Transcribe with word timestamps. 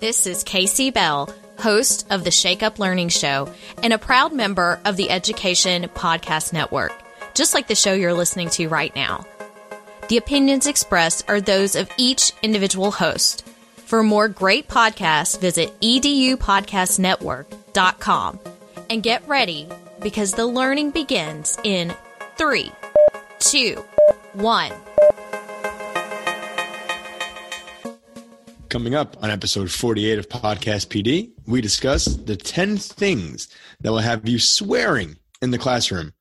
This 0.00 0.26
is 0.26 0.42
Kasey 0.44 0.92
Bell, 0.94 1.28
host 1.58 2.06
of 2.08 2.24
the 2.24 2.30
Shake 2.30 2.62
Up 2.62 2.78
Learning 2.78 3.10
Show 3.10 3.52
and 3.82 3.92
a 3.92 3.98
proud 3.98 4.32
member 4.32 4.80
of 4.86 4.96
the 4.96 5.10
Education 5.10 5.82
Podcast 5.94 6.54
Network, 6.54 6.94
just 7.34 7.52
like 7.52 7.68
the 7.68 7.74
show 7.74 7.92
you're 7.92 8.14
listening 8.14 8.48
to 8.50 8.68
right 8.68 8.96
now. 8.96 9.26
The 10.08 10.16
opinions 10.16 10.66
expressed 10.66 11.28
are 11.28 11.42
those 11.42 11.76
of 11.76 11.90
each 11.98 12.32
individual 12.42 12.92
host. 12.92 13.46
For 13.76 14.02
more 14.02 14.26
great 14.26 14.68
podcasts, 14.68 15.38
visit 15.38 15.78
edupodcastnetwork.com 15.80 18.40
and 18.88 19.02
get 19.02 19.28
ready 19.28 19.68
because 20.00 20.32
the 20.32 20.46
learning 20.46 20.92
begins 20.92 21.58
in 21.62 21.94
three, 22.38 22.72
two, 23.38 23.84
one. 24.32 24.72
Coming 28.70 28.94
up 28.94 29.16
on 29.20 29.30
episode 29.30 29.68
48 29.68 30.20
of 30.20 30.28
Podcast 30.28 30.86
PD, 30.86 31.32
we 31.44 31.60
discuss 31.60 32.04
the 32.04 32.36
10 32.36 32.76
things 32.76 33.48
that 33.80 33.90
will 33.90 33.98
have 33.98 34.28
you 34.28 34.38
swearing 34.38 35.16
in 35.42 35.50
the 35.50 35.58
classroom 35.58 36.12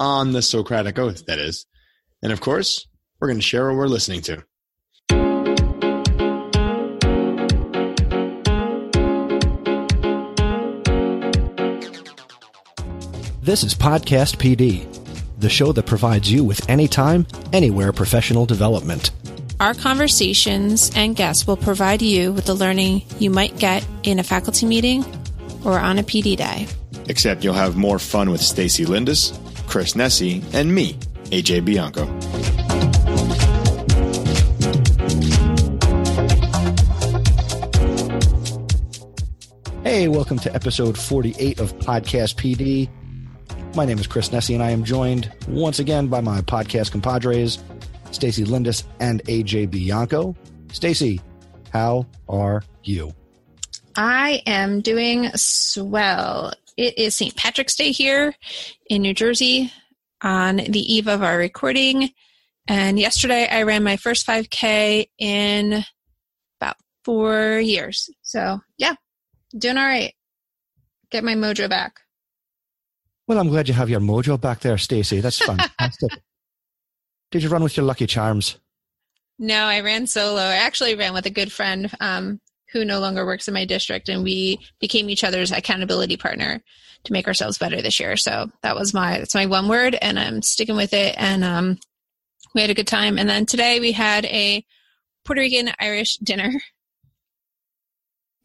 on 0.00 0.32
the 0.32 0.40
Socratic 0.40 0.98
Oath, 0.98 1.26
that 1.26 1.38
is. 1.38 1.66
And 2.22 2.32
of 2.32 2.40
course, 2.40 2.88
we're 3.20 3.28
going 3.28 3.38
to 3.38 3.42
share 3.42 3.68
what 3.68 3.76
we're 3.76 3.88
listening 3.88 4.22
to. 4.22 4.42
This 13.42 13.62
is 13.62 13.74
Podcast 13.74 14.38
PD, 14.38 14.86
the 15.38 15.50
show 15.50 15.72
that 15.72 15.84
provides 15.84 16.32
you 16.32 16.44
with 16.44 16.66
anytime, 16.70 17.26
anywhere 17.52 17.92
professional 17.92 18.46
development. 18.46 19.10
Our 19.60 19.72
conversations 19.72 20.90
and 20.96 21.14
guests 21.14 21.46
will 21.46 21.56
provide 21.56 22.02
you 22.02 22.32
with 22.32 22.46
the 22.46 22.54
learning 22.54 23.02
you 23.20 23.30
might 23.30 23.56
get 23.56 23.86
in 24.02 24.18
a 24.18 24.24
faculty 24.24 24.66
meeting 24.66 25.04
or 25.64 25.78
on 25.78 25.98
a 25.98 26.02
PD 26.02 26.36
day. 26.36 26.66
Except 27.08 27.44
you'll 27.44 27.54
have 27.54 27.76
more 27.76 28.00
fun 28.00 28.30
with 28.30 28.40
Stacy 28.40 28.84
Lindis, 28.84 29.38
Chris 29.68 29.94
Nesi, 29.94 30.42
and 30.52 30.74
me, 30.74 30.94
AJ 31.26 31.64
Bianco. 31.64 32.04
Hey, 39.84 40.08
welcome 40.08 40.40
to 40.40 40.52
episode 40.52 40.98
48 40.98 41.60
of 41.60 41.78
Podcast 41.78 42.34
PD. 42.34 42.88
My 43.76 43.84
name 43.84 43.98
is 43.98 44.06
Chris 44.08 44.30
Nesi, 44.30 44.54
and 44.54 44.62
I 44.62 44.70
am 44.70 44.82
joined 44.82 45.30
once 45.46 45.78
again 45.78 46.08
by 46.08 46.20
my 46.20 46.40
podcast 46.40 46.90
compadres, 46.90 47.58
Stacy 48.14 48.44
Lindis 48.44 48.84
and 49.00 49.22
AJ 49.24 49.70
Bianco. 49.70 50.36
Stacy, 50.72 51.20
how 51.72 52.06
are 52.28 52.62
you? 52.84 53.12
I 53.96 54.42
am 54.46 54.80
doing 54.80 55.30
swell. 55.34 56.52
It 56.76 56.96
is 56.98 57.16
St. 57.16 57.34
Patrick's 57.36 57.76
Day 57.76 57.90
here 57.90 58.34
in 58.88 59.02
New 59.02 59.14
Jersey 59.14 59.72
on 60.22 60.56
the 60.56 60.94
eve 60.94 61.08
of 61.08 61.22
our 61.22 61.36
recording. 61.36 62.10
And 62.66 62.98
yesterday 62.98 63.46
I 63.48 63.64
ran 63.64 63.82
my 63.82 63.96
first 63.96 64.26
5K 64.26 65.06
in 65.18 65.84
about 66.60 66.76
four 67.04 67.58
years. 67.58 68.08
So, 68.22 68.60
yeah, 68.78 68.94
doing 69.56 69.76
all 69.76 69.84
right. 69.84 70.14
Get 71.10 71.24
my 71.24 71.34
mojo 71.34 71.68
back. 71.68 72.00
Well, 73.26 73.38
I'm 73.38 73.48
glad 73.48 73.68
you 73.68 73.74
have 73.74 73.90
your 73.90 74.00
mojo 74.00 74.40
back 74.40 74.60
there, 74.60 74.78
Stacy. 74.78 75.20
That's 75.20 75.38
fantastic. 75.44 76.10
Did 77.34 77.42
you 77.42 77.48
run 77.48 77.64
with 77.64 77.76
your 77.76 77.84
lucky 77.84 78.06
charms? 78.06 78.58
No, 79.40 79.64
I 79.64 79.80
ran 79.80 80.06
solo. 80.06 80.40
I 80.40 80.54
actually 80.54 80.94
ran 80.94 81.14
with 81.14 81.26
a 81.26 81.30
good 81.30 81.50
friend 81.50 81.90
um, 81.98 82.40
who 82.72 82.84
no 82.84 83.00
longer 83.00 83.26
works 83.26 83.48
in 83.48 83.54
my 83.54 83.64
district, 83.64 84.08
and 84.08 84.22
we 84.22 84.60
became 84.78 85.10
each 85.10 85.24
other's 85.24 85.50
accountability 85.50 86.16
partner 86.16 86.62
to 87.02 87.12
make 87.12 87.26
ourselves 87.26 87.58
better 87.58 87.82
this 87.82 87.98
year. 87.98 88.16
So 88.16 88.52
that 88.62 88.76
was 88.76 88.94
my 88.94 89.18
that's 89.18 89.34
my 89.34 89.46
one 89.46 89.66
word, 89.66 89.98
and 90.00 90.16
I'm 90.16 90.42
sticking 90.42 90.76
with 90.76 90.92
it. 90.92 91.16
And 91.18 91.42
um, 91.42 91.80
we 92.54 92.60
had 92.60 92.70
a 92.70 92.74
good 92.74 92.86
time. 92.86 93.18
And 93.18 93.28
then 93.28 93.46
today 93.46 93.80
we 93.80 93.90
had 93.90 94.26
a 94.26 94.64
Puerto 95.24 95.40
Rican 95.40 95.72
Irish 95.80 96.18
dinner. 96.18 96.52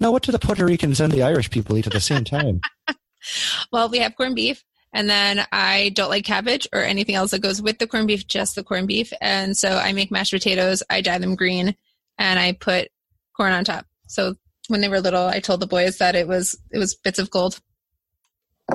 Now, 0.02 0.14
what 0.14 0.24
do 0.24 0.32
the 0.32 0.40
Puerto 0.40 0.66
Ricans 0.66 1.02
and 1.02 1.12
the 1.12 1.24
Irish 1.24 1.50
people 1.50 1.78
eat 1.78 1.86
at 1.86 1.92
the 1.92 2.00
same 2.00 2.24
time? 2.24 2.62
well, 3.74 3.90
we 3.90 4.00
have 4.00 4.16
corned 4.16 4.38
beef, 4.38 4.64
and 4.94 5.10
then 5.10 5.46
I 5.52 5.92
don't 5.96 6.10
like 6.10 6.26
cabbage 6.26 6.68
or 6.74 6.82
anything 6.82 7.16
else 7.16 7.32
that 7.32 7.42
goes 7.42 7.62
with 7.62 7.80
the 7.80 7.88
corned 7.88 8.08
beef, 8.08 8.28
just 8.28 8.56
the 8.56 8.64
corned 8.64 8.88
beef. 8.88 9.14
And 9.22 9.56
so 9.56 9.78
I 9.78 9.94
make 9.94 10.12
mashed 10.12 10.32
potatoes, 10.32 10.82
I 10.90 11.02
dye 11.02 11.18
them 11.20 11.36
green, 11.36 11.76
and 12.18 12.40
I 12.40 12.54
put 12.54 12.90
corn 13.36 13.54
on 13.54 13.64
top. 13.64 13.86
So 14.08 14.36
when 14.68 14.82
they 14.82 14.90
were 14.90 15.00
little, 15.00 15.28
I 15.28 15.40
told 15.40 15.60
the 15.60 15.68
boys 15.68 15.98
that 15.98 16.16
it 16.16 16.28
was 16.28 16.58
it 16.72 16.78
was 16.78 16.96
bits 16.96 17.20
of 17.20 17.30
gold. 17.30 17.60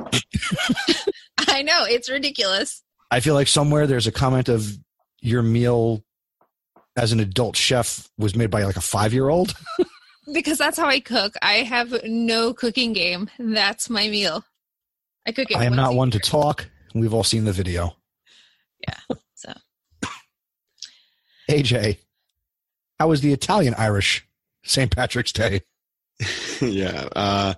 I 1.48 1.62
know, 1.62 1.84
it's 1.84 2.10
ridiculous. 2.10 2.82
I 3.10 3.20
feel 3.20 3.34
like 3.34 3.48
somewhere 3.48 3.86
there's 3.86 4.06
a 4.06 4.12
comment 4.12 4.48
of 4.48 4.76
your 5.20 5.42
meal 5.42 6.02
as 6.96 7.12
an 7.12 7.20
adult 7.20 7.56
chef 7.56 8.08
was 8.18 8.36
made 8.36 8.50
by 8.50 8.64
like 8.64 8.76
a 8.76 8.80
five 8.80 9.12
year 9.12 9.28
old. 9.28 9.54
because 10.32 10.58
that's 10.58 10.78
how 10.78 10.86
I 10.86 11.00
cook. 11.00 11.34
I 11.42 11.54
have 11.54 11.94
no 12.04 12.54
cooking 12.54 12.92
game. 12.92 13.30
That's 13.38 13.90
my 13.90 14.08
meal. 14.08 14.44
I 15.26 15.32
cook 15.32 15.50
it. 15.50 15.56
I 15.56 15.64
am 15.64 15.76
not 15.76 15.94
one 15.94 16.10
to 16.12 16.18
talk. 16.18 16.70
We've 16.94 17.14
all 17.14 17.24
seen 17.24 17.44
the 17.44 17.52
video. 17.52 17.96
Yeah. 18.86 19.16
So 19.34 19.54
AJ, 21.50 21.96
how 22.98 23.08
was 23.08 23.22
the 23.22 23.32
Italian 23.32 23.74
Irish 23.78 24.26
St. 24.62 24.94
Patrick's 24.94 25.32
Day? 25.32 25.62
yeah. 26.60 27.08
Uh, 27.16 27.54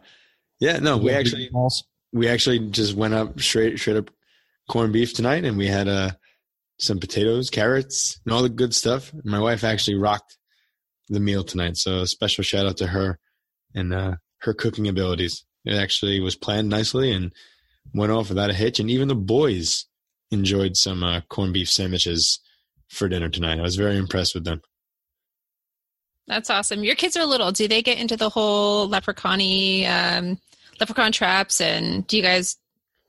yeah, 0.61 0.79
no, 0.79 0.99
we 0.99 1.11
actually 1.11 1.51
we 2.13 2.29
actually 2.29 2.61
just 2.71 2.95
went 2.95 3.15
up 3.15 3.41
straight 3.41 3.79
straight 3.79 3.97
up 3.97 4.11
corned 4.71 4.93
beef 4.93 5.15
tonight 5.15 5.45
and 5.45 5.59
we 5.59 5.67
had 5.67 5.89
uh 5.89 6.11
some 6.79 7.01
potatoes, 7.01 7.51
carrots, 7.51 8.21
and 8.25 8.33
all 8.33 8.43
the 8.43 8.49
good 8.49 8.75
stuff. 8.75 9.13
My 9.25 9.41
wife 9.41 9.65
actually 9.65 9.97
rocked 9.97 10.39
the 11.09 11.21
meal 11.21 11.43
tonight, 11.43 11.77
so 11.77 12.03
a 12.03 12.07
special 12.07 12.45
shout 12.45 12.67
out 12.67 12.77
to 12.77 12.87
her 12.87 13.19
and 13.75 13.93
uh 13.93 14.17
her 14.43 14.55
cooking 14.55 14.87
abilities. 14.87 15.45
It 15.65 15.75
actually 15.75 16.21
was 16.21 16.37
planned 16.37 16.69
nicely 16.69 17.11
and 17.13 17.33
went 17.97 18.13
off 18.13 18.29
without 18.29 18.51
a 18.51 18.55
hitch 18.55 18.79
and 18.79 18.91
even 18.91 19.09
the 19.09 19.15
boys 19.15 19.87
enjoyed 20.31 20.77
some 20.77 21.03
uh, 21.03 21.21
corned 21.29 21.55
beef 21.55 21.71
sandwiches 21.71 22.41
for 22.89 23.09
dinner 23.09 23.29
tonight. 23.29 23.59
I 23.59 23.63
was 23.63 23.77
very 23.77 23.97
impressed 23.97 24.35
with 24.35 24.45
them. 24.45 24.61
that's 26.27 26.51
awesome. 26.51 26.85
Your 26.85 26.95
kids 26.95 27.17
are 27.17 27.25
little. 27.25 27.53
Do 27.53 27.67
they 27.69 27.83
get 27.83 27.99
into 27.99 28.17
the 28.17 28.29
whole 28.29 28.89
leprechaun 28.89 29.41
um, 29.87 30.39
leprechaun 30.81 31.13
traps? 31.13 31.61
And 31.61 32.07
do 32.07 32.17
you 32.17 32.23
guys 32.23 32.57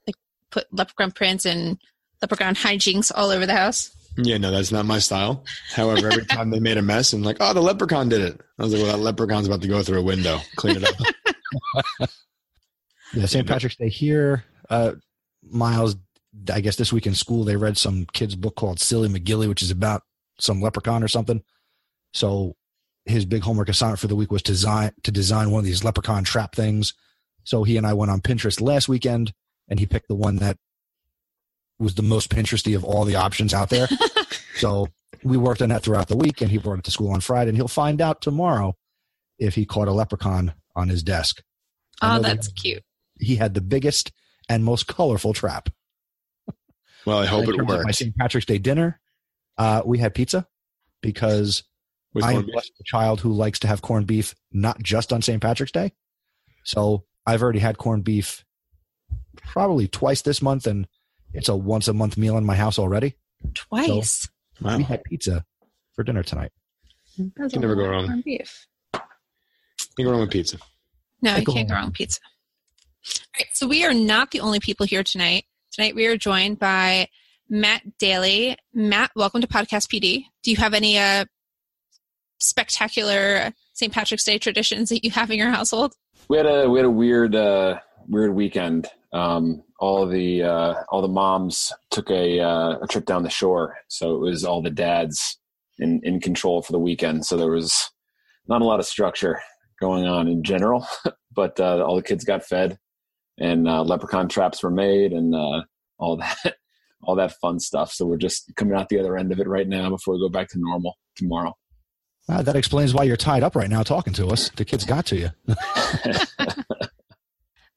like 0.06 0.16
put 0.50 0.66
leprechaun 0.72 1.10
prints 1.12 1.44
and 1.44 1.78
leprechaun 2.22 2.54
hijinks 2.64 3.12
all 3.14 3.30
over 3.30 3.46
the 3.46 3.56
house? 3.56 3.90
Yeah, 4.16 4.38
no, 4.38 4.50
that's 4.50 4.72
not 4.72 4.84
my 4.84 4.98
style. 4.98 5.44
However, 5.72 6.08
every 6.08 6.24
time 6.26 6.50
they 6.50 6.58
made 6.60 6.76
a 6.76 6.82
mess 6.82 7.12
and 7.12 7.24
like, 7.24 7.36
oh, 7.40 7.52
the 7.54 7.60
leprechaun 7.62 8.08
did 8.08 8.20
it. 8.20 8.40
I 8.58 8.62
was 8.64 8.72
like, 8.72 8.82
well, 8.82 8.96
that 8.96 9.02
leprechaun's 9.02 9.46
about 9.46 9.62
to 9.62 9.68
go 9.68 9.82
through 9.82 10.00
a 10.00 10.02
window. 10.02 10.38
Clean 10.56 10.76
it 10.76 10.84
up. 10.84 12.10
Yeah, 13.14 13.24
St. 13.24 13.46
Patrick's 13.48 13.76
Day 13.76 13.88
here. 13.88 14.44
Uh, 14.70 14.92
Miles, 15.42 15.96
I 16.52 16.60
guess 16.60 16.76
this 16.76 16.92
week 16.92 17.06
in 17.06 17.14
school 17.14 17.44
they 17.44 17.56
read 17.56 17.76
some 17.76 18.06
kid's 18.12 18.34
book 18.36 18.56
called 18.56 18.80
Silly 18.80 19.08
McGilly, 19.08 19.48
which 19.48 19.62
is 19.62 19.70
about 19.70 20.02
some 20.40 20.60
leprechaun 20.60 21.02
or 21.02 21.08
something. 21.08 21.42
So 22.12 22.56
his 23.06 23.24
big 23.24 23.42
homework 23.42 23.68
assignment 23.68 24.00
for 24.00 24.06
the 24.06 24.16
week 24.16 24.30
was 24.30 24.42
to 24.42 24.52
design 24.52 24.92
to 25.02 25.10
design 25.10 25.50
one 25.50 25.60
of 25.60 25.64
these 25.64 25.84
leprechaun 25.84 26.24
trap 26.24 26.54
things. 26.54 26.94
So 27.44 27.64
he 27.64 27.76
and 27.76 27.86
I 27.86 27.94
went 27.94 28.10
on 28.10 28.20
Pinterest 28.20 28.60
last 28.60 28.88
weekend, 28.88 29.32
and 29.68 29.80
he 29.80 29.86
picked 29.86 30.08
the 30.08 30.14
one 30.14 30.36
that 30.36 30.58
was 31.78 31.94
the 31.94 32.02
most 32.02 32.30
Pinteresty 32.30 32.76
of 32.76 32.84
all 32.84 33.04
the 33.04 33.16
options 33.16 33.54
out 33.54 33.70
there. 33.70 33.88
so 34.56 34.88
we 35.22 35.36
worked 35.36 35.62
on 35.62 35.70
that 35.70 35.82
throughout 35.82 36.08
the 36.08 36.16
week, 36.16 36.40
and 36.40 36.50
he 36.50 36.58
brought 36.58 36.78
it 36.78 36.84
to 36.84 36.90
school 36.90 37.10
on 37.12 37.20
Friday, 37.20 37.48
and 37.48 37.56
he'll 37.56 37.68
find 37.68 38.00
out 38.02 38.20
tomorrow 38.20 38.76
if 39.38 39.54
he 39.54 39.64
caught 39.64 39.88
a 39.88 39.92
leprechaun 39.92 40.52
on 40.76 40.88
his 40.88 41.02
desk. 41.02 41.42
Oh, 42.02 42.20
that's 42.20 42.48
have- 42.48 42.54
cute. 42.56 42.84
he 43.18 43.36
had 43.36 43.54
the 43.54 43.60
biggest 43.60 44.12
and 44.48 44.64
most 44.64 44.86
colorful 44.86 45.32
trap. 45.32 45.68
Well, 47.06 47.18
I 47.18 47.26
hope 47.26 47.44
it 47.48 47.56
terms 47.56 47.72
of 47.72 47.84
My. 47.84 47.90
St. 47.92 48.14
Patrick's 48.16 48.46
Day 48.46 48.58
dinner, 48.58 49.00
uh, 49.56 49.82
we 49.84 49.98
had 49.98 50.14
pizza 50.14 50.46
because 51.00 51.62
With 52.12 52.24
I 52.24 52.32
am 52.32 52.44
beef. 52.44 52.52
blessed 52.52 52.72
a 52.80 52.84
child 52.84 53.20
who 53.20 53.32
likes 53.32 53.58
to 53.60 53.68
have 53.68 53.80
corned 53.82 54.06
beef 54.06 54.34
not 54.52 54.82
just 54.82 55.12
on 55.12 55.22
St. 55.22 55.40
Patrick's 55.40 55.72
Day. 55.72 55.92
So 56.64 57.04
I've 57.26 57.42
already 57.42 57.60
had 57.60 57.78
corned 57.78 58.04
beef 58.04 58.44
probably 59.36 59.88
twice 59.88 60.22
this 60.22 60.42
month, 60.42 60.66
and 60.66 60.86
it's 61.32 61.48
a 61.48 61.56
once 61.56 61.88
a 61.88 61.94
month 61.94 62.16
meal 62.18 62.36
in 62.36 62.44
my 62.44 62.56
house 62.56 62.78
already. 62.78 63.14
Twice. 63.54 64.28
Wow. 64.60 64.76
We 64.76 64.82
had 64.82 65.04
pizza 65.04 65.44
for 65.94 66.02
dinner 66.02 66.22
tonight. 66.22 66.50
That's 67.36 67.52
Can 67.52 67.62
a 67.62 67.66
never 67.66 67.74
go 67.76 67.88
wrong. 67.88 68.06
corned 68.06 68.24
beef. 68.24 68.66
You 68.92 69.00
can 69.96 70.04
go 70.06 70.10
wrong 70.10 70.20
with 70.22 70.30
pizza. 70.30 70.58
No, 71.22 71.32
I 71.32 71.38
you 71.38 71.44
go 71.44 71.52
can't 71.54 71.68
go 71.68 71.74
wrong. 71.74 71.82
wrong 71.82 71.88
with 71.90 71.96
pizza. 71.96 72.20
All 73.06 73.40
right, 73.40 73.48
so 73.52 73.66
we 73.66 73.84
are 73.84 73.94
not 73.94 74.30
the 74.30 74.40
only 74.40 74.60
people 74.60 74.86
here 74.86 75.02
tonight. 75.02 75.44
Tonight 75.72 75.94
we 75.94 76.06
are 76.06 76.16
joined 76.16 76.58
by 76.58 77.08
Matt 77.48 77.82
Daly. 77.98 78.56
Matt, 78.74 79.10
welcome 79.14 79.40
to 79.40 79.46
Podcast 79.46 79.88
PD. 79.88 80.24
Do 80.42 80.50
you 80.50 80.56
have 80.56 80.74
any 80.74 80.98
uh, 80.98 81.24
spectacular 82.38 83.52
St. 83.74 83.92
Patrick's 83.92 84.24
Day 84.24 84.38
traditions 84.38 84.88
that 84.88 85.04
you 85.04 85.10
have 85.10 85.30
in 85.30 85.38
your 85.38 85.50
household? 85.50 85.94
We 86.28 86.36
had 86.36 86.46
a 86.46 86.68
we 86.68 86.78
had 86.78 86.86
a 86.86 86.90
weird 86.90 87.34
uh, 87.34 87.78
weird 88.08 88.34
weekend. 88.34 88.88
Um, 89.12 89.62
all 89.78 90.06
the 90.06 90.42
uh, 90.42 90.74
all 90.90 91.00
the 91.00 91.08
moms 91.08 91.72
took 91.90 92.10
a 92.10 92.40
uh, 92.40 92.78
a 92.82 92.86
trip 92.88 93.06
down 93.06 93.22
the 93.22 93.30
shore, 93.30 93.76
so 93.88 94.16
it 94.16 94.20
was 94.20 94.44
all 94.44 94.60
the 94.60 94.70
dads 94.70 95.38
in 95.78 96.00
in 96.02 96.20
control 96.20 96.62
for 96.62 96.72
the 96.72 96.78
weekend. 96.78 97.24
So 97.24 97.36
there 97.36 97.50
was 97.50 97.90
not 98.48 98.60
a 98.60 98.64
lot 98.64 98.80
of 98.80 98.86
structure 98.86 99.40
going 99.80 100.06
on 100.06 100.26
in 100.28 100.42
general, 100.42 100.86
but 101.34 101.58
uh, 101.60 101.84
all 101.84 101.96
the 101.96 102.02
kids 102.02 102.24
got 102.24 102.44
fed, 102.44 102.78
and 103.38 103.68
uh, 103.68 103.82
leprechaun 103.82 104.28
traps 104.28 104.62
were 104.62 104.70
made, 104.70 105.12
and 105.12 105.34
uh, 105.34 105.62
all 105.98 106.16
that 106.16 106.36
all 107.02 107.16
that 107.16 107.32
fun 107.40 107.60
stuff. 107.60 107.92
So 107.92 108.06
we're 108.06 108.16
just 108.16 108.52
coming 108.56 108.74
out 108.74 108.88
the 108.88 108.98
other 108.98 109.16
end 109.16 109.32
of 109.32 109.40
it 109.40 109.48
right 109.48 109.68
now 109.68 109.90
before 109.90 110.14
we 110.14 110.20
go 110.20 110.28
back 110.28 110.48
to 110.48 110.58
normal 110.58 110.96
tomorrow. 111.16 111.54
Uh, 112.28 112.42
that 112.42 112.56
explains 112.56 112.92
why 112.92 113.04
you're 113.04 113.16
tied 113.16 113.42
up 113.42 113.56
right 113.56 113.70
now 113.70 113.82
talking 113.82 114.12
to 114.12 114.26
us. 114.28 114.50
The 114.50 114.64
kids 114.64 114.84
got 114.84 115.06
to 115.06 115.16
you. 115.16 115.30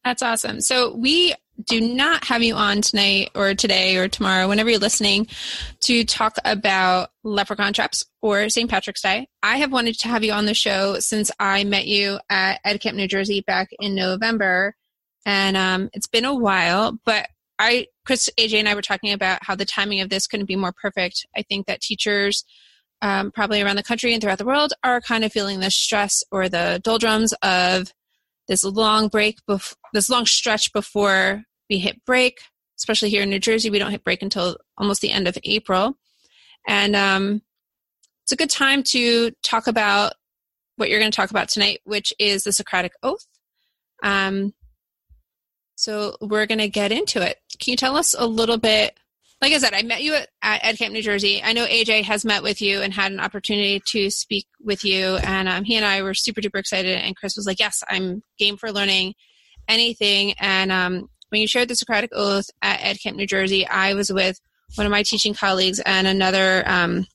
That's 0.03 0.23
awesome. 0.23 0.59
So 0.61 0.95
we 0.95 1.35
do 1.67 1.79
not 1.79 2.25
have 2.25 2.41
you 2.41 2.55
on 2.55 2.81
tonight 2.81 3.29
or 3.35 3.53
today 3.53 3.97
or 3.97 4.07
tomorrow, 4.07 4.47
whenever 4.47 4.69
you're 4.69 4.79
listening, 4.79 5.27
to 5.81 6.03
talk 6.03 6.37
about 6.43 7.11
leprechaun 7.23 7.71
traps 7.71 8.03
or 8.21 8.49
St. 8.49 8.69
Patrick's 8.69 9.01
Day. 9.01 9.27
I 9.43 9.57
have 9.57 9.71
wanted 9.71 9.97
to 9.99 10.07
have 10.07 10.23
you 10.23 10.33
on 10.33 10.45
the 10.45 10.53
show 10.53 10.99
since 10.99 11.31
I 11.39 11.63
met 11.63 11.85
you 11.85 12.19
at 12.29 12.59
Ed 12.65 12.79
Camp, 12.81 12.97
New 12.97 13.07
Jersey 13.07 13.41
back 13.41 13.69
in 13.79 13.95
November. 13.95 14.75
And 15.25 15.55
um, 15.55 15.89
it's 15.93 16.07
been 16.07 16.25
a 16.25 16.35
while, 16.35 16.97
but 17.05 17.27
I, 17.59 17.87
Chris, 18.05 18.29
AJ, 18.39 18.59
and 18.59 18.67
I 18.67 18.73
were 18.73 18.81
talking 18.81 19.13
about 19.13 19.43
how 19.43 19.55
the 19.55 19.65
timing 19.65 20.01
of 20.01 20.09
this 20.09 20.25
couldn't 20.25 20.47
be 20.47 20.55
more 20.55 20.73
perfect. 20.73 21.27
I 21.35 21.43
think 21.43 21.67
that 21.67 21.81
teachers, 21.81 22.43
um, 23.03 23.31
probably 23.31 23.61
around 23.61 23.75
the 23.75 23.83
country 23.83 24.13
and 24.13 24.21
throughout 24.21 24.39
the 24.39 24.45
world, 24.45 24.73
are 24.83 24.99
kind 24.99 25.23
of 25.23 25.31
feeling 25.31 25.59
the 25.59 25.69
stress 25.69 26.23
or 26.31 26.49
the 26.49 26.81
doldrums 26.83 27.33
of 27.43 27.93
this 28.47 28.63
long 28.63 29.09
break, 29.09 29.37
bef- 29.47 29.75
this 29.93 30.09
long 30.09 30.25
stretch 30.25 30.73
before 30.73 31.43
we 31.69 31.77
hit 31.77 32.03
break. 32.05 32.39
Especially 32.79 33.11
here 33.11 33.21
in 33.21 33.29
New 33.29 33.39
Jersey, 33.39 33.69
we 33.69 33.77
don't 33.77 33.91
hit 33.91 34.03
break 34.03 34.23
until 34.23 34.57
almost 34.75 35.01
the 35.01 35.11
end 35.11 35.27
of 35.27 35.37
April, 35.43 35.95
and 36.67 36.95
um, 36.95 37.43
it's 38.23 38.31
a 38.31 38.35
good 38.35 38.49
time 38.49 38.81
to 38.81 39.29
talk 39.43 39.67
about 39.67 40.13
what 40.77 40.89
you're 40.89 40.99
going 40.99 41.11
to 41.11 41.15
talk 41.15 41.29
about 41.29 41.47
tonight, 41.47 41.79
which 41.83 42.11
is 42.17 42.43
the 42.43 42.51
Socratic 42.51 42.93
Oath. 43.03 43.27
Um, 44.01 44.53
so 45.81 46.15
we're 46.21 46.45
going 46.45 46.59
to 46.59 46.69
get 46.69 46.91
into 46.91 47.27
it. 47.27 47.37
Can 47.59 47.71
you 47.71 47.75
tell 47.75 47.97
us 47.97 48.13
a 48.15 48.27
little 48.27 48.59
bit? 48.59 48.99
Like 49.41 49.51
I 49.51 49.57
said, 49.57 49.73
I 49.73 49.81
met 49.81 50.03
you 50.03 50.13
at, 50.13 50.29
at 50.43 50.77
Camp 50.77 50.93
New 50.93 51.01
Jersey. 51.01 51.41
I 51.43 51.53
know 51.53 51.65
AJ 51.65 52.03
has 52.03 52.23
met 52.23 52.43
with 52.43 52.61
you 52.61 52.83
and 52.83 52.93
had 52.93 53.11
an 53.11 53.19
opportunity 53.19 53.81
to 53.87 54.11
speak 54.11 54.45
with 54.63 54.85
you, 54.85 55.15
and 55.15 55.49
um, 55.49 55.63
he 55.63 55.75
and 55.75 55.83
I 55.83 56.03
were 56.03 56.13
super 56.13 56.39
duper 56.39 56.59
excited. 56.59 56.95
And 56.99 57.15
Chris 57.15 57.35
was 57.35 57.47
like, 57.47 57.59
"Yes, 57.59 57.81
I'm 57.89 58.21
game 58.37 58.57
for 58.57 58.71
learning 58.71 59.15
anything." 59.67 60.33
And 60.33 60.71
um, 60.71 61.09
when 61.29 61.41
you 61.41 61.47
shared 61.47 61.69
the 61.69 61.75
Socratic 61.75 62.11
Oath 62.13 62.45
at 62.61 62.79
EdCamp 62.81 63.15
New 63.15 63.25
Jersey, 63.25 63.65
I 63.65 63.95
was 63.95 64.13
with 64.13 64.39
one 64.75 64.85
of 64.85 64.91
my 64.91 65.01
teaching 65.01 65.33
colleagues 65.33 65.79
and 65.79 66.05
another 66.05 66.63
um, 66.67 67.07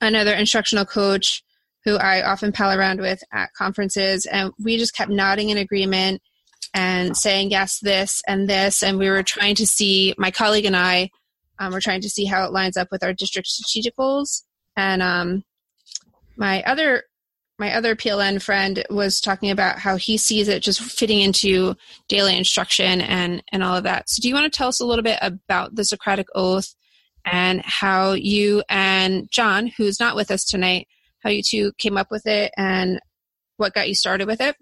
another 0.00 0.32
instructional 0.32 0.86
coach 0.86 1.42
who 1.84 1.96
I 1.96 2.22
often 2.22 2.52
pal 2.52 2.72
around 2.72 3.02
with 3.02 3.22
at 3.34 3.52
conferences, 3.52 4.24
and 4.24 4.50
we 4.58 4.78
just 4.78 4.96
kept 4.96 5.10
nodding 5.10 5.50
in 5.50 5.58
agreement 5.58 6.22
and 6.74 7.16
saying 7.16 7.50
yes 7.50 7.78
this 7.80 8.22
and 8.26 8.48
this. 8.48 8.82
And 8.82 8.98
we 8.98 9.10
were 9.10 9.22
trying 9.22 9.54
to 9.56 9.66
see 9.66 10.14
my 10.18 10.30
colleague 10.30 10.64
and 10.64 10.76
i 10.76 11.10
um, 11.58 11.72
we're 11.72 11.80
trying 11.80 12.00
to 12.00 12.10
see 12.10 12.24
how 12.24 12.44
it 12.44 12.52
lines 12.52 12.76
up 12.76 12.88
with 12.90 13.04
our 13.04 13.12
district 13.12 13.46
strategic 13.46 13.96
goals. 13.96 14.42
And 14.76 15.02
um, 15.02 15.44
my 16.36 16.62
other 16.62 17.04
my 17.58 17.74
other 17.76 17.94
pln 17.94 18.42
friend 18.42 18.82
was 18.90 19.20
talking 19.20 19.50
about 19.50 19.78
how 19.78 19.96
he 19.96 20.16
sees 20.16 20.48
it 20.48 20.62
just 20.62 20.80
fitting 20.80 21.20
into 21.20 21.76
daily 22.08 22.36
instruction 22.36 23.00
and 23.00 23.42
and 23.52 23.62
all 23.62 23.76
of 23.76 23.84
that. 23.84 24.08
So 24.08 24.20
do 24.20 24.28
you 24.28 24.34
want 24.34 24.50
to 24.50 24.56
tell 24.56 24.68
us 24.68 24.80
a 24.80 24.86
little 24.86 25.04
bit 25.04 25.18
about 25.20 25.74
the 25.74 25.84
socratic 25.84 26.26
oath 26.34 26.74
and 27.24 27.62
how 27.64 28.12
you 28.12 28.62
and 28.68 29.28
john 29.30 29.70
who's 29.76 30.00
not 30.00 30.16
with 30.16 30.30
us 30.30 30.44
tonight 30.44 30.86
how 31.22 31.30
you 31.30 31.42
two 31.42 31.72
came 31.78 31.96
up 31.96 32.10
with 32.10 32.26
it 32.26 32.52
and 32.56 33.00
what 33.56 33.74
got 33.74 33.88
you 33.88 33.94
started 33.94 34.26
with 34.26 34.40
it 34.40 34.56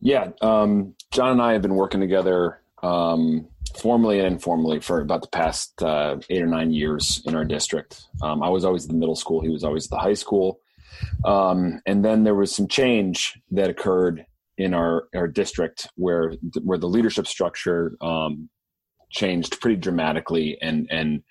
yeah, 0.00 0.30
um, 0.40 0.94
John 1.12 1.32
and 1.32 1.42
I 1.42 1.52
have 1.52 1.62
been 1.62 1.74
working 1.74 2.00
together 2.00 2.60
um, 2.82 3.48
formally 3.78 4.18
and 4.18 4.28
informally 4.28 4.80
for 4.80 5.00
about 5.00 5.22
the 5.22 5.28
past 5.28 5.82
uh, 5.82 6.16
eight 6.30 6.42
or 6.42 6.46
nine 6.46 6.72
years 6.72 7.22
in 7.26 7.34
our 7.34 7.44
district. 7.44 8.06
Um, 8.22 8.42
I 8.42 8.48
was 8.48 8.64
always 8.64 8.86
the 8.86 8.94
middle 8.94 9.16
school; 9.16 9.40
he 9.40 9.50
was 9.50 9.64
always 9.64 9.88
the 9.88 9.98
high 9.98 10.14
school. 10.14 10.60
Um, 11.24 11.80
and 11.86 12.04
then 12.04 12.24
there 12.24 12.34
was 12.34 12.54
some 12.54 12.68
change 12.68 13.38
that 13.50 13.70
occurred 13.70 14.26
in 14.58 14.74
our 14.74 15.08
our 15.14 15.28
district 15.28 15.88
where 15.96 16.34
where 16.62 16.78
the 16.78 16.88
leadership 16.88 17.26
structure 17.26 17.96
um, 18.00 18.48
changed 19.10 19.60
pretty 19.60 19.76
dramatically, 19.76 20.58
and 20.62 20.88
and 20.90 21.22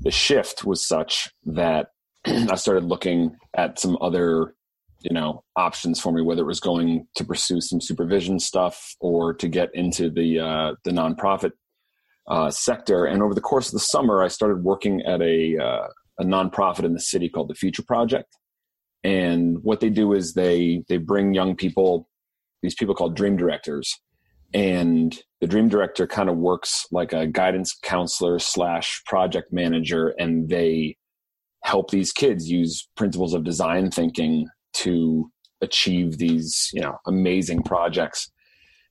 the 0.00 0.10
shift 0.10 0.64
was 0.64 0.86
such 0.86 1.30
that 1.46 1.90
I 2.24 2.54
started 2.56 2.84
looking 2.84 3.36
at 3.54 3.78
some 3.78 3.98
other 4.00 4.54
you 5.00 5.12
know 5.12 5.44
options 5.56 6.00
for 6.00 6.12
me 6.12 6.22
whether 6.22 6.42
it 6.42 6.46
was 6.46 6.60
going 6.60 7.06
to 7.14 7.24
pursue 7.24 7.60
some 7.60 7.80
supervision 7.80 8.38
stuff 8.38 8.94
or 9.00 9.32
to 9.34 9.48
get 9.48 9.68
into 9.74 10.10
the 10.10 10.38
uh, 10.40 10.74
the 10.84 10.90
nonprofit 10.90 11.52
uh, 12.26 12.50
sector. 12.50 13.06
And 13.06 13.22
over 13.22 13.34
the 13.34 13.40
course 13.40 13.68
of 13.68 13.72
the 13.72 13.80
summer 13.80 14.22
i 14.22 14.28
started 14.28 14.62
working 14.62 15.02
at 15.02 15.22
a 15.22 15.56
uh, 15.58 15.88
a 16.18 16.24
nonprofit 16.24 16.84
in 16.84 16.94
the 16.94 17.00
city 17.00 17.28
called 17.28 17.48
the 17.48 17.54
future 17.54 17.82
project. 17.82 18.36
And 19.04 19.58
what 19.62 19.80
they 19.80 19.90
do 19.90 20.12
is 20.12 20.34
they 20.34 20.82
they 20.88 20.96
bring 20.96 21.34
young 21.34 21.54
people 21.56 22.08
these 22.62 22.74
people 22.74 22.94
called 22.94 23.16
dream 23.16 23.36
directors. 23.36 23.94
And 24.52 25.16
the 25.40 25.46
dream 25.46 25.68
director 25.68 26.06
kind 26.06 26.28
of 26.28 26.36
works 26.36 26.86
like 26.90 27.12
a 27.12 27.26
guidance 27.26 27.76
counselor 27.82 28.38
slash 28.38 29.02
project 29.06 29.52
manager 29.52 30.14
and 30.18 30.48
they 30.48 30.96
help 31.64 31.90
these 31.90 32.12
kids 32.12 32.50
use 32.50 32.88
principles 32.96 33.34
of 33.34 33.44
design 33.44 33.90
thinking 33.90 34.48
to 34.82 35.30
achieve 35.60 36.18
these 36.18 36.70
you 36.72 36.80
know 36.80 36.96
amazing 37.06 37.62
projects. 37.62 38.30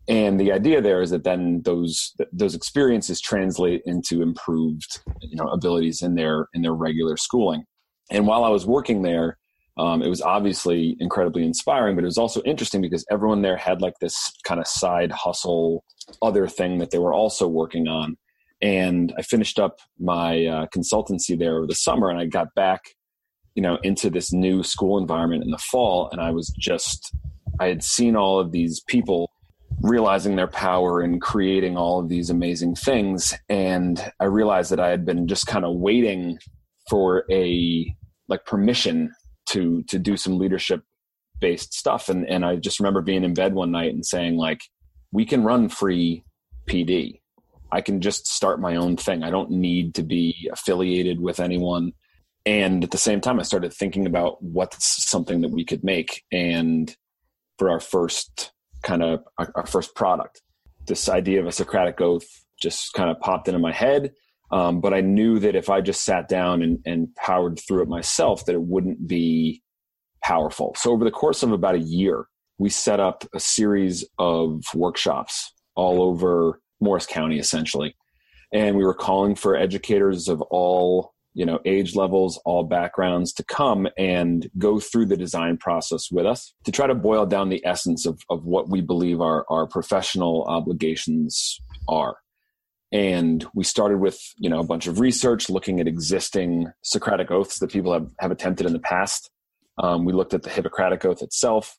And 0.09 0.39
the 0.39 0.53
idea 0.53 0.81
there 0.81 1.01
is 1.01 1.09
that 1.09 1.25
then 1.25 1.61
those 1.65 2.13
those 2.31 2.55
experiences 2.55 3.19
translate 3.19 3.81
into 3.85 4.21
improved 4.21 5.01
you 5.21 5.35
know 5.35 5.47
abilities 5.49 6.01
in 6.01 6.15
their 6.15 6.47
in 6.53 6.61
their 6.61 6.73
regular 6.73 7.17
schooling. 7.17 7.63
And 8.09 8.25
while 8.25 8.43
i 8.43 8.49
was 8.49 8.65
working 8.65 9.01
there 9.01 9.37
um, 9.77 10.01
it 10.01 10.09
was 10.09 10.21
obviously 10.21 10.95
incredibly 10.99 11.43
inspiring 11.43 11.95
but 11.95 12.03
it 12.03 12.07
was 12.13 12.17
also 12.17 12.41
interesting 12.43 12.81
because 12.81 13.05
everyone 13.11 13.41
there 13.41 13.57
had 13.57 13.81
like 13.81 13.93
this 13.99 14.15
kind 14.43 14.59
of 14.59 14.67
side 14.67 15.11
hustle 15.11 15.83
other 16.21 16.47
thing 16.47 16.79
that 16.79 16.89
they 16.91 16.99
were 16.99 17.13
also 17.13 17.47
working 17.47 17.87
on. 17.87 18.17
And 18.61 19.13
i 19.17 19.21
finished 19.21 19.59
up 19.59 19.79
my 19.99 20.45
uh, 20.45 20.65
consultancy 20.75 21.37
there 21.37 21.57
over 21.57 21.67
the 21.67 21.75
summer 21.75 22.09
and 22.09 22.19
i 22.19 22.25
got 22.25 22.47
back 22.55 22.81
you 23.57 23.63
know 23.63 23.79
into 23.81 24.09
this 24.09 24.31
new 24.31 24.61
school 24.61 24.99
environment 24.99 25.43
in 25.43 25.49
the 25.49 25.57
fall 25.57 26.07
and 26.11 26.21
i 26.21 26.29
was 26.29 26.49
just 26.59 27.11
i 27.59 27.65
had 27.65 27.83
seen 27.83 28.15
all 28.15 28.39
of 28.39 28.51
these 28.51 28.79
people 28.87 29.31
realizing 29.81 30.35
their 30.35 30.47
power 30.47 31.01
and 31.01 31.21
creating 31.21 31.75
all 31.75 31.99
of 31.99 32.07
these 32.07 32.29
amazing 32.29 32.75
things 32.75 33.33
and 33.49 34.11
i 34.19 34.25
realized 34.25 34.71
that 34.71 34.79
i 34.79 34.89
had 34.89 35.05
been 35.05 35.27
just 35.27 35.47
kind 35.47 35.65
of 35.65 35.75
waiting 35.75 36.37
for 36.87 37.25
a 37.31 37.93
like 38.29 38.45
permission 38.45 39.11
to 39.47 39.81
to 39.83 39.97
do 39.97 40.15
some 40.15 40.37
leadership 40.37 40.83
based 41.39 41.73
stuff 41.73 42.09
and 42.09 42.29
and 42.29 42.45
i 42.45 42.55
just 42.55 42.79
remember 42.79 43.01
being 43.01 43.23
in 43.23 43.33
bed 43.33 43.53
one 43.53 43.71
night 43.71 43.93
and 43.93 44.05
saying 44.05 44.37
like 44.37 44.61
we 45.11 45.25
can 45.25 45.43
run 45.43 45.67
free 45.67 46.23
pd 46.67 47.19
i 47.71 47.81
can 47.81 48.01
just 48.01 48.27
start 48.27 48.61
my 48.61 48.75
own 48.75 48.95
thing. 48.95 49.23
I 49.23 49.29
don't 49.29 49.51
need 49.51 49.95
to 49.95 50.03
be 50.03 50.49
affiliated 50.53 51.19
with 51.19 51.39
anyone 51.39 51.93
and 52.47 52.83
at 52.83 52.91
the 52.91 52.97
same 52.97 53.21
time 53.21 53.39
i 53.39 53.43
started 53.43 53.73
thinking 53.73 54.05
about 54.05 54.41
what's 54.41 55.07
something 55.07 55.41
that 55.41 55.51
we 55.51 55.65
could 55.65 55.83
make 55.83 56.23
and 56.31 56.95
for 57.57 57.69
our 57.69 57.79
first 57.79 58.51
kind 58.83 59.03
of 59.03 59.23
our, 59.37 59.51
our 59.55 59.65
first 59.65 59.95
product. 59.95 60.41
This 60.87 61.09
idea 61.09 61.41
of 61.41 61.47
a 61.47 61.51
socratic 61.51 61.99
oath 61.99 62.27
just 62.61 62.93
kind 62.93 63.09
of 63.09 63.19
popped 63.19 63.47
into 63.47 63.59
my 63.59 63.71
head. 63.71 64.13
Um, 64.49 64.79
but 64.79 64.93
i 64.93 65.01
knew 65.01 65.39
that 65.39 65.57
if 65.57 65.69
i 65.69 65.81
just 65.81 66.05
sat 66.05 66.29
down 66.29 66.61
and, 66.61 66.79
and 66.85 67.13
powered 67.15 67.59
through 67.59 67.81
it 67.81 67.89
myself 67.89 68.45
that 68.45 68.55
it 68.55 68.61
wouldn't 68.61 69.05
be 69.05 69.61
powerful. 70.23 70.73
So 70.77 70.91
over 70.91 71.03
the 71.03 71.11
course 71.11 71.43
of 71.43 71.51
about 71.51 71.75
a 71.75 71.79
year 71.79 72.27
we 72.57 72.69
set 72.69 73.01
up 73.01 73.25
a 73.33 73.41
series 73.41 74.05
of 74.17 74.63
workshops 74.73 75.53
all 75.75 76.01
over 76.01 76.61
morris 76.79 77.05
county 77.05 77.39
essentially. 77.39 77.95
And 78.53 78.77
we 78.77 78.85
were 78.85 78.93
calling 78.93 79.35
for 79.35 79.57
educators 79.57 80.29
of 80.29 80.41
all 80.43 81.13
you 81.37 81.45
know 81.45 81.59
age 81.65 81.95
levels 81.95 82.41
all 82.45 82.63
backgrounds 82.63 83.31
to 83.31 83.43
come 83.45 83.87
and 83.95 84.49
go 84.57 84.79
through 84.79 85.05
the 85.05 85.15
design 85.15 85.55
process 85.55 86.09
with 86.11 86.25
us 86.25 86.55
to 86.65 86.71
try 86.71 86.87
to 86.87 86.95
boil 86.95 87.27
down 87.27 87.49
the 87.49 87.63
essence 87.63 88.07
of, 88.07 88.19
of 88.31 88.43
what 88.45 88.69
we 88.69 88.81
believe 88.81 89.21
our, 89.21 89.45
our 89.47 89.67
professional 89.67 90.43
obligations 90.45 91.61
are. 91.87 92.17
And 92.91 93.45
we 93.53 93.63
started 93.63 93.99
with 93.99 94.19
you 94.39 94.49
know 94.49 94.59
a 94.59 94.65
bunch 94.65 94.87
of 94.87 94.99
research 94.99 95.47
looking 95.47 95.79
at 95.79 95.87
existing 95.87 96.71
socratic 96.81 97.29
oaths 97.29 97.59
that 97.59 97.71
people 97.71 97.93
have, 97.93 98.09
have 98.19 98.31
attempted 98.31 98.65
in 98.65 98.73
the 98.73 98.79
past. 98.79 99.29
Um, 99.77 100.05
we 100.05 100.13
looked 100.13 100.33
at 100.33 100.41
the 100.41 100.49
Hippocratic 100.49 101.05
Oath 101.05 101.21
itself 101.21 101.77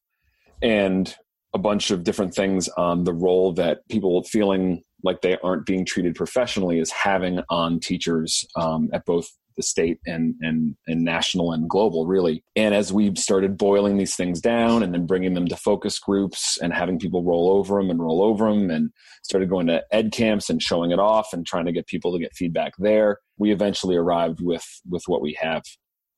and 0.62 1.12
a 1.52 1.58
bunch 1.58 1.90
of 1.90 2.04
different 2.04 2.32
things 2.32 2.68
on 2.76 3.02
the 3.02 3.12
role 3.12 3.52
that 3.54 3.80
people 3.88 4.22
feeling 4.22 4.84
like 5.02 5.20
they 5.20 5.36
aren't 5.42 5.66
being 5.66 5.84
treated 5.84 6.14
professionally 6.14 6.78
is 6.78 6.92
having 6.92 7.40
on 7.50 7.80
teachers 7.80 8.46
um, 8.54 8.88
at 8.92 9.04
both 9.04 9.28
the 9.58 9.62
state 9.62 9.98
and, 10.06 10.34
and 10.40 10.74
and 10.86 11.04
national 11.04 11.52
and 11.52 11.68
global 11.68 12.06
really. 12.06 12.42
And 12.56 12.74
as 12.74 12.90
we 12.90 13.14
started 13.16 13.58
boiling 13.58 13.98
these 13.98 14.16
things 14.16 14.40
down 14.40 14.82
and 14.82 14.94
then 14.94 15.04
bringing 15.04 15.34
them 15.34 15.46
to 15.48 15.56
focus 15.56 15.98
groups 15.98 16.56
and 16.62 16.72
having 16.72 16.98
people 16.98 17.22
roll 17.22 17.50
over 17.50 17.76
them 17.76 17.90
and 17.90 18.00
roll 18.00 18.22
over 18.22 18.48
them 18.48 18.70
and 18.70 18.90
started 19.22 19.50
going 19.50 19.66
to 19.66 19.82
ed 19.92 20.12
camps 20.12 20.48
and 20.48 20.62
showing 20.62 20.92
it 20.92 20.98
off 20.98 21.34
and 21.34 21.44
trying 21.44 21.66
to 21.66 21.72
get 21.72 21.86
people 21.86 22.12
to 22.12 22.18
get 22.18 22.34
feedback 22.34 22.72
there 22.78 23.18
we 23.36 23.52
eventually 23.52 23.96
arrived 23.96 24.40
with 24.40 24.64
with 24.88 25.02
what 25.06 25.20
we 25.20 25.36
have. 25.40 25.62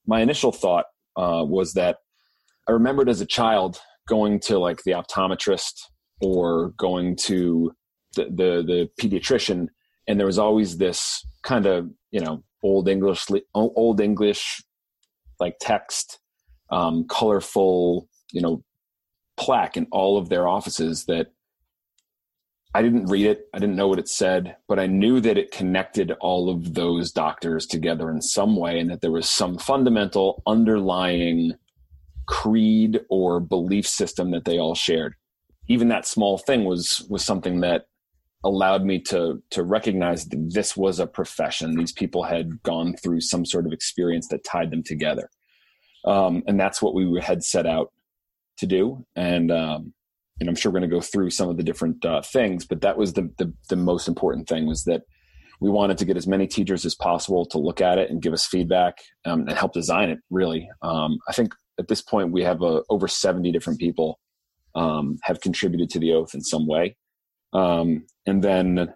My 0.06 0.20
initial 0.20 0.52
thought 0.52 0.86
uh, 1.16 1.44
was 1.46 1.72
that 1.74 1.98
i 2.68 2.72
remembered 2.72 3.08
as 3.08 3.20
a 3.20 3.26
child 3.26 3.80
going 4.08 4.38
to 4.40 4.58
like 4.58 4.82
the 4.84 4.92
optometrist 4.92 5.72
or 6.20 6.72
going 6.76 7.16
to 7.16 7.72
the, 8.16 8.24
the, 8.24 8.62
the 8.66 8.88
pediatrician 9.00 9.68
and 10.08 10.18
there 10.18 10.26
was 10.26 10.38
always 10.38 10.76
this 10.76 11.24
kind 11.42 11.66
of 11.66 11.88
you 12.10 12.20
know 12.20 12.42
old 12.62 12.88
english 12.88 13.26
old 13.54 14.00
english 14.00 14.62
like 15.38 15.56
text 15.60 16.18
um, 16.70 17.04
colorful 17.08 18.08
you 18.32 18.40
know 18.40 18.62
plaque 19.36 19.76
in 19.76 19.86
all 19.90 20.18
of 20.18 20.28
their 20.28 20.46
offices 20.46 21.06
that 21.06 21.28
i 22.74 22.82
didn't 22.82 23.06
read 23.06 23.26
it 23.26 23.46
i 23.54 23.58
didn't 23.58 23.76
know 23.76 23.88
what 23.88 23.98
it 23.98 24.08
said 24.08 24.56
but 24.68 24.78
i 24.78 24.86
knew 24.86 25.20
that 25.20 25.38
it 25.38 25.50
connected 25.50 26.12
all 26.20 26.50
of 26.50 26.74
those 26.74 27.10
doctors 27.10 27.66
together 27.66 28.10
in 28.10 28.20
some 28.20 28.56
way 28.56 28.78
and 28.78 28.90
that 28.90 29.00
there 29.00 29.10
was 29.10 29.28
some 29.28 29.58
fundamental 29.58 30.42
underlying 30.46 31.54
creed 32.30 33.00
or 33.10 33.40
belief 33.40 33.86
system 33.86 34.30
that 34.30 34.44
they 34.44 34.56
all 34.56 34.76
shared. 34.76 35.16
Even 35.66 35.88
that 35.88 36.06
small 36.06 36.38
thing 36.38 36.64
was 36.64 37.04
was 37.10 37.24
something 37.24 37.60
that 37.60 37.86
allowed 38.44 38.84
me 38.84 39.00
to 39.00 39.42
to 39.50 39.62
recognize 39.62 40.26
that 40.26 40.50
this 40.52 40.76
was 40.76 40.98
a 40.98 41.06
profession. 41.06 41.76
These 41.76 41.92
people 41.92 42.22
had 42.22 42.62
gone 42.62 42.96
through 42.96 43.20
some 43.20 43.44
sort 43.44 43.66
of 43.66 43.72
experience 43.72 44.28
that 44.28 44.44
tied 44.44 44.70
them 44.70 44.82
together, 44.82 45.30
um, 46.04 46.42
and 46.46 46.58
that's 46.58 46.80
what 46.80 46.94
we 46.94 47.20
had 47.20 47.42
set 47.42 47.66
out 47.66 47.92
to 48.58 48.66
do. 48.66 49.04
And 49.16 49.50
um, 49.50 49.92
and 50.38 50.48
I'm 50.48 50.54
sure 50.54 50.72
we're 50.72 50.80
going 50.80 50.90
to 50.90 50.96
go 50.96 51.02
through 51.02 51.30
some 51.30 51.48
of 51.48 51.58
the 51.58 51.62
different 51.62 52.04
uh, 52.04 52.22
things, 52.22 52.64
but 52.64 52.80
that 52.80 52.96
was 52.96 53.12
the, 53.12 53.30
the 53.38 53.52
the 53.68 53.76
most 53.76 54.08
important 54.08 54.48
thing 54.48 54.66
was 54.66 54.84
that 54.84 55.02
we 55.60 55.68
wanted 55.68 55.98
to 55.98 56.06
get 56.06 56.16
as 56.16 56.26
many 56.26 56.46
teachers 56.46 56.86
as 56.86 56.94
possible 56.94 57.44
to 57.44 57.58
look 57.58 57.82
at 57.82 57.98
it 57.98 58.10
and 58.10 58.22
give 58.22 58.32
us 58.32 58.46
feedback 58.46 58.98
um, 59.26 59.40
and 59.40 59.52
help 59.52 59.74
design 59.74 60.08
it. 60.08 60.18
Really, 60.30 60.68
um, 60.82 61.18
I 61.28 61.32
think 61.32 61.54
at 61.78 61.88
this 61.88 62.00
point 62.00 62.32
we 62.32 62.42
have 62.42 62.62
uh, 62.62 62.82
over 62.88 63.06
70 63.06 63.52
different 63.52 63.78
people 63.78 64.18
um, 64.74 65.18
have 65.22 65.40
contributed 65.40 65.90
to 65.90 65.98
the 65.98 66.12
oath 66.12 66.34
in 66.34 66.40
some 66.40 66.66
way. 66.66 66.96
Um, 67.52 68.06
and 68.26 68.42
then 68.42 68.94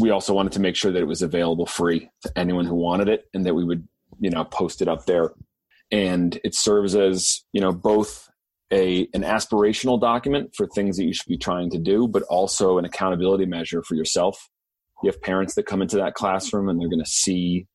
we 0.00 0.10
also 0.10 0.34
wanted 0.34 0.52
to 0.52 0.60
make 0.60 0.76
sure 0.76 0.92
that 0.92 1.00
it 1.00 1.06
was 1.06 1.22
available 1.22 1.66
free 1.66 2.10
to 2.22 2.38
anyone 2.38 2.66
who 2.66 2.74
wanted 2.74 3.08
it 3.08 3.24
and 3.32 3.46
that 3.46 3.54
we 3.54 3.64
would, 3.64 3.86
you 4.18 4.30
know, 4.30 4.44
post 4.44 4.82
it 4.82 4.88
up 4.88 5.06
there. 5.06 5.32
And 5.90 6.38
it 6.44 6.54
serves 6.54 6.96
as, 6.96 7.44
you 7.52 7.60
know, 7.60 7.72
both 7.72 8.28
a 8.72 9.08
an 9.14 9.22
aspirational 9.22 10.00
document 10.00 10.54
for 10.56 10.66
things 10.66 10.96
that 10.96 11.04
you 11.04 11.12
should 11.12 11.28
be 11.28 11.38
trying 11.38 11.70
to 11.70 11.78
do, 11.78 12.08
but 12.08 12.22
also 12.24 12.78
an 12.78 12.84
accountability 12.84 13.46
measure 13.46 13.82
for 13.82 13.94
yourself. 13.94 14.48
You 15.02 15.10
have 15.10 15.22
parents 15.22 15.54
that 15.54 15.66
come 15.66 15.82
into 15.82 15.96
that 15.96 16.14
classroom 16.14 16.68
and 16.68 16.80
they're 16.80 16.88
going 16.88 17.04
to 17.04 17.10
see 17.10 17.66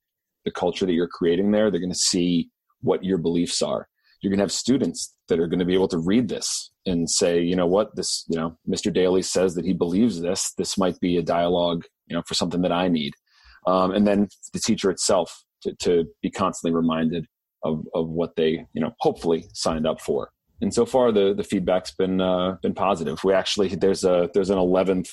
the 0.45 0.51
culture 0.51 0.85
that 0.85 0.93
you're 0.93 1.07
creating 1.07 1.51
there. 1.51 1.69
They're 1.69 1.79
going 1.79 1.91
to 1.91 1.97
see 1.97 2.49
what 2.81 3.03
your 3.03 3.17
beliefs 3.17 3.61
are. 3.61 3.87
You're 4.21 4.31
going 4.31 4.39
to 4.39 4.43
have 4.43 4.51
students 4.51 5.13
that 5.29 5.39
are 5.39 5.47
going 5.47 5.59
to 5.59 5.65
be 5.65 5.73
able 5.73 5.87
to 5.87 5.97
read 5.97 6.27
this 6.27 6.71
and 6.85 7.09
say, 7.09 7.39
you 7.41 7.55
know 7.55 7.67
what, 7.67 7.95
this, 7.95 8.25
you 8.29 8.37
know, 8.37 8.57
Mr. 8.67 8.91
Daly 8.91 9.21
says 9.21 9.55
that 9.55 9.65
he 9.65 9.73
believes 9.73 10.21
this. 10.21 10.53
This 10.57 10.77
might 10.77 10.99
be 10.99 11.17
a 11.17 11.23
dialogue, 11.23 11.85
you 12.07 12.15
know, 12.15 12.23
for 12.27 12.33
something 12.33 12.61
that 12.61 12.71
I 12.71 12.87
need. 12.87 13.13
Um, 13.67 13.91
and 13.91 14.07
then 14.07 14.27
the 14.53 14.59
teacher 14.59 14.89
itself 14.89 15.43
to, 15.63 15.73
to 15.81 16.05
be 16.21 16.29
constantly 16.29 16.75
reminded 16.75 17.25
of, 17.63 17.85
of 17.93 18.09
what 18.09 18.35
they, 18.35 18.65
you 18.73 18.81
know, 18.81 18.91
hopefully 18.99 19.45
signed 19.53 19.87
up 19.87 20.01
for. 20.01 20.31
And 20.61 20.73
so 20.73 20.85
far, 20.85 21.11
the 21.11 21.33
the 21.33 21.43
feedback's 21.43 21.91
been 21.91 22.19
uh, 22.19 22.57
been 22.61 22.73
positive. 22.73 23.23
We 23.23 23.33
actually 23.33 23.69
there's 23.75 24.03
a 24.03 24.29
there's 24.33 24.49
an 24.49 24.57
eleventh 24.57 25.09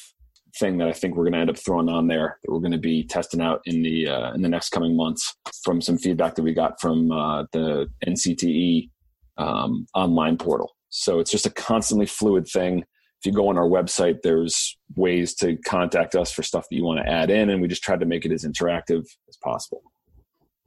thing 0.59 0.79
that 0.79 0.89
I 0.89 0.93
think 0.93 1.15
we're 1.15 1.25
going 1.25 1.35
to 1.35 1.39
end 1.39 1.51
up 1.51 1.59
throwing 1.59 1.89
on 1.89 2.09
there 2.09 2.39
that 2.43 2.51
we're 2.51 2.61
going 2.61 2.73
to 2.73 2.79
be 2.79 3.05
testing 3.05 3.41
out 3.41 3.61
in 3.65 3.83
the 3.83 4.09
uh, 4.09 4.33
in 4.33 4.43
the 4.43 4.49
next 4.49 4.71
coming 4.71 4.97
months 4.97 5.35
from 5.63 5.81
some 5.81 5.99
feedback 5.99 6.35
that 6.35 6.43
we 6.43 6.53
got 6.53 6.81
from 6.81 7.13
uh, 7.13 7.45
the 7.53 7.89
NCTE 8.07 8.91
um, 9.39 9.87
online 9.95 10.37
portal. 10.37 10.77
So 10.89 11.19
it's 11.19 11.31
just 11.31 11.47
a 11.47 11.51
constantly 11.51 12.07
fluid 12.07 12.47
thing. 12.49 12.85
If 13.21 13.27
you 13.27 13.33
go 13.33 13.49
on 13.49 13.59
our 13.59 13.69
website, 13.69 14.23
there's 14.23 14.77
ways 14.95 15.35
to 15.37 15.57
contact 15.57 16.15
us 16.15 16.31
for 16.31 16.43
stuff 16.43 16.67
that 16.69 16.77
you 16.77 16.85
want 16.85 17.01
to 17.05 17.11
add 17.11 17.31
in, 17.31 17.51
and 17.51 17.63
we 17.63 17.69
just 17.69 17.83
try 17.83 17.97
to 17.97 18.07
make 18.07 18.25
it 18.25 18.33
as 18.33 18.45
interactive 18.45 19.05
as 19.29 19.37
possible. 19.43 19.83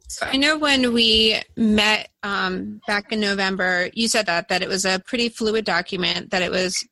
So 0.07 0.25
I 0.25 0.37
know 0.37 0.57
when 0.57 0.91
we 0.91 1.39
met 1.55 2.09
um, 2.23 2.81
back 2.87 3.11
in 3.11 3.19
November, 3.19 3.91
you 3.93 4.07
said 4.07 4.25
that 4.25 4.49
that 4.49 4.63
it 4.63 4.67
was 4.67 4.83
a 4.83 4.99
pretty 5.05 5.29
fluid 5.29 5.65
document, 5.65 6.31
that 6.31 6.41
it 6.41 6.49
was 6.49 6.83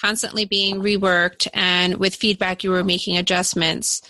constantly 0.00 0.44
being 0.44 0.80
reworked, 0.80 1.48
and 1.52 1.96
with 1.96 2.14
feedback, 2.14 2.62
you 2.62 2.70
were 2.70 2.84
making 2.84 3.16
adjustments. 3.16 4.02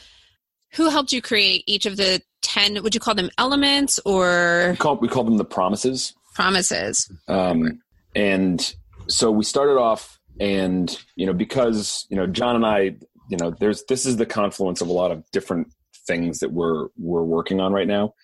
Who 0.75 0.91
helped 0.91 1.13
you 1.13 1.23
create 1.23 1.65
each 1.67 1.87
of 1.87 1.97
the 1.97 2.21
ten? 2.43 2.83
Would 2.83 2.95
you 2.95 3.01
call 3.01 3.15
them 3.15 3.31
elements, 3.39 3.99
or 4.05 4.69
we 4.73 4.77
call, 4.77 4.97
we 4.97 5.09
call 5.09 5.25
them 5.25 5.39
the 5.39 5.45
promises? 5.45 6.15
Promises. 6.41 7.11
Um, 7.29 7.81
and 8.15 8.75
so 9.09 9.31
we 9.31 9.45
started 9.45 9.79
off, 9.79 10.19
and 10.41 10.97
you 11.17 11.27
know, 11.27 11.35
because 11.35 12.07
you 12.09 12.17
know, 12.17 12.27
John 12.27 12.57
and 12.57 12.65
I, 12.65 12.97
you 13.29 13.37
know, 13.39 13.51
there's 13.51 13.85
this 13.89 14.07
is 14.07 14.17
the 14.17 14.27
confluence 14.27 14.81
of 14.81 14.89
a 14.89 14.93
lot 14.93 15.11
of 15.11 15.25
different 15.33 15.69
things 16.07 16.39
that 16.41 16.53
we're 16.53 16.89
we're 16.97 17.25
working 17.25 17.61
on 17.61 17.73
right 17.73 17.87
now. 17.87 18.15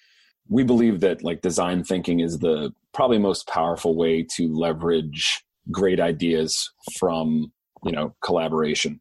We 0.49 0.65
believe 0.65 1.01
that 1.01 1.23
like 1.23 1.43
design 1.43 1.85
thinking 1.85 2.21
is 2.21 2.39
the 2.39 2.73
probably 2.95 3.19
most 3.19 3.47
powerful 3.49 3.97
way 3.97 4.23
to 4.37 4.49
leverage 4.55 5.45
great 5.71 6.01
ideas 6.01 6.71
from 6.99 7.53
you 7.85 7.93
know 7.93 8.15
collaboration. 8.23 9.01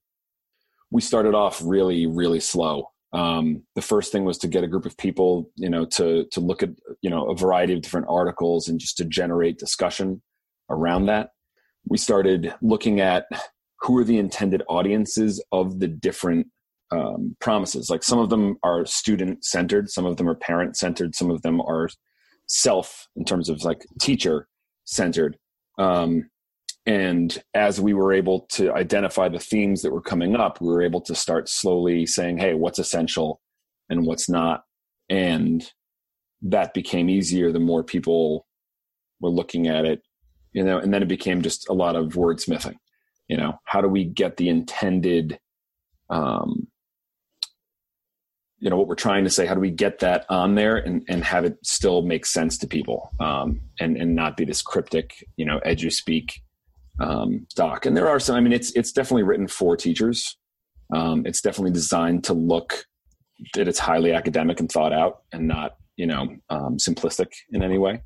We 0.91 1.01
started 1.01 1.35
off 1.35 1.61
really 1.63 2.05
really 2.05 2.39
slow 2.39 2.89
um, 3.15 3.63
the 3.75 3.81
first 3.81 4.11
thing 4.11 4.25
was 4.25 4.37
to 4.39 4.47
get 4.47 4.65
a 4.65 4.67
group 4.67 4.85
of 4.85 4.97
people 4.97 5.49
you 5.55 5.69
know 5.69 5.85
to 5.85 6.25
to 6.31 6.39
look 6.41 6.61
at 6.61 6.69
you 7.01 7.09
know 7.09 7.29
a 7.29 7.35
variety 7.35 7.73
of 7.73 7.81
different 7.81 8.07
articles 8.09 8.67
and 8.67 8.79
just 8.79 8.97
to 8.97 9.05
generate 9.05 9.57
discussion 9.57 10.21
around 10.69 11.05
that. 11.05 11.29
We 11.87 11.97
started 11.97 12.53
looking 12.61 12.99
at 12.99 13.25
who 13.79 13.97
are 13.97 14.03
the 14.03 14.17
intended 14.17 14.63
audiences 14.67 15.43
of 15.51 15.79
the 15.79 15.87
different 15.87 16.47
um, 16.91 17.35
promises. 17.39 17.89
Like 17.89 18.03
some 18.03 18.19
of 18.19 18.29
them 18.29 18.57
are 18.63 18.85
student 18.85 19.45
centered 19.45 19.89
some 19.89 20.05
of 20.05 20.17
them 20.17 20.29
are 20.29 20.35
parent 20.35 20.75
centered 20.75 21.15
some 21.15 21.31
of 21.31 21.41
them 21.41 21.61
are 21.61 21.87
self 22.47 23.07
in 23.15 23.23
terms 23.23 23.49
of 23.49 23.63
like 23.63 23.85
teacher 24.01 24.47
centered 24.83 25.37
um, 25.79 26.29
and 26.85 27.41
as 27.53 27.81
we 27.81 27.93
were 27.93 28.13
able 28.13 28.41
to 28.41 28.71
identify 28.73 29.27
the 29.27 29.39
themes 29.39 29.81
that 29.81 29.91
were 29.91 30.01
coming 30.01 30.35
up 30.35 30.61
we 30.61 30.67
were 30.67 30.83
able 30.83 31.01
to 31.01 31.15
start 31.15 31.49
slowly 31.49 32.05
saying 32.05 32.37
hey 32.37 32.53
what's 32.53 32.79
essential 32.79 33.41
and 33.89 34.05
what's 34.05 34.27
not? 34.27 34.63
And 35.09 35.63
that 36.41 36.73
became 36.73 37.09
easier 37.09 37.51
the 37.51 37.59
more 37.59 37.83
people 37.83 38.47
were 39.19 39.29
looking 39.29 39.67
at 39.67 39.85
it 39.85 40.01
you 40.51 40.63
know 40.63 40.77
and 40.77 40.93
then 40.93 41.01
it 41.01 41.07
became 41.07 41.41
just 41.41 41.69
a 41.69 41.73
lot 41.73 41.95
of 41.95 42.13
wordsmithing 42.13 42.75
you 43.27 43.37
know? 43.37 43.59
How 43.65 43.81
do 43.81 43.87
we 43.87 44.05
get 44.05 44.37
the 44.37 44.49
intended 44.49 45.39
um 46.09 46.67
you 48.59 48.69
know 48.69 48.77
what 48.77 48.87
we're 48.87 48.95
trying 48.95 49.23
to 49.23 49.29
say 49.29 49.45
how 49.45 49.53
do 49.53 49.59
we 49.59 49.69
get 49.69 49.99
that 49.99 50.25
on 50.29 50.55
there 50.55 50.77
and, 50.77 51.03
and 51.07 51.23
have 51.23 51.45
it 51.45 51.57
still 51.63 52.01
make 52.01 52.25
sense 52.25 52.57
to 52.57 52.67
people 52.67 53.11
um, 53.19 53.61
and 53.79 53.97
and 53.97 54.15
not 54.15 54.37
be 54.37 54.45
this 54.45 54.61
cryptic 54.61 55.23
you 55.37 55.45
know 55.45 55.59
edu 55.65 55.91
speak 55.91 56.41
um, 56.99 57.45
doc. 57.55 57.85
And 57.85 57.95
there 57.95 58.07
are 58.07 58.19
some. 58.19 58.35
I 58.35 58.39
mean, 58.41 58.53
it's 58.53 58.71
it's 58.71 58.91
definitely 58.91 59.23
written 59.23 59.47
for 59.47 59.75
teachers. 59.75 60.37
Um, 60.93 61.25
it's 61.25 61.41
definitely 61.41 61.71
designed 61.71 62.23
to 62.25 62.33
look 62.33 62.85
that 63.53 63.67
it's 63.67 63.79
highly 63.79 64.13
academic 64.13 64.59
and 64.59 64.71
thought 64.71 64.93
out, 64.93 65.23
and 65.31 65.47
not 65.47 65.77
you 65.97 66.07
know 66.07 66.35
um, 66.49 66.77
simplistic 66.77 67.31
in 67.51 67.63
any 67.63 67.77
way. 67.77 68.01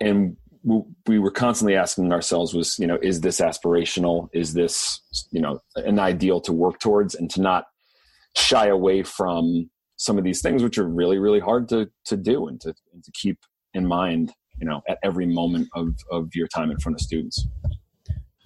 And 0.00 0.36
we, 0.62 0.82
we 1.06 1.18
were 1.18 1.30
constantly 1.30 1.76
asking 1.76 2.12
ourselves 2.12 2.54
was 2.54 2.78
you 2.78 2.86
know 2.86 2.98
is 3.02 3.20
this 3.20 3.40
aspirational? 3.40 4.28
Is 4.32 4.54
this 4.54 5.00
you 5.30 5.40
know 5.40 5.60
an 5.76 5.98
ideal 5.98 6.40
to 6.42 6.52
work 6.52 6.80
towards, 6.80 7.14
and 7.14 7.30
to 7.30 7.40
not 7.40 7.66
shy 8.36 8.68
away 8.68 9.02
from 9.02 9.68
some 9.96 10.16
of 10.16 10.24
these 10.24 10.40
things 10.40 10.62
which 10.62 10.78
are 10.78 10.88
really 10.88 11.18
really 11.18 11.40
hard 11.40 11.68
to 11.68 11.90
to 12.06 12.16
do 12.16 12.46
and 12.46 12.60
to 12.60 12.74
and 12.94 13.04
to 13.04 13.12
keep 13.12 13.38
in 13.74 13.86
mind 13.86 14.32
you 14.58 14.66
know 14.66 14.80
at 14.88 14.98
every 15.02 15.26
moment 15.26 15.68
of 15.74 15.88
of 16.10 16.34
your 16.34 16.48
time 16.48 16.70
in 16.70 16.78
front 16.78 16.96
of 16.96 17.00
students 17.00 17.46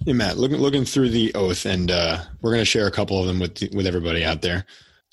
Hey 0.06 0.12
Matt, 0.12 0.36
looking 0.36 0.58
looking 0.58 0.84
through 0.84 1.08
the 1.08 1.34
oath, 1.34 1.64
and 1.64 1.90
uh, 1.90 2.18
we're 2.42 2.50
going 2.50 2.60
to 2.60 2.66
share 2.66 2.86
a 2.86 2.90
couple 2.90 3.18
of 3.18 3.26
them 3.26 3.38
with 3.38 3.58
with 3.72 3.86
everybody 3.86 4.22
out 4.22 4.42
there. 4.42 4.66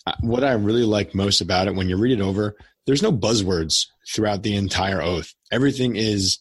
Uh, 0.06 0.12
what 0.20 0.44
I 0.44 0.52
really 0.52 0.84
like 0.84 1.16
most 1.16 1.40
about 1.40 1.70
it, 1.70 1.76
when 1.76 1.88
you 1.88 1.96
read 1.96 2.20
it 2.20 2.22
over, 2.22 2.58
there's 2.86 3.02
no 3.02 3.14
buzzwords 3.14 3.86
throughout 4.14 4.44
the 4.44 4.54
entire 4.54 5.02
oath. 5.02 5.34
Everything 5.50 5.96
is 5.96 6.40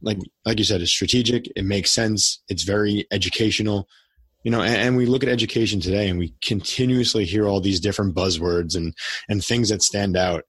like 0.00 0.18
like 0.44 0.58
you 0.58 0.64
said, 0.64 0.80
it's 0.80 0.90
strategic. 0.90 1.46
It 1.54 1.64
makes 1.64 1.92
sense. 1.92 2.42
It's 2.48 2.64
very 2.64 3.06
educational. 3.12 3.86
You 4.42 4.50
know, 4.50 4.62
and, 4.62 4.74
and 4.74 4.96
we 4.96 5.06
look 5.06 5.22
at 5.22 5.28
education 5.28 5.78
today, 5.78 6.08
and 6.08 6.18
we 6.18 6.34
continuously 6.42 7.24
hear 7.24 7.46
all 7.46 7.60
these 7.60 7.78
different 7.78 8.16
buzzwords 8.16 8.74
and 8.74 8.94
and 9.28 9.44
things 9.44 9.68
that 9.68 9.80
stand 9.80 10.16
out. 10.16 10.42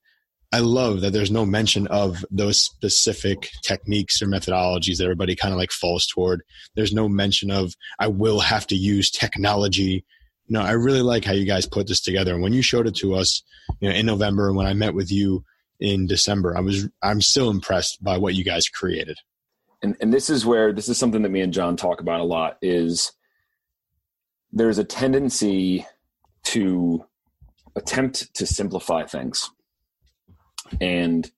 I 0.54 0.60
love 0.60 1.00
that 1.00 1.12
there's 1.12 1.32
no 1.32 1.44
mention 1.44 1.88
of 1.88 2.24
those 2.30 2.60
specific 2.60 3.50
techniques 3.64 4.22
or 4.22 4.26
methodologies 4.26 4.98
that 4.98 5.02
everybody 5.02 5.34
kind 5.34 5.52
of 5.52 5.58
like 5.58 5.72
falls 5.72 6.06
toward. 6.06 6.44
There's 6.76 6.92
no 6.92 7.08
mention 7.08 7.50
of 7.50 7.74
I 7.98 8.06
will 8.06 8.38
have 8.38 8.64
to 8.68 8.76
use 8.76 9.10
technology. 9.10 10.04
No, 10.48 10.60
I 10.60 10.70
really 10.70 11.02
like 11.02 11.24
how 11.24 11.32
you 11.32 11.44
guys 11.44 11.66
put 11.66 11.88
this 11.88 12.00
together. 12.00 12.34
And 12.34 12.40
when 12.40 12.52
you 12.52 12.62
showed 12.62 12.86
it 12.86 12.94
to 12.98 13.16
us, 13.16 13.42
you 13.80 13.88
know, 13.88 13.96
in 13.96 14.06
November, 14.06 14.52
when 14.52 14.68
I 14.68 14.74
met 14.74 14.94
with 14.94 15.10
you 15.10 15.42
in 15.80 16.06
December, 16.06 16.56
I 16.56 16.60
was 16.60 16.88
I'm 17.02 17.20
still 17.20 17.50
impressed 17.50 18.04
by 18.04 18.16
what 18.16 18.36
you 18.36 18.44
guys 18.44 18.68
created. 18.68 19.18
And 19.82 19.96
and 20.00 20.14
this 20.14 20.30
is 20.30 20.46
where 20.46 20.72
this 20.72 20.88
is 20.88 20.96
something 20.96 21.22
that 21.22 21.30
me 21.30 21.40
and 21.40 21.52
John 21.52 21.76
talk 21.76 22.00
about 22.00 22.20
a 22.20 22.24
lot 22.24 22.58
is 22.62 23.10
there's 24.52 24.78
a 24.78 24.84
tendency 24.84 25.84
to 26.44 27.04
attempt 27.74 28.32
to 28.36 28.46
simplify 28.46 29.02
things 29.02 29.50
and 30.80 31.30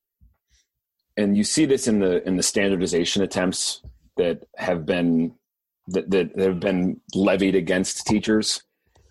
and 1.16 1.37
you 1.37 1.45
see 1.45 1.64
this 1.64 1.88
in 1.88 2.00
the 2.00 2.26
in 2.26 2.37
the 2.37 2.43
standardization 2.43 3.23
attempts 3.23 3.81
that 4.16 4.45
have 4.57 4.87
been 4.87 5.35
that, 5.88 6.11
that 6.11 6.38
have 6.38 6.61
been 6.61 7.00
levied 7.14 7.55
against 7.55 8.07
teachers. 8.07 8.62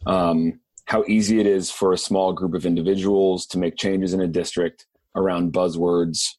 Um, 0.05 0.60
how 0.86 1.03
easy 1.08 1.39
it 1.39 1.48
is 1.48 1.72
for 1.72 1.94
a 1.94 1.98
small 1.98 2.32
group 2.32 2.53
of 2.53 2.65
individuals 2.65 3.48
to 3.48 3.58
make 3.58 3.75
changes 3.75 4.13
in 4.13 4.22
a 4.22 4.27
district 4.27 4.86
around 5.15 5.51
buzzwords 5.51 6.36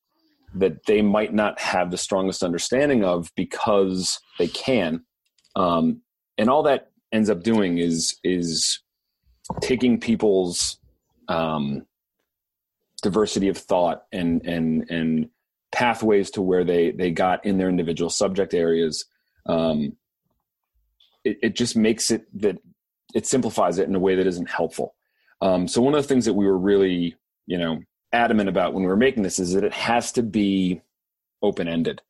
that 0.54 0.86
they 0.86 1.02
might 1.02 1.34
not 1.34 1.60
have 1.60 1.90
the 1.90 1.98
strongest 1.98 2.42
understanding 2.42 3.04
of 3.04 3.30
because 3.34 4.20
they 4.38 4.46
can. 4.46 5.04
Um, 5.56 6.02
and 6.38 6.48
all 6.48 6.62
that 6.62 6.90
ends 7.12 7.28
up 7.28 7.42
doing 7.42 7.78
is 7.78 8.16
is 8.22 8.80
taking 9.60 10.00
people's 10.00 10.78
um, 11.28 11.86
diversity 13.02 13.48
of 13.48 13.58
thought 13.58 14.04
and 14.12 14.44
and 14.46 14.90
and 14.90 15.28
pathways 15.72 16.30
to 16.30 16.42
where 16.42 16.64
they 16.64 16.90
they 16.92 17.10
got 17.10 17.44
in 17.44 17.58
their 17.58 17.68
individual 17.68 18.10
subject 18.10 18.54
areas 18.54 19.04
um, 19.46 19.96
it, 21.24 21.38
it 21.42 21.56
just 21.56 21.76
makes 21.76 22.10
it 22.10 22.26
that 22.40 22.58
it 23.14 23.26
simplifies 23.26 23.78
it 23.78 23.88
in 23.88 23.94
a 23.94 24.00
way 24.00 24.16
that 24.16 24.26
isn't 24.26 24.50
helpful. 24.50 24.94
Um, 25.40 25.68
so 25.68 25.80
one 25.80 25.94
of 25.94 26.02
the 26.02 26.08
things 26.08 26.24
that 26.24 26.34
we 26.34 26.46
were 26.46 26.58
really 26.58 27.14
you 27.46 27.58
know 27.58 27.80
adamant 28.12 28.48
about 28.48 28.72
when 28.72 28.82
we 28.82 28.88
were 28.88 28.96
making 28.96 29.22
this 29.22 29.38
is 29.38 29.52
that 29.52 29.64
it 29.64 29.74
has 29.74 30.12
to 30.12 30.22
be 30.22 30.80
open 31.42 31.68
ended 31.68 32.00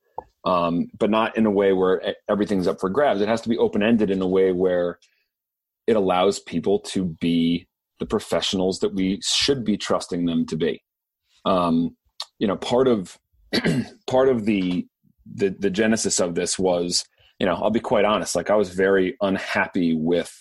um, 0.47 0.89
but 0.97 1.11
not 1.11 1.37
in 1.37 1.45
a 1.45 1.51
way 1.51 1.73
where 1.73 2.15
everything's 2.29 2.69
up 2.69 2.81
for 2.81 2.89
grabs. 2.89 3.21
It 3.21 3.29
has 3.29 3.41
to 3.43 3.49
be 3.49 3.59
open 3.59 3.83
ended 3.83 4.11
in 4.11 4.23
a 4.23 4.29
way 4.29 4.53
where 4.53 5.01
it 5.89 5.97
allows 5.97 6.39
people 6.39 6.79
to 6.79 7.05
be 7.05 7.67
the 7.99 8.07
professionals 8.07 8.81
that 8.81 8.95
we 8.95 9.21
should 9.23 9.65
be 9.65 9.77
trusting 9.77 10.27
them 10.27 10.47
to 10.47 10.57
be. 10.57 10.83
Um, 11.45 11.97
you 12.39 12.47
know, 12.47 12.57
part 12.57 12.89
of 12.89 13.17
part 14.07 14.29
of 14.29 14.45
the, 14.45 14.87
the 15.35 15.55
the 15.59 15.71
genesis 15.71 16.21
of 16.21 16.35
this 16.35 16.59
was, 16.59 17.05
you 17.39 17.47
know, 17.47 17.55
I'll 17.55 17.71
be 17.71 17.81
quite 17.81 18.05
honest. 18.05 18.35
Like 18.35 18.51
I 18.51 18.57
was 18.57 18.71
very 18.71 19.17
unhappy 19.21 19.95
with 19.95 20.33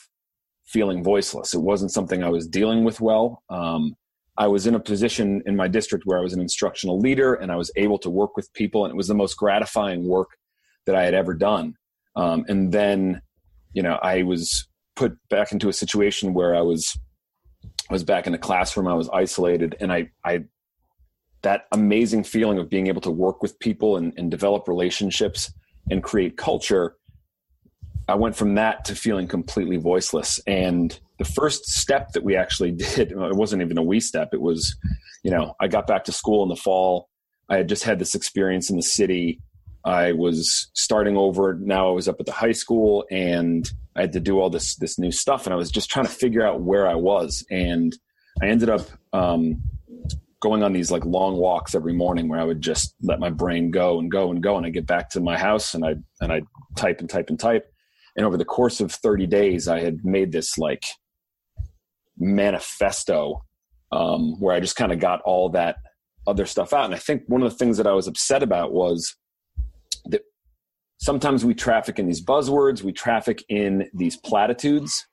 feeling 0.65 1.03
voiceless. 1.03 1.53
It 1.53 1.61
wasn't 1.61 1.91
something 1.91 2.23
I 2.23 2.29
was 2.29 2.47
dealing 2.47 2.83
with 2.83 2.99
well. 2.99 3.43
Um, 3.49 3.95
I 4.37 4.47
was 4.47 4.67
in 4.67 4.75
a 4.75 4.79
position 4.79 5.41
in 5.45 5.55
my 5.55 5.67
district 5.67 6.05
where 6.05 6.19
I 6.19 6.21
was 6.21 6.33
an 6.33 6.41
instructional 6.41 6.99
leader 6.99 7.35
and 7.35 7.51
I 7.51 7.55
was 7.55 7.71
able 7.77 7.97
to 7.99 8.09
work 8.09 8.35
with 8.35 8.51
people, 8.53 8.83
and 8.83 8.91
it 8.91 8.97
was 8.97 9.07
the 9.07 9.15
most 9.15 9.35
gratifying 9.35 10.07
work 10.07 10.29
that 10.85 10.95
I 10.95 11.03
had 11.03 11.13
ever 11.13 11.33
done. 11.33 11.75
Um, 12.15 12.45
and 12.47 12.71
then, 12.71 13.21
you 13.73 13.81
know, 13.81 13.97
I 14.01 14.23
was 14.23 14.67
put 14.95 15.17
back 15.29 15.51
into 15.51 15.69
a 15.69 15.73
situation 15.73 16.33
where 16.33 16.55
I 16.55 16.61
was 16.61 16.97
I 17.89 17.93
was 17.93 18.03
back 18.03 18.25
in 18.25 18.31
the 18.31 18.37
classroom. 18.39 18.87
I 18.87 18.93
was 18.93 19.09
isolated, 19.09 19.75
and 19.79 19.91
I, 19.91 20.09
I, 20.23 20.45
that 21.43 21.65
amazing 21.71 22.23
feeling 22.23 22.57
of 22.57 22.69
being 22.69 22.87
able 22.87 23.01
to 23.01 23.11
work 23.11 23.41
with 23.41 23.59
people 23.59 23.97
and, 23.97 24.13
and 24.17 24.31
develop 24.31 24.67
relationships 24.67 25.53
and 25.89 26.03
create 26.03 26.37
culture. 26.37 26.95
I 28.07 28.15
went 28.15 28.35
from 28.35 28.55
that 28.55 28.85
to 28.85 28.95
feeling 28.95 29.27
completely 29.27 29.77
voiceless. 29.77 30.39
And 30.47 30.99
the 31.19 31.25
first 31.25 31.65
step 31.65 32.11
that 32.13 32.23
we 32.23 32.35
actually 32.35 32.71
did, 32.95 33.11
it 33.11 33.35
wasn't 33.35 33.61
even 33.61 33.77
a 33.77 33.83
wee 33.83 33.99
step. 33.99 34.29
It 34.33 34.41
was, 34.41 34.75
you 35.23 35.31
know, 35.31 35.55
I 35.59 35.67
got 35.67 35.87
back 35.87 36.03
to 36.05 36.11
school 36.11 36.43
in 36.43 36.49
the 36.49 36.55
fall. 36.55 37.09
I 37.49 37.57
had 37.57 37.69
just 37.69 37.83
had 37.83 37.99
this 37.99 38.15
experience 38.15 38.69
in 38.69 38.75
the 38.75 38.83
city. 38.83 39.39
I 39.83 40.13
was 40.13 40.71
starting 40.73 41.15
over. 41.15 41.53
Now 41.53 41.89
I 41.89 41.91
was 41.91 42.07
up 42.07 42.19
at 42.19 42.25
the 42.25 42.31
high 42.31 42.51
school 42.51 43.05
and 43.11 43.71
I 43.95 44.01
had 44.01 44.13
to 44.13 44.19
do 44.19 44.39
all 44.39 44.49
this 44.49 44.75
this 44.75 44.99
new 44.99 45.11
stuff, 45.11 45.45
and 45.45 45.53
I 45.53 45.57
was 45.57 45.71
just 45.71 45.89
trying 45.89 46.05
to 46.05 46.11
figure 46.11 46.45
out 46.45 46.61
where 46.61 46.87
I 46.87 46.95
was. 46.95 47.45
And 47.49 47.95
I 48.41 48.47
ended 48.47 48.69
up 48.69 48.87
um, 49.13 49.61
going 50.41 50.63
on 50.63 50.73
these 50.73 50.91
like 50.91 51.05
long 51.05 51.37
walks 51.37 51.75
every 51.75 51.93
morning 51.93 52.27
where 52.27 52.39
I 52.39 52.43
would 52.43 52.61
just 52.61 52.95
let 53.01 53.19
my 53.19 53.29
brain 53.29 53.71
go 53.71 53.99
and 53.99 54.11
go 54.11 54.31
and 54.31 54.43
go, 54.43 54.57
and 54.57 54.65
I 54.65 54.69
get 54.69 54.85
back 54.85 55.09
to 55.11 55.19
my 55.19 55.37
house 55.37 55.73
and 55.73 55.85
I 55.85 55.95
and 56.21 56.31
I 56.31 56.41
type 56.75 56.99
and 56.99 57.09
type 57.09 57.29
and 57.29 57.39
type. 57.39 57.71
And 58.15 58.25
over 58.25 58.37
the 58.37 58.45
course 58.45 58.79
of 58.79 58.91
30 58.91 59.27
days, 59.27 59.67
I 59.67 59.79
had 59.81 60.05
made 60.05 60.31
this 60.31 60.57
like 60.57 60.83
manifesto 62.17 63.43
um, 63.91 64.39
where 64.39 64.55
I 64.55 64.59
just 64.59 64.75
kind 64.75 64.91
of 64.91 64.99
got 64.99 65.21
all 65.21 65.49
that 65.49 65.77
other 66.27 66.45
stuff 66.45 66.73
out. 66.73 66.85
And 66.85 66.95
I 66.95 66.97
think 66.97 67.23
one 67.27 67.43
of 67.43 67.51
the 67.51 67.57
things 67.57 67.77
that 67.77 67.87
I 67.87 67.91
was 67.91 68.07
upset 68.07 68.41
about 68.41 68.71
was 68.71 69.15
sometimes 71.05 71.45
we 71.45 71.53
traffic 71.53 71.99
in 71.99 72.07
these 72.07 72.23
buzzwords, 72.23 72.81
we 72.81 72.91
traffic 72.91 73.43
in 73.47 73.87
these 73.93 74.17
platitudes 74.17 75.05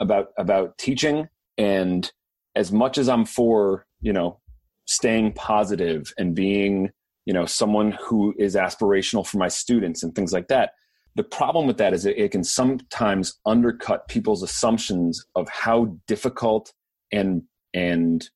about 0.00 0.28
about 0.38 0.76
teaching 0.78 1.28
and 1.58 2.10
as 2.56 2.72
much 2.72 2.96
as 2.98 3.08
I'm 3.08 3.26
for, 3.26 3.86
you 4.00 4.12
know, 4.12 4.40
staying 4.86 5.34
positive 5.34 6.12
and 6.18 6.34
being, 6.34 6.90
you 7.26 7.34
know, 7.34 7.44
someone 7.44 7.92
who 7.92 8.34
is 8.38 8.54
aspirational 8.54 9.26
for 9.26 9.36
my 9.38 9.48
students 9.48 10.02
and 10.02 10.14
things 10.14 10.32
like 10.32 10.48
that, 10.48 10.70
the 11.14 11.24
problem 11.24 11.66
with 11.66 11.76
that 11.76 11.92
is 11.92 12.06
it, 12.06 12.16
it 12.16 12.30
can 12.30 12.42
sometimes 12.42 13.38
undercut 13.44 14.08
people's 14.08 14.42
assumptions 14.42 15.24
of 15.34 15.46
how 15.50 15.94
difficult 16.06 16.72
and 17.12 17.42
and 17.74 18.30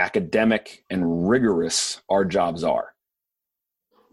academic 0.00 0.82
and 0.90 1.28
rigorous 1.28 2.02
our 2.10 2.24
jobs 2.24 2.64
are. 2.64 2.88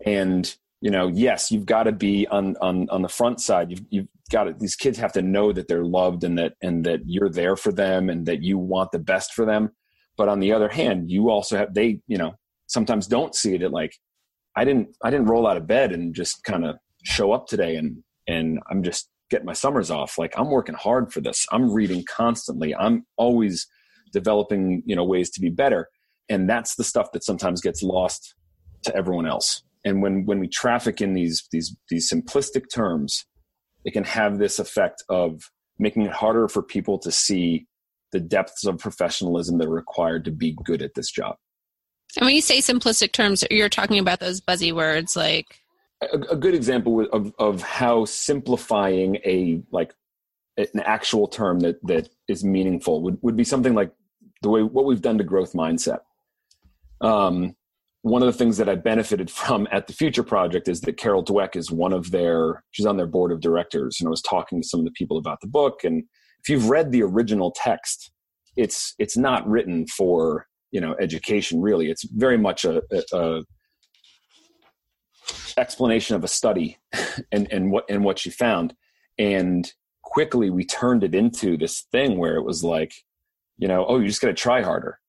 And 0.06 0.56
you 0.84 0.92
know, 0.92 1.08
yes, 1.08 1.50
you've 1.50 1.66
got 1.66 1.84
to 1.84 1.94
be 1.94 2.28
on 2.28 2.58
on 2.60 2.90
on 2.90 3.04
the 3.04 3.08
front 3.08 3.40
side. 3.40 3.72
You've 3.72 3.86
you've 3.90 4.08
got 4.30 4.44
to, 4.44 4.54
these 4.60 4.76
kids 4.76 4.98
have 4.98 5.14
to 5.14 5.22
know 5.22 5.54
that 5.54 5.70
they're 5.70 5.86
loved 5.86 6.26
and 6.26 6.38
that 6.38 6.56
and 6.62 6.86
that 6.86 7.00
you're 7.06 7.30
there 7.30 7.56
for 7.56 7.72
them 7.72 8.10
and 8.10 8.26
that 8.26 8.44
you 8.44 8.58
want 8.58 8.92
the 8.92 9.00
best 9.00 9.34
for 9.34 9.46
them. 9.46 9.72
But 10.18 10.28
on 10.28 10.42
the 10.42 10.52
other 10.52 10.68
hand, 10.68 11.10
you 11.10 11.30
also 11.30 11.56
have 11.56 11.74
they, 11.74 12.02
you 12.08 12.18
know, 12.18 12.34
sometimes 12.68 13.08
don't 13.08 13.34
see 13.34 13.56
it 13.56 13.62
at 13.62 13.72
like 13.72 13.96
I 14.58 14.66
didn't 14.66 14.90
I 15.02 15.10
didn't 15.10 15.28
roll 15.28 15.48
out 15.48 15.56
of 15.56 15.68
bed 15.68 15.94
and 15.94 16.14
just 16.14 16.44
kind 16.44 16.66
of 16.66 16.76
show 17.02 17.32
up 17.32 17.48
today 17.48 17.78
and 17.78 18.04
and 18.28 18.60
I'm 18.70 18.84
just 18.84 19.10
getting 19.30 19.46
my 19.46 19.54
summers 19.54 19.90
off. 19.90 20.18
Like 20.18 20.34
I'm 20.38 20.52
working 20.52 20.76
hard 20.76 21.14
for 21.14 21.22
this. 21.22 21.48
I'm 21.54 21.72
reading 21.72 22.04
constantly. 22.14 22.76
I'm 22.76 23.06
always 23.16 23.68
developing, 24.12 24.84
you 24.86 24.98
know, 24.98 25.06
ways 25.06 25.30
to 25.30 25.40
be 25.40 25.50
better. 25.50 25.88
And 26.28 26.50
that's 26.50 26.76
the 26.76 26.84
stuff 26.84 27.14
that 27.14 27.24
sometimes 27.24 27.62
gets 27.62 27.84
lost 27.84 28.36
to 28.84 28.94
everyone 28.94 29.26
else 29.26 29.64
and 29.86 30.02
when 30.02 30.26
when 30.26 30.40
we 30.40 30.48
traffic 30.48 31.02
in 31.02 31.14
these 31.14 31.48
these 31.52 31.76
these 31.90 32.10
simplistic 32.12 32.64
terms 32.74 33.26
it 33.86 33.92
can 33.92 34.04
have 34.04 34.38
this 34.38 34.60
effect 34.60 35.04
of 35.10 35.42
making 35.78 36.04
it 36.04 36.12
harder 36.12 36.48
for 36.48 36.62
people 36.62 36.98
to 36.98 37.12
see 37.12 37.66
the 38.12 38.20
depths 38.20 38.66
of 38.66 38.78
professionalism 38.78 39.58
that 39.58 39.68
are 39.68 39.72
required 39.72 40.24
to 40.24 40.32
be 40.32 40.56
good 40.64 40.82
at 40.82 40.94
this 40.94 41.10
job. 41.12 41.36
And 42.16 42.26
when 42.26 42.36
you 42.36 42.42
say 42.42 42.60
simplistic 42.60 43.12
terms 43.12 43.44
you're 43.50 43.70
talking 43.70 44.00
about 44.00 44.20
those 44.20 44.40
buzzy 44.40 44.72
words 44.72 45.16
like 45.16 45.60
a, 46.02 46.18
a 46.32 46.36
good 46.36 46.54
example 46.54 47.02
of 47.12 47.34
of 47.40 47.62
how 47.62 48.06
simplifying 48.06 49.18
a 49.26 49.62
like 49.72 49.94
an 50.58 50.82
actual 50.82 51.28
term 51.28 51.60
that 51.62 51.80
that 51.88 52.10
is 52.28 52.44
meaningful 52.44 53.02
would, 53.02 53.18
would 53.22 53.36
be 53.36 53.44
something 53.44 53.74
like 53.74 53.92
the 54.42 54.50
way 54.50 54.62
what 54.62 54.86
we've 54.86 55.02
done 55.02 55.18
to 55.18 55.24
growth 55.24 55.54
mindset. 55.54 56.00
Um, 57.02 57.56
one 58.04 58.22
of 58.22 58.26
the 58.28 58.38
things 58.38 58.58
that 58.58 58.68
I 58.68 58.76
benefited 58.76 59.32
from 59.32 59.66
at 59.72 59.88
the 59.88 59.94
Future 59.94 60.24
Project 60.24 60.68
is 60.68 60.82
that 60.82 60.98
Carol 60.98 61.24
Dweck 61.24 61.56
is 61.56 61.72
one 61.72 61.94
of 61.94 62.12
their, 62.12 62.64
she's 62.72 62.86
on 62.86 62.98
their 62.98 63.08
board 63.08 63.32
of 63.32 63.40
directors. 63.40 63.98
And 64.00 64.08
I 64.08 64.12
was 64.12 64.22
talking 64.22 64.62
to 64.62 64.68
some 64.68 64.82
of 64.82 64.86
the 64.86 64.92
people 64.92 65.18
about 65.18 65.40
the 65.40 65.48
book. 65.48 65.86
And 65.86 66.04
if 66.42 66.50
you've 66.50 66.70
read 66.70 66.92
the 66.92 67.02
original 67.02 67.52
text, 67.56 68.12
it's, 68.58 68.94
it's 69.00 69.16
not 69.16 69.48
written 69.48 69.88
for, 69.88 70.48
you 70.72 70.82
know, 70.82 70.96
education 71.00 71.62
really. 71.62 71.90
It's 71.90 72.04
very 72.04 72.38
much 72.38 72.66
a, 72.66 72.84
a, 72.92 73.18
a 73.18 73.44
explanation 75.56 76.18
of 76.18 76.26
a 76.26 76.28
study 76.28 76.78
and, 77.32 77.48
and 77.54 77.72
what, 77.72 77.86
and 77.90 78.04
what 78.04 78.20
she 78.20 78.32
found. 78.32 78.76
And 79.18 79.72
quickly 80.02 80.50
we 80.50 80.66
turned 80.66 81.06
it 81.06 81.16
into 81.16 81.56
this 81.56 81.86
thing 81.94 82.18
where 82.18 82.36
it 82.36 82.44
was 82.44 82.66
like, 82.66 82.94
you 83.58 83.70
know, 83.70 83.86
oh, 83.88 84.00
you 84.00 84.08
just 84.08 84.20
got 84.20 84.28
to 84.28 84.34
try 84.34 84.62
harder. 84.62 85.00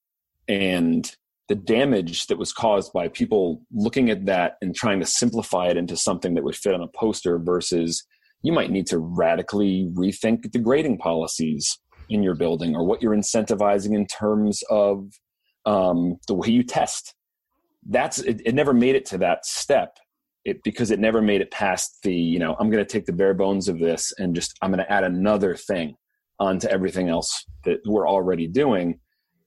And 0.46 1.12
the 1.48 1.54
damage 1.54 2.26
that 2.26 2.38
was 2.38 2.52
caused 2.52 2.92
by 2.92 3.08
people 3.08 3.62
looking 3.72 4.10
at 4.10 4.26
that 4.26 4.54
and 4.62 4.74
trying 4.74 5.00
to 5.00 5.06
simplify 5.06 5.68
it 5.68 5.76
into 5.76 5.96
something 5.96 6.34
that 6.34 6.44
would 6.44 6.56
fit 6.56 6.74
on 6.74 6.80
a 6.80 6.88
poster 6.88 7.38
versus 7.38 8.04
you 8.42 8.52
might 8.52 8.70
need 8.70 8.86
to 8.86 8.98
radically 8.98 9.90
rethink 9.94 10.50
the 10.52 10.58
grading 10.58 10.98
policies 10.98 11.78
in 12.08 12.22
your 12.22 12.34
building 12.34 12.74
or 12.74 12.84
what 12.84 13.02
you're 13.02 13.16
incentivizing 13.16 13.94
in 13.94 14.06
terms 14.06 14.62
of 14.70 15.10
um, 15.66 16.16
the 16.28 16.34
way 16.34 16.48
you 16.48 16.62
test. 16.62 17.14
That's 17.88 18.18
it, 18.18 18.42
it 18.44 18.54
never 18.54 18.72
made 18.72 18.94
it 18.94 19.06
to 19.06 19.18
that 19.18 19.44
step. 19.44 19.98
It 20.44 20.62
because 20.62 20.90
it 20.90 21.00
never 21.00 21.22
made 21.22 21.40
it 21.40 21.50
past 21.50 22.00
the 22.02 22.12
you 22.12 22.38
know 22.38 22.54
i'm 22.60 22.68
going 22.68 22.84
to 22.84 22.92
take 22.92 23.06
the 23.06 23.14
bare 23.14 23.32
bones 23.32 23.66
of 23.66 23.78
this 23.78 24.12
and 24.18 24.34
just 24.34 24.54
i'm 24.60 24.70
going 24.70 24.84
to 24.84 24.92
add 24.92 25.02
another 25.02 25.56
thing 25.56 25.96
onto 26.38 26.68
everything 26.68 27.08
else 27.08 27.46
that 27.64 27.78
we're 27.86 28.06
already 28.06 28.46
doing 28.46 29.00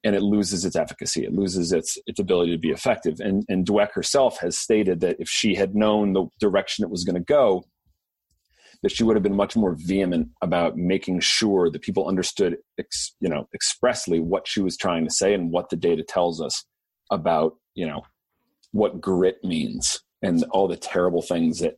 and 0.03 0.15
it 0.15 0.21
loses 0.21 0.63
its 0.63 0.75
efficacy. 0.75 1.23
It 1.23 1.33
loses 1.33 1.71
its 1.71 1.97
its 2.05 2.19
ability 2.19 2.51
to 2.51 2.57
be 2.57 2.71
effective. 2.71 3.19
And 3.19 3.43
and 3.49 3.65
dweck 3.65 3.93
herself 3.93 4.39
has 4.39 4.57
stated 4.57 4.99
that 5.01 5.17
if 5.19 5.29
she 5.29 5.55
had 5.55 5.75
known 5.75 6.13
the 6.13 6.27
direction 6.39 6.83
it 6.83 6.91
was 6.91 7.03
going 7.03 7.15
to 7.15 7.21
go 7.21 7.63
that 8.83 8.91
she 8.91 9.03
would 9.03 9.15
have 9.15 9.23
been 9.23 9.35
much 9.35 9.55
more 9.55 9.75
vehement 9.75 10.29
about 10.41 10.77
making 10.77 11.19
sure 11.19 11.69
that 11.69 11.81
people 11.81 12.07
understood 12.07 12.57
ex, 12.79 13.15
you 13.19 13.29
know 13.29 13.47
expressly 13.53 14.19
what 14.19 14.47
she 14.47 14.61
was 14.61 14.77
trying 14.77 15.03
to 15.03 15.11
say 15.11 15.33
and 15.33 15.51
what 15.51 15.69
the 15.69 15.75
data 15.75 16.03
tells 16.03 16.41
us 16.41 16.63
about 17.11 17.55
you 17.75 17.85
know 17.85 18.01
what 18.71 19.01
grit 19.01 19.37
means 19.43 20.01
and 20.21 20.43
all 20.51 20.67
the 20.67 20.77
terrible 20.77 21.21
things 21.21 21.59
that 21.59 21.75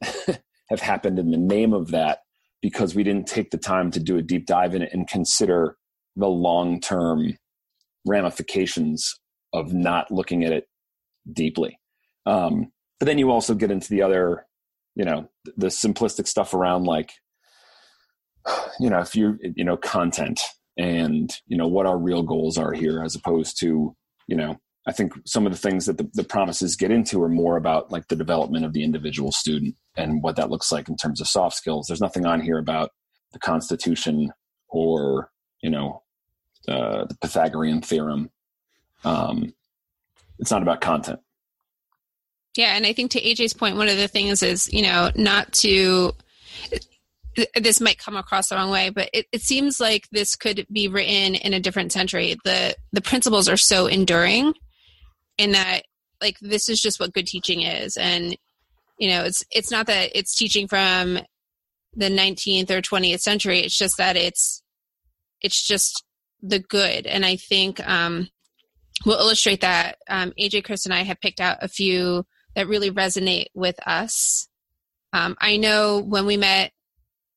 have 0.70 0.82
happened 0.82 1.20
in 1.20 1.32
the 1.32 1.38
name 1.38 1.74
of 1.74 1.92
that 1.92 2.20
because 2.62 2.94
we 2.94 3.04
didn't 3.04 3.28
take 3.28 3.52
the 3.52 3.58
time 3.58 3.92
to 3.92 4.00
do 4.00 4.18
a 4.18 4.22
deep 4.22 4.46
dive 4.46 4.76
in 4.76 4.82
it 4.82 4.90
and 4.92 5.08
consider 5.08 5.78
the 6.16 6.28
long 6.28 6.80
term 6.82 7.38
ramifications 8.06 9.20
of 9.54 9.74
not 9.74 10.12
looking 10.12 10.44
at 10.44 10.52
it 10.52 10.68
deeply. 11.32 11.80
Um, 12.26 12.72
but 13.00 13.06
then 13.06 13.18
you 13.18 13.32
also 13.32 13.56
get 13.56 13.72
into 13.72 13.90
the 13.90 14.02
other, 14.02 14.46
you 14.96 15.06
know, 15.06 15.30
the 15.58 15.68
simplistic 15.68 16.28
stuff 16.28 16.54
around 16.54 16.86
like, 16.86 17.12
you 18.80 18.90
know, 18.90 19.00
if 19.00 19.16
you, 19.16 19.38
you 19.56 19.64
know, 19.64 19.78
content 19.78 20.40
and, 20.78 21.32
you 21.48 21.58
know, 21.58 21.68
what 21.68 21.86
our 21.86 21.98
real 21.98 22.24
goals 22.24 22.58
are 22.58 22.74
here 22.74 23.04
as 23.04 23.16
opposed 23.16 23.60
to, 23.60 23.96
you 24.28 24.36
know, 24.36 24.58
I 24.88 24.92
think 24.92 25.14
some 25.26 25.46
of 25.46 25.52
the 25.52 25.58
things 25.58 25.86
that 25.86 25.98
the, 25.98 26.10
the, 26.14 26.24
promises 26.24 26.76
get 26.76 26.90
into 26.90 27.22
are 27.22 27.30
more 27.30 27.58
about 27.58 27.92
like 27.92 28.08
the 28.08 28.16
development 28.16 28.66
of 28.66 28.74
the 28.74 28.84
individual 28.84 29.32
student 29.32 29.76
and 29.98 30.24
what 30.24 30.36
that 30.38 30.50
looks 30.50 30.72
like 30.72 30.90
in 30.90 30.96
terms 30.96 31.22
of 31.22 31.28
soft 31.28 31.56
skills. 31.56 31.88
There's 31.88 32.02
nothing 32.02 32.26
on 32.26 32.42
here 32.42 32.58
about 32.58 32.90
the 33.34 33.40
Constitution 33.40 34.32
or 34.70 35.30
you 35.62 35.70
know 35.70 36.02
uh, 36.68 37.06
the 37.06 37.18
Pythagorean 37.22 37.82
theorem. 37.82 38.30
Um, 39.04 39.54
it's 40.40 40.52
not 40.52 40.62
about 40.62 40.82
content. 40.82 41.20
Yeah, 42.56 42.76
and 42.76 42.86
I 42.86 42.94
think 42.94 43.12
to 43.12 43.22
AJ's 43.22 43.54
point, 43.54 43.78
one 43.78 43.88
of 43.88 43.98
the 43.98 44.08
things 44.08 44.44
is 44.44 44.72
you 44.74 44.82
know 44.82 45.12
not 45.16 45.54
to 45.54 46.14
this 47.56 47.80
might 47.80 48.00
come 48.00 48.18
across 48.18 48.50
the 48.50 48.56
wrong 48.56 48.70
way, 48.70 48.90
but 48.90 49.10
it, 49.14 49.28
it 49.32 49.42
seems 49.42 49.80
like 49.80 50.10
this 50.12 50.36
could 50.36 50.68
be 50.72 50.88
written 50.88 51.36
in 51.36 51.54
a 51.54 51.60
different 51.60 51.92
century. 51.92 52.36
The 52.44 52.76
the 52.92 53.02
principles 53.02 53.48
are 53.48 53.58
so 53.58 53.88
enduring 53.88 54.54
in 55.38 55.54
that 55.54 55.84
like 56.22 56.38
this 56.42 56.70
is 56.70 56.82
just 56.82 57.00
what 57.00 57.14
good 57.14 57.26
teaching 57.26 57.62
is 57.62 57.98
and 57.98 58.38
you 59.00 59.10
know 59.10 59.24
it's 59.24 59.44
it's 59.52 59.72
not 59.72 59.88
that 59.88 60.12
it's 60.14 60.36
teaching 60.36 60.68
from 60.68 61.20
the 61.96 62.10
19th 62.10 62.70
or 62.70 62.82
20th 62.82 63.22
century 63.22 63.62
it's 63.62 63.78
just 63.78 63.98
that 63.98 64.16
it's 64.16 64.62
it's 65.42 65.66
just 65.66 66.04
the 66.42 66.60
good. 66.60 67.06
And 67.06 67.26
i 67.26 67.36
think 67.36 67.80
um 67.88 68.30
we'll 69.06 69.20
illustrate 69.20 69.62
that 69.62 69.98
um, 70.10 70.34
aj 70.40 70.64
chris 70.64 70.86
and 70.86 70.94
i 70.94 71.04
have 71.04 71.22
picked 71.22 71.40
out 71.40 71.58
a 71.62 71.68
few 71.68 72.26
that 72.56 72.68
really 72.68 72.92
resonate 72.92 73.48
with 73.54 73.76
us. 73.88 74.48
Um, 75.14 75.36
i 75.40 75.58
know 75.58 76.00
when 76.00 76.26
we 76.26 76.38
met 76.38 76.72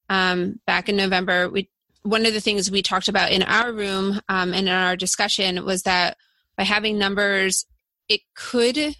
um, 0.09 0.61
back 0.67 0.89
in 0.89 0.97
november 0.97 1.49
we 1.49 1.71
one 2.03 2.27
of 2.27 2.35
the 2.35 2.41
things 2.41 2.71
we 2.71 2.83
talked 2.83 3.09
about 3.09 3.31
in 3.31 3.43
our 3.45 3.73
room 3.73 4.21
um, 4.29 4.53
and 4.53 4.67
in 4.67 4.75
our 4.75 4.97
discussion 4.97 5.65
was 5.65 5.83
that 5.83 6.17
by 6.57 6.65
having 6.65 6.99
numbers 6.99 7.67
it 8.09 8.21
could 8.35 8.97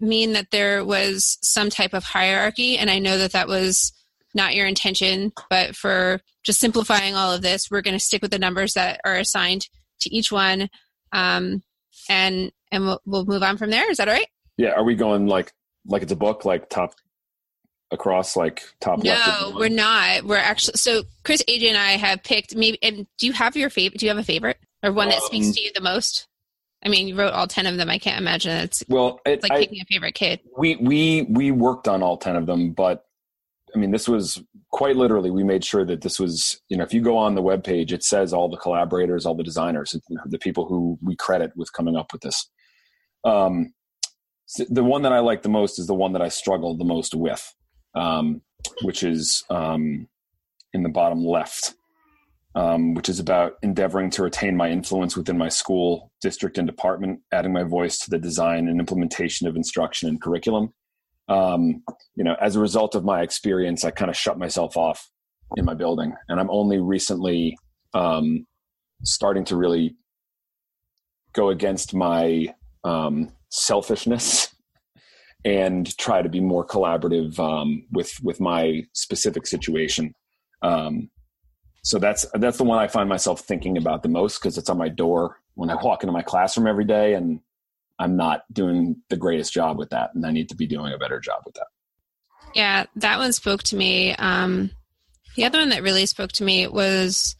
mean 0.00 0.32
that 0.32 0.50
there 0.50 0.84
was 0.84 1.38
some 1.42 1.70
type 1.70 1.92
of 1.92 2.04
hierarchy. 2.04 2.78
And 2.78 2.90
i 2.90 2.98
know 2.98 3.18
that 3.18 3.32
that 3.32 3.48
was 3.48 3.92
not 4.34 4.54
your 4.54 4.66
intention 4.66 5.32
but 5.50 5.74
for 5.74 6.20
just 6.44 6.60
simplifying 6.60 7.14
all 7.14 7.32
of 7.32 7.42
this 7.42 7.70
we're 7.70 7.82
going 7.82 7.96
to 7.96 8.04
stick 8.04 8.22
with 8.22 8.30
the 8.30 8.38
numbers 8.38 8.74
that 8.74 9.00
are 9.04 9.16
assigned 9.16 9.66
to 10.00 10.14
each 10.14 10.30
one 10.30 10.68
um, 11.12 11.62
and 12.08 12.52
and 12.70 12.84
we'll, 12.84 13.00
we'll 13.06 13.24
move 13.24 13.42
on 13.42 13.56
from 13.56 13.70
there 13.70 13.90
is 13.90 13.98
that 13.98 14.08
all 14.08 14.14
right 14.14 14.28
yeah 14.56 14.70
are 14.70 14.84
we 14.84 14.94
going 14.94 15.26
like 15.26 15.52
like 15.86 16.02
it's 16.02 16.12
a 16.12 16.16
book 16.16 16.44
like 16.44 16.68
top 16.68 16.94
across 17.90 18.36
like 18.36 18.62
top 18.80 19.02
no 19.02 19.52
we're 19.56 19.68
not 19.68 20.22
we're 20.24 20.36
actually 20.36 20.74
so 20.76 21.02
chris 21.24 21.42
aj 21.48 21.66
and 21.66 21.76
i 21.76 21.92
have 21.92 22.22
picked 22.22 22.54
maybe 22.54 22.78
and 22.82 23.06
do 23.18 23.26
you 23.26 23.32
have 23.32 23.56
your 23.56 23.70
favorite 23.70 23.98
do 23.98 24.04
you 24.04 24.10
have 24.10 24.18
a 24.18 24.24
favorite 24.24 24.58
or 24.82 24.92
one 24.92 25.08
that 25.08 25.22
speaks 25.22 25.46
um, 25.46 25.52
to 25.54 25.62
you 25.62 25.70
the 25.74 25.80
most 25.80 26.28
I 26.84 26.88
mean, 26.88 27.08
you 27.08 27.16
wrote 27.16 27.32
all 27.32 27.46
ten 27.46 27.66
of 27.66 27.76
them. 27.76 27.90
I 27.90 27.98
can't 27.98 28.20
imagine 28.20 28.52
it's 28.52 28.84
well. 28.88 29.20
It, 29.26 29.30
it's 29.30 29.42
like 29.42 29.52
I, 29.52 29.58
picking 29.58 29.80
a 29.80 29.84
favorite 29.92 30.14
kid. 30.14 30.40
We 30.56 30.76
we 30.76 31.22
we 31.22 31.50
worked 31.50 31.88
on 31.88 32.02
all 32.02 32.16
ten 32.16 32.36
of 32.36 32.46
them, 32.46 32.70
but 32.70 33.04
I 33.74 33.78
mean, 33.78 33.90
this 33.90 34.08
was 34.08 34.42
quite 34.70 34.96
literally. 34.96 35.30
We 35.30 35.44
made 35.44 35.64
sure 35.64 35.84
that 35.84 36.00
this 36.00 36.18
was 36.18 36.60
you 36.68 36.76
know, 36.76 36.84
if 36.84 36.94
you 36.94 37.00
go 37.00 37.16
on 37.16 37.34
the 37.34 37.42
web 37.42 37.64
page, 37.64 37.92
it 37.92 38.02
says 38.02 38.32
all 38.32 38.48
the 38.48 38.56
collaborators, 38.56 39.26
all 39.26 39.34
the 39.34 39.42
designers, 39.42 39.94
the 40.26 40.38
people 40.38 40.66
who 40.66 40.98
we 41.02 41.16
credit 41.16 41.52
with 41.56 41.72
coming 41.72 41.96
up 41.96 42.12
with 42.12 42.22
this. 42.22 42.50
Um, 43.24 43.74
the 44.70 44.84
one 44.84 45.02
that 45.02 45.12
I 45.12 45.18
like 45.18 45.42
the 45.42 45.48
most 45.48 45.78
is 45.78 45.86
the 45.86 45.94
one 45.94 46.12
that 46.12 46.22
I 46.22 46.28
struggled 46.28 46.78
the 46.78 46.84
most 46.84 47.14
with, 47.14 47.54
um, 47.94 48.40
which 48.82 49.02
is 49.02 49.44
um, 49.50 50.08
in 50.72 50.82
the 50.82 50.88
bottom 50.88 51.24
left 51.24 51.74
um, 52.58 52.94
which 52.94 53.08
is 53.08 53.20
about 53.20 53.54
endeavoring 53.62 54.10
to 54.10 54.22
retain 54.22 54.56
my 54.56 54.68
influence 54.68 55.16
within 55.16 55.38
my 55.38 55.48
school, 55.48 56.10
district, 56.20 56.58
and 56.58 56.66
department, 56.66 57.20
adding 57.30 57.52
my 57.52 57.62
voice 57.62 57.98
to 57.98 58.10
the 58.10 58.18
design 58.18 58.68
and 58.68 58.80
implementation 58.80 59.46
of 59.46 59.54
instruction 59.54 60.08
and 60.08 60.20
curriculum. 60.20 60.72
Um, 61.28 61.82
you 62.14 62.24
know, 62.24 62.36
as 62.40 62.56
a 62.56 62.60
result 62.60 62.94
of 62.94 63.04
my 63.04 63.22
experience, 63.22 63.84
I 63.84 63.90
kind 63.90 64.10
of 64.10 64.16
shut 64.16 64.38
myself 64.38 64.76
off 64.76 65.08
in 65.56 65.64
my 65.64 65.74
building, 65.74 66.14
and 66.28 66.40
I'm 66.40 66.50
only 66.50 66.78
recently 66.78 67.56
um, 67.94 68.46
starting 69.04 69.44
to 69.44 69.56
really 69.56 69.96
go 71.32 71.50
against 71.50 71.94
my 71.94 72.54
um, 72.84 73.30
selfishness 73.50 74.54
and 75.44 75.96
try 75.98 76.22
to 76.22 76.28
be 76.28 76.40
more 76.40 76.66
collaborative 76.66 77.38
um, 77.38 77.86
with 77.92 78.12
with 78.22 78.40
my 78.40 78.82
specific 78.92 79.46
situation. 79.46 80.12
Um, 80.62 81.10
so 81.84 81.98
that's 81.98 82.26
that's 82.34 82.58
the 82.58 82.64
one 82.64 82.78
I 82.78 82.88
find 82.88 83.08
myself 83.08 83.40
thinking 83.40 83.76
about 83.76 84.02
the 84.02 84.08
most 84.08 84.40
because 84.40 84.58
it's 84.58 84.68
on 84.68 84.78
my 84.78 84.88
door 84.88 85.36
when 85.54 85.70
I 85.70 85.74
walk 85.82 86.02
into 86.02 86.12
my 86.12 86.22
classroom 86.22 86.66
every 86.66 86.84
day, 86.84 87.14
and 87.14 87.40
I'm 87.98 88.16
not 88.16 88.42
doing 88.52 88.96
the 89.08 89.16
greatest 89.16 89.52
job 89.52 89.78
with 89.78 89.90
that, 89.90 90.14
and 90.14 90.24
I 90.24 90.30
need 90.30 90.48
to 90.50 90.56
be 90.56 90.66
doing 90.66 90.92
a 90.92 90.98
better 90.98 91.20
job 91.20 91.42
with 91.44 91.54
that. 91.54 91.66
Yeah, 92.54 92.86
that 92.96 93.18
one 93.18 93.32
spoke 93.32 93.62
to 93.64 93.76
me. 93.76 94.14
Um, 94.14 94.70
the 95.36 95.44
other 95.44 95.58
one 95.58 95.68
that 95.70 95.82
really 95.82 96.06
spoke 96.06 96.32
to 96.32 96.44
me 96.44 96.66
was 96.66 97.36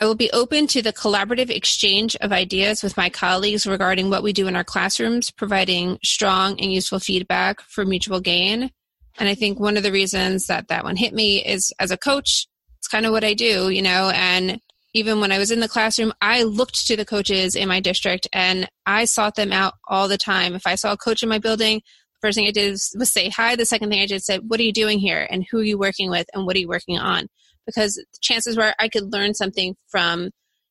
I 0.00 0.04
will 0.04 0.14
be 0.14 0.30
open 0.32 0.66
to 0.68 0.82
the 0.82 0.92
collaborative 0.92 1.50
exchange 1.50 2.16
of 2.16 2.32
ideas 2.32 2.82
with 2.82 2.96
my 2.96 3.10
colleagues 3.10 3.66
regarding 3.66 4.10
what 4.10 4.22
we 4.22 4.32
do 4.32 4.48
in 4.48 4.56
our 4.56 4.64
classrooms, 4.64 5.30
providing 5.30 5.98
strong 6.02 6.58
and 6.60 6.72
useful 6.72 6.98
feedback 6.98 7.60
for 7.60 7.84
mutual 7.84 8.20
gain. 8.20 8.70
And 9.18 9.28
I 9.28 9.34
think 9.34 9.60
one 9.60 9.76
of 9.76 9.82
the 9.82 9.92
reasons 9.92 10.46
that 10.46 10.68
that 10.68 10.84
one 10.84 10.96
hit 10.96 11.12
me 11.12 11.44
is 11.44 11.72
as 11.78 11.90
a 11.90 11.98
coach, 11.98 12.46
it's 12.78 12.88
kind 12.88 13.06
of 13.06 13.12
what 13.12 13.24
I 13.24 13.34
do, 13.34 13.68
you 13.68 13.82
know, 13.82 14.10
and 14.14 14.60
even 14.94 15.20
when 15.20 15.32
I 15.32 15.38
was 15.38 15.50
in 15.50 15.60
the 15.60 15.68
classroom, 15.68 16.12
I 16.20 16.42
looked 16.42 16.86
to 16.86 16.96
the 16.96 17.04
coaches 17.04 17.54
in 17.54 17.68
my 17.68 17.80
district 17.80 18.28
and 18.32 18.68
I 18.84 19.06
sought 19.06 19.36
them 19.36 19.52
out 19.52 19.74
all 19.88 20.08
the 20.08 20.18
time. 20.18 20.54
If 20.54 20.66
I 20.66 20.74
saw 20.74 20.92
a 20.92 20.96
coach 20.96 21.22
in 21.22 21.28
my 21.28 21.38
building, 21.38 21.78
the 21.78 22.28
first 22.28 22.36
thing 22.36 22.46
I 22.46 22.50
did 22.50 22.72
was, 22.72 23.12
say 23.12 23.30
hi. 23.30 23.56
The 23.56 23.64
second 23.64 23.90
thing 23.90 24.00
I 24.00 24.06
did 24.06 24.22
said, 24.22 24.42
what 24.46 24.60
are 24.60 24.64
you 24.64 24.72
doing 24.72 24.98
here? 24.98 25.26
And 25.30 25.46
who 25.50 25.60
are 25.60 25.64
you 25.64 25.78
working 25.78 26.10
with? 26.10 26.26
And 26.34 26.44
what 26.44 26.56
are 26.56 26.60
you 26.60 26.68
working 26.68 26.98
on? 26.98 27.28
Because 27.64 28.04
chances 28.20 28.56
were 28.56 28.74
I 28.78 28.88
could 28.88 29.12
learn 29.12 29.34
something 29.34 29.76
from 29.88 30.30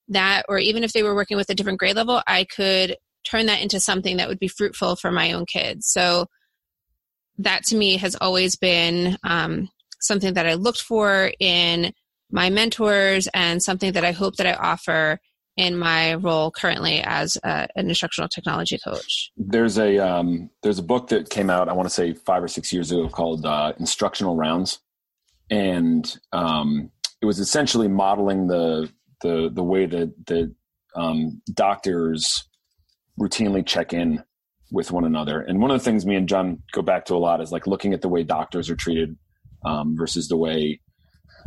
that, 0.09 0.43
or 0.49 0.59
even 0.59 0.83
if 0.83 0.93
they 0.93 1.03
were 1.03 1.15
working 1.15 1.37
with 1.37 1.49
a 1.49 1.55
different 1.55 1.79
grade 1.79 1.95
level, 1.95 2.21
I 2.27 2.43
could 2.43 2.97
turn 3.23 3.45
that 3.45 3.61
into 3.61 3.79
something 3.79 4.17
that 4.17 4.27
would 4.27 4.39
be 4.39 4.47
fruitful 4.47 4.97
for 4.97 5.11
my 5.11 5.31
own 5.31 5.45
kids. 5.45 5.87
So 5.87 6.25
that 7.37 7.63
to 7.65 7.75
me 7.75 7.97
has 7.97 8.15
always 8.15 8.55
been 8.55 9.17
um, 9.23 9.69
something 9.99 10.33
that 10.33 10.47
I 10.47 10.55
looked 10.55 10.81
for 10.81 11.31
in 11.39 11.93
my 12.31 12.49
mentors 12.49 13.27
and 13.33 13.61
something 13.61 13.93
that 13.93 14.05
I 14.05 14.11
hope 14.11 14.37
that 14.37 14.47
I 14.47 14.53
offer 14.53 15.19
in 15.57 15.77
my 15.77 16.15
role 16.15 16.49
currently 16.49 17.01
as 17.01 17.37
a, 17.43 17.67
an 17.75 17.89
instructional 17.89 18.29
technology 18.29 18.79
coach. 18.83 19.31
There's 19.37 19.77
a 19.77 19.97
um, 19.99 20.49
there's 20.63 20.79
a 20.79 20.83
book 20.83 21.09
that 21.09 21.29
came 21.29 21.49
out 21.49 21.69
I 21.69 21.73
want 21.73 21.87
to 21.87 21.93
say 21.93 22.13
five 22.13 22.43
or 22.43 22.47
six 22.47 22.71
years 22.71 22.91
ago 22.91 23.07
called 23.09 23.45
uh, 23.45 23.73
Instructional 23.79 24.35
Rounds, 24.35 24.79
and 25.49 26.17
um, 26.31 26.89
it 27.21 27.25
was 27.25 27.39
essentially 27.39 27.87
modeling 27.87 28.47
the 28.47 28.89
the 29.21 29.49
the 29.53 29.63
way 29.63 29.85
that 29.85 30.13
the 30.25 30.53
um, 30.95 31.41
doctors 31.53 32.45
routinely 33.19 33.65
check 33.65 33.93
in 33.93 34.23
with 34.71 34.91
one 34.91 35.03
another. 35.03 35.41
And 35.41 35.61
one 35.61 35.69
of 35.69 35.79
the 35.79 35.83
things 35.83 36.05
me 36.05 36.15
and 36.15 36.29
John 36.29 36.63
go 36.71 36.81
back 36.81 37.05
to 37.05 37.15
a 37.15 37.17
lot 37.17 37.41
is 37.41 37.51
like 37.51 37.67
looking 37.67 37.93
at 37.93 38.01
the 38.01 38.07
way 38.09 38.23
doctors 38.23 38.69
are 38.69 38.75
treated 38.75 39.17
um, 39.65 39.95
versus 39.97 40.27
the 40.29 40.37
way 40.37 40.79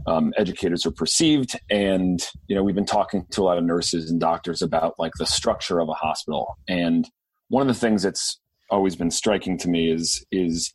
um, 0.07 0.33
educators 0.37 0.87
are 0.87 0.91
perceived. 0.91 1.59
And 1.71 2.21
you 2.49 2.57
know, 2.57 2.63
we've 2.63 2.75
been 2.75 2.87
talking 2.87 3.27
to 3.31 3.43
a 3.43 3.45
lot 3.45 3.59
of 3.59 3.65
nurses 3.65 4.11
and 4.11 4.21
doctors 4.21 4.63
about 4.63 4.95
like 4.99 5.13
the 5.19 5.27
structure 5.27 5.81
of 5.81 5.89
a 5.89 5.95
hospital. 5.95 6.57
And 6.69 7.09
one 7.49 7.63
of 7.63 7.69
the 7.69 7.81
things 7.81 8.03
that's 8.03 8.41
always 8.71 8.97
been 8.97 9.11
striking 9.11 9.59
to 9.59 9.69
me 9.69 9.91
is 9.91 10.25
is 10.31 10.73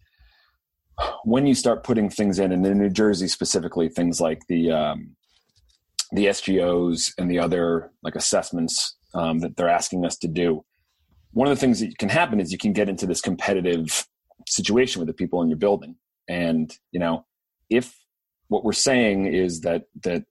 when 1.23 1.45
you 1.45 1.55
start 1.55 1.83
putting 1.83 2.09
things 2.09 2.39
in, 2.39 2.51
and 2.51 2.65
in 2.65 2.77
New 2.77 2.89
Jersey 2.89 3.27
specifically, 3.27 3.89
things 3.89 4.19
like 4.19 4.41
the 4.47 4.71
um, 4.71 5.15
the 6.11 6.25
SGOs 6.25 7.13
and 7.17 7.29
the 7.29 7.39
other 7.39 7.91
like 8.03 8.15
assessments 8.15 8.97
um, 9.13 9.39
that 9.39 9.55
they're 9.55 9.69
asking 9.69 10.05
us 10.05 10.17
to 10.17 10.27
do. 10.27 10.63
One 11.31 11.47
of 11.47 11.55
the 11.55 11.59
things 11.59 11.79
that 11.79 11.97
can 11.97 12.09
happen 12.09 12.39
is 12.39 12.51
you 12.51 12.57
can 12.57 12.73
get 12.73 12.89
into 12.89 13.05
this 13.05 13.21
competitive 13.21 14.07
situation 14.47 14.99
with 14.99 15.07
the 15.07 15.13
people 15.13 15.41
in 15.41 15.49
your 15.49 15.57
building, 15.57 15.95
and 16.27 16.71
you 16.91 16.99
know 16.99 17.25
if 17.69 17.95
what 18.49 18.63
we're 18.63 18.73
saying 18.73 19.27
is 19.27 19.61
that 19.61 19.83
that 20.03 20.23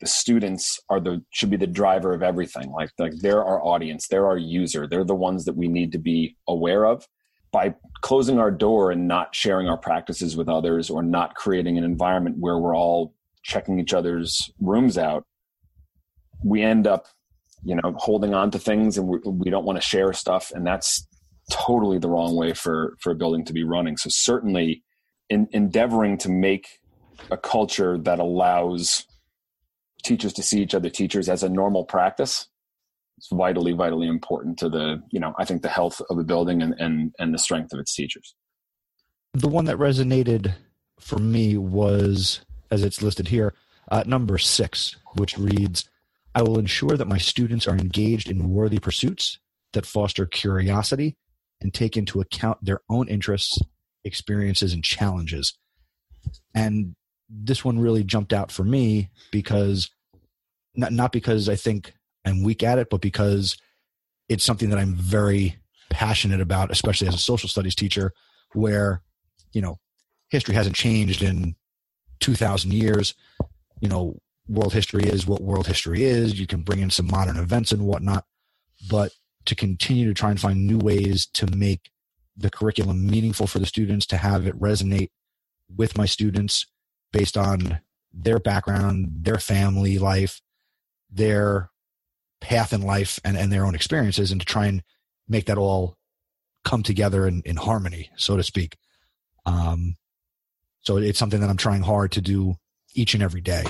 the 0.00 0.06
students 0.06 0.78
are 0.88 1.00
the 1.00 1.22
should 1.30 1.50
be 1.50 1.56
the 1.56 1.66
driver 1.66 2.14
of 2.14 2.22
everything. 2.22 2.70
Like 2.70 2.90
like 2.98 3.14
they're 3.20 3.44
our 3.44 3.62
audience. 3.62 4.06
They're 4.08 4.26
our 4.26 4.38
user. 4.38 4.86
They're 4.86 5.04
the 5.04 5.14
ones 5.14 5.44
that 5.46 5.56
we 5.56 5.68
need 5.68 5.92
to 5.92 5.98
be 5.98 6.36
aware 6.46 6.86
of. 6.86 7.06
By 7.52 7.74
closing 8.02 8.38
our 8.38 8.50
door 8.50 8.92
and 8.92 9.08
not 9.08 9.34
sharing 9.34 9.68
our 9.68 9.76
practices 9.76 10.36
with 10.36 10.48
others 10.48 10.88
or 10.88 11.02
not 11.02 11.34
creating 11.34 11.78
an 11.78 11.84
environment 11.84 12.36
where 12.38 12.58
we're 12.58 12.76
all 12.76 13.14
checking 13.42 13.80
each 13.80 13.92
other's 13.92 14.50
rooms 14.60 14.96
out 14.98 15.24
we 16.42 16.62
end 16.62 16.86
up 16.86 17.06
you 17.62 17.74
know 17.74 17.94
holding 17.96 18.34
on 18.34 18.50
to 18.50 18.58
things 18.58 18.96
and 18.96 19.06
we, 19.06 19.18
we 19.24 19.50
don't 19.50 19.64
want 19.64 19.80
to 19.80 19.86
share 19.86 20.12
stuff. 20.12 20.50
And 20.54 20.66
that's 20.66 21.06
totally 21.50 21.98
the 21.98 22.08
wrong 22.08 22.36
way 22.36 22.54
for 22.54 22.96
for 23.00 23.12
a 23.12 23.14
building 23.14 23.44
to 23.46 23.52
be 23.52 23.64
running. 23.64 23.96
So 23.96 24.08
certainly 24.10 24.82
in 25.28 25.48
endeavoring 25.52 26.18
to 26.18 26.28
make 26.28 26.79
a 27.30 27.36
culture 27.36 27.98
that 27.98 28.18
allows 28.18 29.06
teachers 30.02 30.32
to 30.34 30.42
see 30.42 30.62
each 30.62 30.74
other 30.74 30.90
teachers 30.90 31.28
as 31.28 31.42
a 31.42 31.48
normal 31.48 31.84
practice. 31.84 32.48
It's 33.18 33.28
vitally 33.30 33.72
vitally 33.72 34.08
important 34.08 34.58
to 34.60 34.70
the 34.70 35.02
you 35.10 35.20
know 35.20 35.34
i 35.38 35.44
think 35.44 35.60
the 35.60 35.68
health 35.68 36.00
of 36.08 36.16
the 36.16 36.24
building 36.24 36.62
and 36.62 36.74
and, 36.78 37.14
and 37.18 37.34
the 37.34 37.38
strength 37.38 37.72
of 37.72 37.78
its 37.78 37.94
teachers. 37.94 38.34
The 39.34 39.48
one 39.48 39.66
that 39.66 39.76
resonated 39.76 40.54
for 40.98 41.18
me 41.18 41.56
was 41.56 42.40
as 42.70 42.82
it's 42.82 43.02
listed 43.02 43.28
here 43.28 43.52
uh, 43.90 44.04
number 44.06 44.38
six 44.38 44.96
which 45.16 45.36
reads 45.36 45.88
i 46.34 46.42
will 46.42 46.58
ensure 46.58 46.96
that 46.96 47.08
my 47.08 47.18
students 47.18 47.66
are 47.68 47.76
engaged 47.76 48.30
in 48.30 48.48
worthy 48.48 48.78
pursuits 48.78 49.38
that 49.74 49.84
foster 49.84 50.24
curiosity 50.24 51.16
and 51.60 51.74
take 51.74 51.96
into 51.96 52.20
account 52.20 52.58
their 52.62 52.80
own 52.88 53.08
interests 53.08 53.60
experiences 54.04 54.72
and 54.72 54.84
challenges. 54.84 55.56
And 56.54 56.94
this 57.30 57.64
one 57.64 57.78
really 57.78 58.04
jumped 58.04 58.32
out 58.32 58.50
for 58.50 58.64
me 58.64 59.10
because 59.30 59.90
not 60.74 60.92
not 60.92 61.12
because 61.12 61.48
I 61.48 61.56
think 61.56 61.94
I'm 62.24 62.42
weak 62.42 62.62
at 62.62 62.78
it, 62.78 62.90
but 62.90 63.00
because 63.00 63.56
it's 64.28 64.44
something 64.44 64.70
that 64.70 64.78
I'm 64.78 64.94
very 64.94 65.56
passionate 65.90 66.40
about, 66.40 66.70
especially 66.70 67.08
as 67.08 67.14
a 67.14 67.18
social 67.18 67.48
studies 67.48 67.74
teacher, 67.74 68.12
where 68.52 69.02
you 69.52 69.62
know 69.62 69.78
history 70.30 70.54
hasn't 70.54 70.76
changed 70.76 71.22
in 71.22 71.56
2,000 72.20 72.72
years. 72.72 73.14
You 73.80 73.88
know, 73.88 74.18
world 74.48 74.72
history 74.72 75.04
is 75.04 75.26
what 75.26 75.42
world 75.42 75.66
history 75.66 76.04
is. 76.04 76.38
You 76.38 76.46
can 76.46 76.62
bring 76.62 76.80
in 76.80 76.90
some 76.90 77.06
modern 77.06 77.36
events 77.36 77.72
and 77.72 77.82
whatnot, 77.82 78.24
but 78.88 79.12
to 79.46 79.54
continue 79.54 80.06
to 80.06 80.14
try 80.14 80.30
and 80.30 80.40
find 80.40 80.66
new 80.66 80.78
ways 80.78 81.26
to 81.26 81.46
make 81.46 81.90
the 82.36 82.50
curriculum 82.50 83.06
meaningful 83.06 83.46
for 83.46 83.58
the 83.58 83.66
students, 83.66 84.06
to 84.06 84.16
have 84.16 84.46
it 84.46 84.58
resonate 84.60 85.10
with 85.74 85.96
my 85.96 86.06
students, 86.06 86.66
based 87.12 87.36
on 87.36 87.80
their 88.12 88.38
background, 88.38 89.08
their 89.22 89.38
family 89.38 89.98
life, 89.98 90.40
their 91.10 91.70
path 92.40 92.72
in 92.72 92.82
life, 92.82 93.18
and, 93.24 93.36
and 93.36 93.52
their 93.52 93.64
own 93.64 93.74
experiences, 93.74 94.30
and 94.30 94.40
to 94.40 94.46
try 94.46 94.66
and 94.66 94.82
make 95.28 95.46
that 95.46 95.58
all 95.58 95.96
come 96.64 96.82
together 96.82 97.26
in, 97.26 97.42
in 97.44 97.56
harmony, 97.56 98.10
so 98.16 98.36
to 98.36 98.42
speak. 98.42 98.76
Um, 99.46 99.96
so 100.82 100.96
it's 100.96 101.18
something 101.18 101.40
that 101.40 101.50
I'm 101.50 101.56
trying 101.56 101.82
hard 101.82 102.12
to 102.12 102.20
do 102.20 102.54
each 102.94 103.14
and 103.14 103.22
every 103.22 103.40
day. 103.40 103.64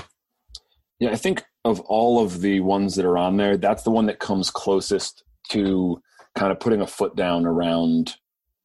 Yeah, 0.99 1.11
I 1.11 1.15
think 1.15 1.43
of 1.65 1.79
all 1.81 2.23
of 2.23 2.41
the 2.41 2.59
ones 2.61 2.95
that 2.95 3.05
are 3.05 3.17
on 3.17 3.37
there, 3.37 3.57
that's 3.57 3.83
the 3.83 3.91
one 3.91 4.05
that 4.07 4.19
comes 4.19 4.49
closest 4.49 5.23
to 5.49 6.01
kind 6.35 6.51
of 6.51 6.59
putting 6.59 6.81
a 6.81 6.87
foot 6.87 7.15
down 7.15 7.45
around 7.45 8.15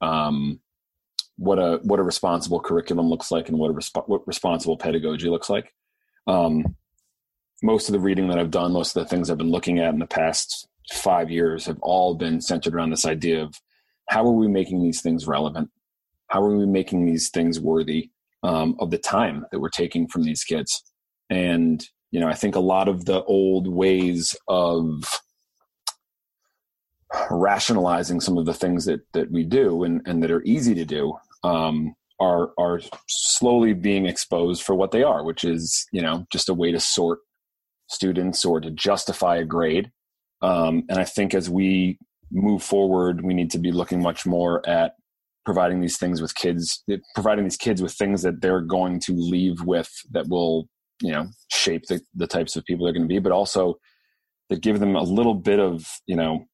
um, 0.00 0.60
what 1.36 1.58
a 1.58 1.80
what 1.82 2.00
a 2.00 2.02
responsible 2.02 2.60
curriculum 2.60 3.08
looks 3.08 3.30
like 3.30 3.48
and 3.48 3.58
what 3.58 3.70
a 3.70 3.74
resp- 3.74 4.08
what 4.08 4.26
responsible 4.26 4.76
pedagogy 4.76 5.28
looks 5.28 5.50
like. 5.50 5.74
Um, 6.26 6.76
most 7.62 7.88
of 7.88 7.92
the 7.92 8.00
reading 8.00 8.28
that 8.28 8.38
I've 8.38 8.50
done, 8.50 8.72
most 8.72 8.96
of 8.96 9.02
the 9.02 9.08
things 9.08 9.30
I've 9.30 9.38
been 9.38 9.50
looking 9.50 9.78
at 9.78 9.92
in 9.92 9.98
the 9.98 10.06
past 10.06 10.68
five 10.92 11.30
years 11.30 11.66
have 11.66 11.78
all 11.80 12.14
been 12.14 12.40
centered 12.40 12.74
around 12.74 12.90
this 12.90 13.06
idea 13.06 13.42
of 13.42 13.54
how 14.08 14.24
are 14.24 14.32
we 14.32 14.48
making 14.48 14.82
these 14.82 15.02
things 15.02 15.26
relevant? 15.26 15.70
How 16.28 16.42
are 16.42 16.56
we 16.56 16.66
making 16.66 17.06
these 17.06 17.30
things 17.30 17.60
worthy 17.60 18.10
um, 18.42 18.76
of 18.78 18.90
the 18.90 18.98
time 18.98 19.46
that 19.50 19.60
we're 19.60 19.68
taking 19.68 20.06
from 20.06 20.22
these 20.22 20.44
kids? 20.44 20.82
And 21.28 21.84
you 22.10 22.20
know, 22.20 22.28
I 22.28 22.34
think 22.34 22.54
a 22.56 22.60
lot 22.60 22.88
of 22.88 23.04
the 23.04 23.22
old 23.24 23.68
ways 23.68 24.36
of 24.48 25.20
rationalizing 27.30 28.20
some 28.20 28.38
of 28.38 28.46
the 28.46 28.54
things 28.54 28.84
that 28.86 29.00
that 29.12 29.30
we 29.30 29.44
do 29.44 29.84
and, 29.84 30.00
and 30.06 30.22
that 30.22 30.30
are 30.30 30.42
easy 30.42 30.74
to 30.74 30.84
do 30.84 31.14
um, 31.46 31.94
are 32.18 32.50
are 32.58 32.80
slowly 33.08 33.74
being 33.74 34.06
exposed 34.06 34.62
for 34.62 34.74
what 34.74 34.90
they 34.90 35.02
are, 35.02 35.24
which 35.24 35.44
is 35.44 35.86
you 35.92 36.02
know 36.02 36.26
just 36.32 36.48
a 36.48 36.54
way 36.54 36.72
to 36.72 36.80
sort 36.80 37.20
students 37.88 38.44
or 38.44 38.60
to 38.60 38.70
justify 38.70 39.36
a 39.36 39.44
grade. 39.44 39.90
Um, 40.42 40.84
and 40.88 40.98
I 40.98 41.04
think 41.04 41.34
as 41.34 41.48
we 41.48 41.98
move 42.32 42.62
forward, 42.62 43.22
we 43.22 43.34
need 43.34 43.50
to 43.52 43.58
be 43.58 43.72
looking 43.72 44.02
much 44.02 44.26
more 44.26 44.66
at 44.68 44.94
providing 45.44 45.80
these 45.80 45.96
things 45.96 46.20
with 46.20 46.34
kids, 46.34 46.82
providing 47.14 47.44
these 47.44 47.56
kids 47.56 47.80
with 47.80 47.92
things 47.92 48.22
that 48.22 48.40
they're 48.40 48.60
going 48.60 48.98
to 49.00 49.12
leave 49.12 49.62
with 49.62 49.90
that 50.10 50.28
will 50.28 50.68
you 51.00 51.12
know 51.12 51.26
shape 51.52 51.82
the, 51.88 52.00
the 52.14 52.26
types 52.26 52.56
of 52.56 52.64
people 52.64 52.84
they're 52.84 52.92
going 52.92 53.08
to 53.08 53.14
be, 53.14 53.20
but 53.20 53.32
also 53.32 53.76
that 54.48 54.62
give 54.62 54.80
them 54.80 54.96
a 54.96 55.02
little 55.02 55.34
bit 55.34 55.60
of 55.60 55.86
you 56.06 56.16
know 56.16 56.46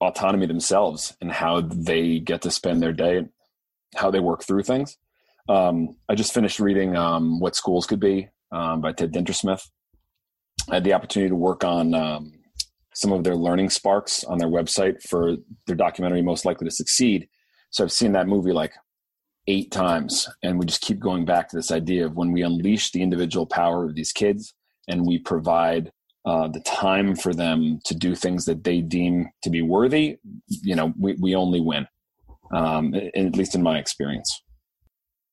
autonomy 0.00 0.46
themselves 0.46 1.16
and 1.22 1.32
how 1.32 1.62
they 1.62 2.18
get 2.18 2.42
to 2.42 2.50
spend 2.50 2.82
their 2.82 2.92
day 2.92 3.24
how 3.94 4.10
they 4.10 4.20
work 4.20 4.44
through 4.44 4.62
things. 4.62 4.96
Um, 5.48 5.96
I 6.08 6.14
just 6.14 6.34
finished 6.34 6.58
reading 6.58 6.96
um, 6.96 7.38
What 7.40 7.54
Schools 7.54 7.86
Could 7.86 8.00
Be 8.00 8.28
um, 8.50 8.80
by 8.80 8.92
Ted 8.92 9.12
Dintersmith. 9.12 9.68
I 10.70 10.74
had 10.74 10.84
the 10.84 10.94
opportunity 10.94 11.30
to 11.30 11.36
work 11.36 11.62
on 11.62 11.94
um, 11.94 12.32
some 12.94 13.12
of 13.12 13.22
their 13.22 13.36
learning 13.36 13.70
sparks 13.70 14.24
on 14.24 14.38
their 14.38 14.48
website 14.48 15.02
for 15.02 15.36
their 15.66 15.76
documentary 15.76 16.22
Most 16.22 16.44
Likely 16.44 16.66
to 16.66 16.74
Succeed. 16.74 17.28
So 17.70 17.84
I've 17.84 17.92
seen 17.92 18.12
that 18.12 18.26
movie 18.26 18.52
like 18.52 18.72
eight 19.46 19.70
times, 19.70 20.28
and 20.42 20.58
we 20.58 20.66
just 20.66 20.80
keep 20.80 20.98
going 20.98 21.24
back 21.24 21.48
to 21.48 21.56
this 21.56 21.70
idea 21.70 22.06
of 22.06 22.16
when 22.16 22.32
we 22.32 22.42
unleash 22.42 22.90
the 22.90 23.02
individual 23.02 23.46
power 23.46 23.84
of 23.84 23.94
these 23.94 24.12
kids 24.12 24.54
and 24.88 25.06
we 25.06 25.18
provide 25.18 25.92
uh, 26.24 26.48
the 26.48 26.60
time 26.60 27.14
for 27.14 27.32
them 27.32 27.78
to 27.84 27.94
do 27.94 28.16
things 28.16 28.46
that 28.46 28.64
they 28.64 28.80
deem 28.80 29.28
to 29.42 29.50
be 29.50 29.62
worthy, 29.62 30.16
you 30.48 30.74
know, 30.74 30.92
we, 30.98 31.14
we 31.20 31.36
only 31.36 31.60
win 31.60 31.86
um, 32.52 32.94
at 32.94 33.36
least 33.36 33.54
in 33.54 33.62
my 33.62 33.78
experience. 33.78 34.42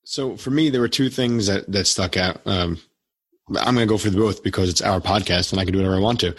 So 0.04 0.36
for 0.36 0.50
me, 0.50 0.70
there 0.70 0.80
were 0.80 0.88
two 0.88 1.08
things 1.08 1.46
that, 1.46 1.70
that 1.72 1.86
stuck 1.86 2.16
out. 2.16 2.40
Um, 2.46 2.78
I'm 3.48 3.74
going 3.74 3.86
to 3.86 3.92
go 3.92 3.98
for 3.98 4.10
both 4.10 4.42
because 4.42 4.68
it's 4.68 4.82
our 4.82 5.00
podcast 5.00 5.52
and 5.52 5.60
I 5.60 5.64
can 5.64 5.72
do 5.72 5.78
whatever 5.78 5.96
I 5.96 6.00
want 6.00 6.20
to. 6.20 6.34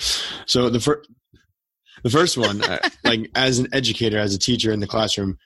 So 0.45 0.69
the 0.69 0.79
first, 0.79 1.09
the 2.03 2.09
first 2.09 2.37
one, 2.37 2.63
uh, 2.63 2.79
like 3.03 3.29
as 3.35 3.59
an 3.59 3.67
educator, 3.73 4.17
as 4.17 4.33
a 4.33 4.39
teacher 4.39 4.71
in 4.71 4.79
the 4.79 4.87
classroom, 4.87 5.37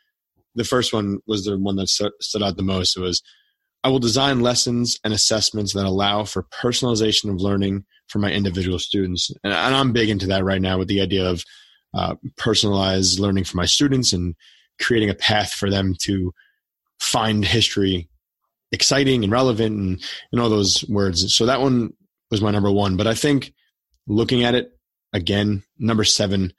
the 0.55 0.63
first 0.63 0.93
one 0.93 1.19
was 1.27 1.45
the 1.45 1.57
one 1.57 1.75
that 1.77 1.87
st- 1.87 2.11
stood 2.21 2.43
out 2.43 2.57
the 2.57 2.63
most. 2.63 2.97
It 2.97 3.01
was, 3.01 3.21
I 3.83 3.89
will 3.89 3.99
design 3.99 4.41
lessons 4.41 4.99
and 5.03 5.13
assessments 5.13 5.73
that 5.73 5.85
allow 5.85 6.25
for 6.25 6.43
personalization 6.43 7.29
of 7.29 7.41
learning 7.41 7.85
for 8.07 8.19
my 8.19 8.31
individual 8.31 8.79
students. 8.79 9.31
And, 9.43 9.53
and 9.53 9.75
I'm 9.75 9.93
big 9.93 10.09
into 10.09 10.27
that 10.27 10.43
right 10.43 10.61
now 10.61 10.77
with 10.77 10.89
the 10.89 11.01
idea 11.01 11.29
of 11.29 11.43
uh, 11.93 12.15
personalized 12.37 13.19
learning 13.19 13.45
for 13.45 13.57
my 13.57 13.65
students 13.65 14.11
and 14.11 14.35
creating 14.79 15.09
a 15.09 15.15
path 15.15 15.51
for 15.51 15.69
them 15.69 15.95
to 16.01 16.33
find 16.99 17.45
history 17.45 18.09
exciting 18.71 19.23
and 19.23 19.31
relevant 19.31 19.75
and, 19.75 20.03
and 20.31 20.41
all 20.41 20.49
those 20.49 20.83
words. 20.87 21.33
So 21.35 21.45
that 21.45 21.61
one 21.61 21.93
was 22.29 22.41
my 22.41 22.51
number 22.51 22.71
one. 22.71 22.97
But 22.97 23.07
I 23.07 23.13
think 23.13 23.53
looking 24.07 24.43
at 24.43 24.55
it 24.55 24.71
again, 25.13 25.63
number 25.77 26.03
seven, 26.03 26.53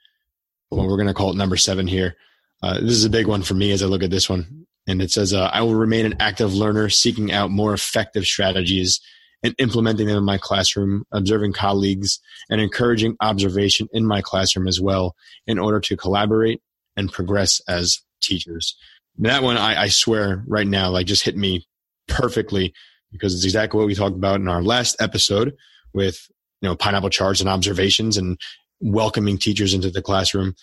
well, 0.69 0.87
we're 0.87 0.97
going 0.97 1.07
to 1.07 1.13
call 1.13 1.31
it 1.31 1.37
number 1.37 1.57
seven 1.57 1.87
here. 1.87 2.15
Uh, 2.63 2.75
this 2.75 2.91
is 2.91 3.05
a 3.05 3.09
big 3.09 3.27
one 3.27 3.43
for 3.43 3.53
me 3.53 3.71
as 3.71 3.81
I 3.81 3.87
look 3.87 4.03
at 4.03 4.11
this 4.11 4.29
one. 4.29 4.65
And 4.87 5.01
it 5.01 5.11
says, 5.11 5.33
uh, 5.33 5.49
I 5.53 5.61
will 5.61 5.75
remain 5.75 6.05
an 6.05 6.15
active 6.19 6.53
learner 6.53 6.89
seeking 6.89 7.31
out 7.31 7.51
more 7.51 7.73
effective 7.73 8.25
strategies 8.25 8.99
and 9.43 9.55
implementing 9.57 10.07
them 10.07 10.17
in 10.17 10.23
my 10.23 10.37
classroom, 10.37 11.03
observing 11.11 11.53
colleagues, 11.53 12.19
and 12.49 12.61
encouraging 12.61 13.15
observation 13.21 13.87
in 13.91 14.05
my 14.05 14.21
classroom 14.21 14.67
as 14.67 14.79
well 14.79 15.15
in 15.47 15.59
order 15.59 15.79
to 15.79 15.97
collaborate 15.97 16.61
and 16.95 17.11
progress 17.11 17.61
as 17.67 18.01
teachers. 18.21 18.75
That 19.17 19.43
one, 19.43 19.57
I, 19.57 19.83
I 19.83 19.87
swear 19.89 20.43
right 20.47 20.67
now, 20.67 20.89
like 20.89 21.05
just 21.05 21.23
hit 21.23 21.35
me 21.35 21.67
perfectly 22.07 22.73
because 23.11 23.35
it's 23.35 23.43
exactly 23.43 23.77
what 23.77 23.87
we 23.87 23.95
talked 23.95 24.15
about 24.15 24.39
in 24.39 24.47
our 24.47 24.63
last 24.63 24.95
episode 25.01 25.55
with, 25.93 26.29
you 26.61 26.69
know, 26.69 26.75
pineapple 26.75 27.09
charts 27.09 27.41
and 27.41 27.49
observations 27.49 28.17
and 28.17 28.37
welcoming 28.79 29.37
teachers 29.37 29.73
into 29.73 29.91
the 29.91 30.01
classroom. 30.01 30.55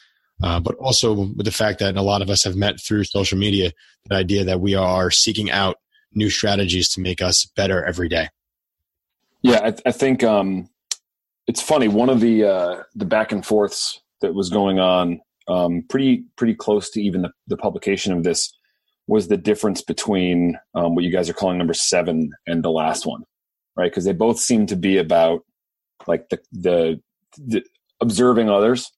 Uh, 0.42 0.61
but 0.61 0.77
also 0.77 1.12
with 1.12 1.44
the 1.44 1.51
fact 1.51 1.81
that 1.81 1.97
a 1.97 2.03
lot 2.03 2.23
of 2.23 2.31
us 2.31 2.44
have 2.44 2.57
met 2.57 2.81
through 2.81 3.05
social 3.05 3.37
media, 3.37 3.73
the 4.09 4.14
idea 4.14 4.44
that 4.44 4.61
we 4.61 4.75
are 4.75 5.11
seeking 5.11 5.51
out 5.51 5.77
new 6.14 6.31
strategies 6.31 6.88
to 6.88 7.01
make 7.01 7.21
us 7.21 7.44
better 7.57 7.85
every 7.85 8.09
day. 8.09 8.29
Yeah, 9.42 9.61
I, 9.64 9.88
I 9.88 9.92
think 9.92 10.23
um, 10.23 10.68
it's 11.47 11.61
funny. 11.61 11.88
One 11.88 12.09
of 12.09 12.21
the 12.21 12.44
uh, 12.44 12.83
the 12.94 13.05
back 13.05 13.33
and 13.33 13.44
forths 13.44 14.01
that 14.21 14.35
was 14.35 14.51
going 14.51 14.79
on, 14.79 15.21
um, 15.48 15.84
pretty 15.88 16.24
pretty 16.37 16.54
close 16.54 16.90
to 16.90 17.02
even 17.02 17.22
the, 17.22 17.30
the 17.46 17.56
publication 17.56 18.12
of 18.12 18.24
this, 18.24 18.52
was 19.06 19.28
the 19.28 19.37
difference 19.37 19.82
between 19.82 20.58
um, 20.74 20.94
what 20.94 21.04
you 21.04 21.11
guys 21.11 21.28
are 21.28 21.34
calling 21.34 21.58
number 21.58 21.74
seven 21.74 22.30
and 22.46 22.62
the 22.62 22.70
last 22.70 23.06
one, 23.06 23.24
right? 23.76 23.90
Because 23.90 24.04
they 24.04 24.12
both 24.12 24.38
seem 24.38 24.66
to 24.66 24.76
be 24.76 24.98
about 24.98 25.40
like 26.06 26.28
the 26.28 26.38
the, 26.52 27.00
the 27.37 27.62
observing 28.00 28.50
others. 28.50 28.90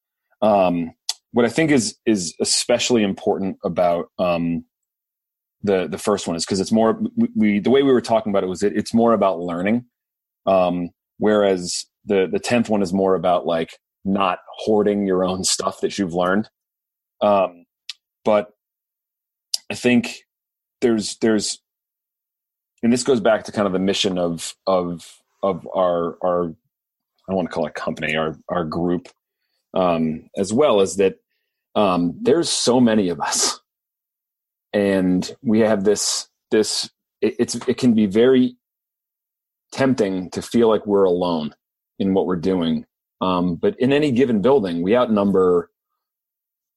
Um, 0.42 0.92
what 1.32 1.44
I 1.44 1.48
think 1.48 1.70
is 1.70 1.96
is 2.06 2.34
especially 2.40 3.02
important 3.02 3.56
about 3.64 4.06
um, 4.18 4.64
the 5.62 5.86
the 5.86 5.98
first 5.98 6.26
one 6.26 6.36
is 6.36 6.44
because 6.44 6.60
it's 6.60 6.72
more 6.72 7.00
we, 7.16 7.28
we, 7.34 7.60
the 7.60 7.70
way 7.70 7.82
we 7.82 7.92
were 7.92 8.00
talking 8.00 8.30
about 8.30 8.44
it 8.44 8.48
was 8.48 8.62
it, 8.62 8.76
it's 8.76 8.94
more 8.94 9.12
about 9.12 9.40
learning 9.40 9.84
um, 10.46 10.90
whereas 11.18 11.86
the 12.04 12.28
the 12.30 12.38
tenth 12.38 12.68
one 12.68 12.82
is 12.82 12.92
more 12.92 13.14
about 13.14 13.46
like 13.46 13.78
not 14.04 14.40
hoarding 14.48 15.06
your 15.06 15.24
own 15.24 15.44
stuff 15.44 15.80
that 15.80 15.98
you've 15.98 16.14
learned. 16.14 16.48
Um, 17.20 17.66
but 18.24 18.52
I 19.70 19.74
think 19.74 20.24
there's 20.80 21.16
there's 21.18 21.60
and 22.82 22.92
this 22.92 23.02
goes 23.02 23.20
back 23.20 23.44
to 23.44 23.52
kind 23.52 23.66
of 23.66 23.72
the 23.72 23.78
mission 23.78 24.18
of 24.18 24.54
of 24.66 25.20
of 25.42 25.68
our 25.74 26.16
our 26.24 26.44
I 26.46 27.32
don't 27.32 27.36
want 27.36 27.50
to 27.50 27.54
call 27.54 27.66
it 27.66 27.74
company 27.74 28.16
our 28.16 28.36
our 28.48 28.64
group 28.64 29.08
um, 29.74 30.30
as 30.36 30.52
well 30.52 30.80
as 30.80 30.96
that 30.96 31.16
um, 31.74 32.16
there's 32.20 32.48
so 32.48 32.80
many 32.80 33.10
of 33.10 33.20
us 33.20 33.60
and 34.72 35.36
we 35.42 35.60
have 35.60 35.84
this 35.84 36.28
this 36.50 36.90
it, 37.20 37.34
it's 37.38 37.54
it 37.54 37.76
can 37.76 37.94
be 37.94 38.06
very 38.06 38.56
tempting 39.72 40.30
to 40.30 40.42
feel 40.42 40.68
like 40.68 40.86
we're 40.86 41.04
alone 41.04 41.54
in 41.98 42.14
what 42.14 42.26
we're 42.26 42.36
doing. 42.36 42.86
Um, 43.20 43.56
but 43.56 43.78
in 43.78 43.92
any 43.92 44.12
given 44.12 44.40
building, 44.40 44.82
we 44.82 44.96
outnumber, 44.96 45.70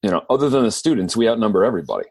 you 0.02 0.12
know, 0.12 0.24
other 0.30 0.50
than 0.50 0.64
the 0.64 0.72
students, 0.72 1.16
we 1.16 1.30
outnumber 1.30 1.64
everybody. 1.64 2.08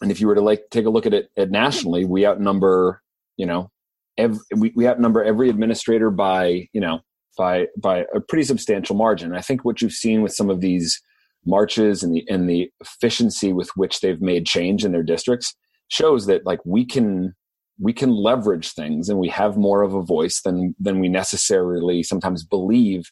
And 0.00 0.10
if 0.10 0.20
you 0.20 0.26
were 0.26 0.34
to 0.34 0.40
like 0.40 0.64
take 0.70 0.86
a 0.86 0.90
look 0.90 1.06
at 1.06 1.14
it 1.14 1.30
at 1.36 1.50
nationally, 1.50 2.04
we 2.04 2.26
outnumber, 2.26 3.02
you 3.36 3.46
know, 3.46 3.70
every, 4.16 4.38
we, 4.56 4.72
we 4.74 4.88
outnumber 4.88 5.22
every 5.22 5.50
administrator 5.50 6.10
by, 6.10 6.68
you 6.72 6.80
know, 6.80 7.00
by 7.36 7.66
by 7.76 8.04
a 8.14 8.20
pretty 8.20 8.44
substantial 8.44 8.96
margin. 8.96 9.34
I 9.34 9.40
think 9.40 9.64
what 9.64 9.82
you've 9.82 9.92
seen 9.92 10.22
with 10.22 10.34
some 10.34 10.50
of 10.50 10.60
these 10.60 11.00
marches 11.46 12.02
and 12.02 12.14
the 12.14 12.24
and 12.28 12.48
the 12.48 12.70
efficiency 12.80 13.52
with 13.52 13.70
which 13.76 14.00
they've 14.00 14.20
made 14.20 14.46
change 14.46 14.84
in 14.84 14.92
their 14.92 15.02
districts 15.02 15.54
shows 15.88 16.26
that 16.26 16.44
like 16.44 16.60
we 16.64 16.84
can 16.84 17.34
we 17.80 17.92
can 17.92 18.10
leverage 18.10 18.72
things 18.72 19.08
and 19.08 19.18
we 19.18 19.28
have 19.28 19.56
more 19.56 19.82
of 19.82 19.94
a 19.94 20.02
voice 20.02 20.40
than 20.42 20.74
than 20.78 20.98
we 21.00 21.08
necessarily 21.08 22.02
sometimes 22.02 22.44
believe 22.44 23.10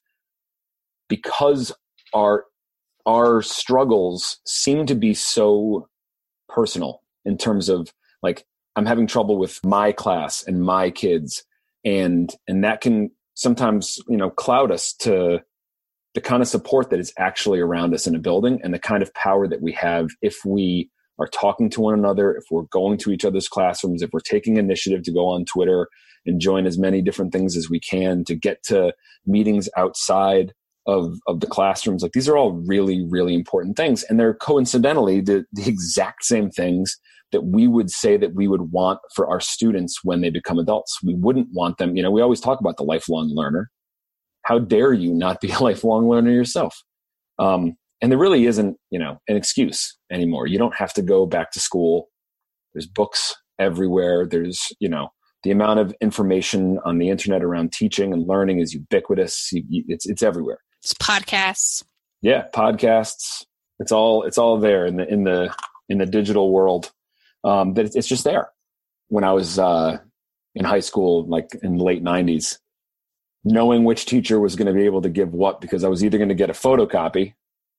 because 1.09 1.73
our 2.15 2.45
our 3.07 3.43
struggles 3.43 4.39
seem 4.45 4.87
to 4.87 4.95
be 4.95 5.15
so 5.15 5.89
personal 6.49 7.03
in 7.25 7.39
terms 7.39 7.69
of 7.69 7.93
like 8.23 8.45
i'm 8.75 8.87
having 8.87 9.07
trouble 9.07 9.39
with 9.39 9.65
my 9.65 9.93
class 9.93 10.43
and 10.47 10.63
my 10.63 10.91
kids 10.91 11.45
and 11.85 12.35
and 12.49 12.65
that 12.65 12.81
can 12.81 13.11
sometimes 13.35 13.99
you 14.09 14.17
know 14.17 14.31
cloud 14.31 14.71
us 14.71 14.93
to 14.93 15.41
the 16.15 16.21
kind 16.21 16.41
of 16.41 16.49
support 16.49 16.91
that 16.91 16.99
is 16.99 17.13
actually 17.19 17.61
around 17.61 17.93
us 17.93 18.07
in 18.07 18.15
a 18.15 18.19
building 18.19 18.59
and 18.65 18.73
the 18.73 18.79
kind 18.79 19.03
of 19.03 19.13
power 19.13 19.47
that 19.47 19.61
we 19.61 19.71
have 19.71 20.09
if 20.23 20.45
we 20.45 20.91
are 21.19 21.29
talking 21.29 21.71
to 21.71 21.81
one 21.81 21.95
another, 21.95 22.35
if 22.35 22.45
we're 22.51 22.63
going 22.63 22.99
to 22.99 23.11
each 23.11 23.25
other's 23.25 23.49
classrooms, 23.49 24.03
if 24.03 24.11
we're 24.13 24.21
taking 24.21 24.57
initiative 24.57 25.03
to 25.05 25.13
go 25.13 25.27
on 25.27 25.45
Twitter 25.45 25.89
and 26.27 26.41
join 26.41 26.67
as 26.67 26.79
many 26.79 27.01
different 27.01 27.33
things 27.33 27.57
as 27.57 27.71
we 27.71 27.81
can 27.81 28.25
to 28.25 28.35
get 28.35 28.63
to 28.65 28.93
meetings 29.27 29.69
outside 29.77 30.53
of, 30.87 31.15
of 31.27 31.41
the 31.41 31.47
classrooms, 31.47 32.03
like 32.03 32.13
these 32.13 32.29
are 32.29 32.37
all 32.37 32.53
really, 32.67 33.05
really 33.09 33.35
important 33.35 33.77
things. 33.77 34.03
And 34.05 34.21
they're 34.21 34.35
coincidentally 34.35 35.21
the, 35.21 35.45
the 35.53 35.69
exact 35.69 36.25
same 36.25 36.51
things 36.51 36.99
that 37.33 37.45
we 37.45 37.67
would 37.67 37.91
say 37.91 38.17
that 38.17 38.35
we 38.35 38.47
would 38.47 38.73
want 38.73 39.01
for 39.15 39.29
our 39.29 39.41
students 39.41 40.01
when 40.05 40.21
they 40.21 40.31
become 40.31 40.59
adults. 40.59 40.99
We 41.03 41.15
wouldn't 41.15 41.49
want 41.53 41.79
them, 41.79 41.97
you 41.97 42.03
know, 42.03 42.11
we 42.11 42.23
always 42.23 42.41
talk 42.41 42.61
about 42.61 42.77
the 42.77 42.85
lifelong 42.85 43.31
learner. 43.35 43.71
How 44.43 44.59
dare 44.61 44.93
you 44.93 45.13
not 45.13 45.41
be 45.41 45.51
a 45.51 45.59
lifelong 45.61 46.09
learner 46.09 46.31
yourself? 46.31 46.83
Um, 47.39 47.77
and 48.03 48.11
there 48.11 48.19
really 48.19 48.47
isn't 48.47 48.77
you 48.91 48.99
know 48.99 49.19
an 49.29 49.37
excuse 49.37 49.97
anymore. 50.11 50.47
You 50.47 50.59
don't 50.59 50.75
have 50.77 50.93
to 50.95 51.03
go 51.03 51.27
back 51.27 51.51
to 51.53 51.61
school. 51.61 52.09
There's 52.75 52.87
books 52.87 53.35
everywhere. 53.59 54.27
There's 54.27 54.73
you 54.81 54.89
know 54.89 55.09
the 55.43 55.51
amount 55.51 55.81
of 55.81 55.95
information 56.01 56.79
on 56.85 56.99
the 56.99 57.09
internet 57.09 57.43
around 57.43 57.73
teaching 57.73 58.13
and 58.13 58.27
learning 58.27 58.59
is 58.59 58.75
ubiquitous. 58.75 59.51
It's 59.53 60.07
it's 60.07 60.23
everywhere. 60.23 60.59
It's 60.83 60.95
podcasts. 60.95 61.85
Yeah 62.23 62.47
podcasts. 62.55 63.45
It's 63.79 63.93
all 63.93 64.23
it's 64.25 64.39
all 64.39 64.59
there 64.59 64.87
in 64.87 64.97
the 64.97 65.07
in 65.09 65.25
the 65.25 65.55
in 65.89 65.99
the 65.99 66.07
digital 66.07 66.53
world. 66.53 66.91
Um 67.45 67.75
that 67.75 67.95
it's 67.95 68.09
just 68.09 68.25
there. 68.25 68.51
When 69.09 69.23
i 69.23 69.33
was 69.33 69.59
uh 69.59 69.99
in 70.57 70.65
high 70.65 70.81
school 70.81 71.27
like 71.29 71.49
in 71.63 71.77
the 71.77 71.85
late 71.85 72.03
90s 72.03 72.59
knowing 73.45 73.85
which 73.85 74.07
teacher 74.07 74.41
was 74.41 74.57
going 74.57 74.67
to 74.67 74.73
be 74.73 74.87
able 74.87 75.03
to 75.03 75.11
give 75.11 75.33
what 75.33 75.61
because 75.61 75.85
i 75.85 75.89
was 75.89 76.03
either 76.03 76.19
going 76.19 76.31
to 76.31 76.35
get 76.35 76.51
a 76.51 76.55
photocopy 76.55 77.35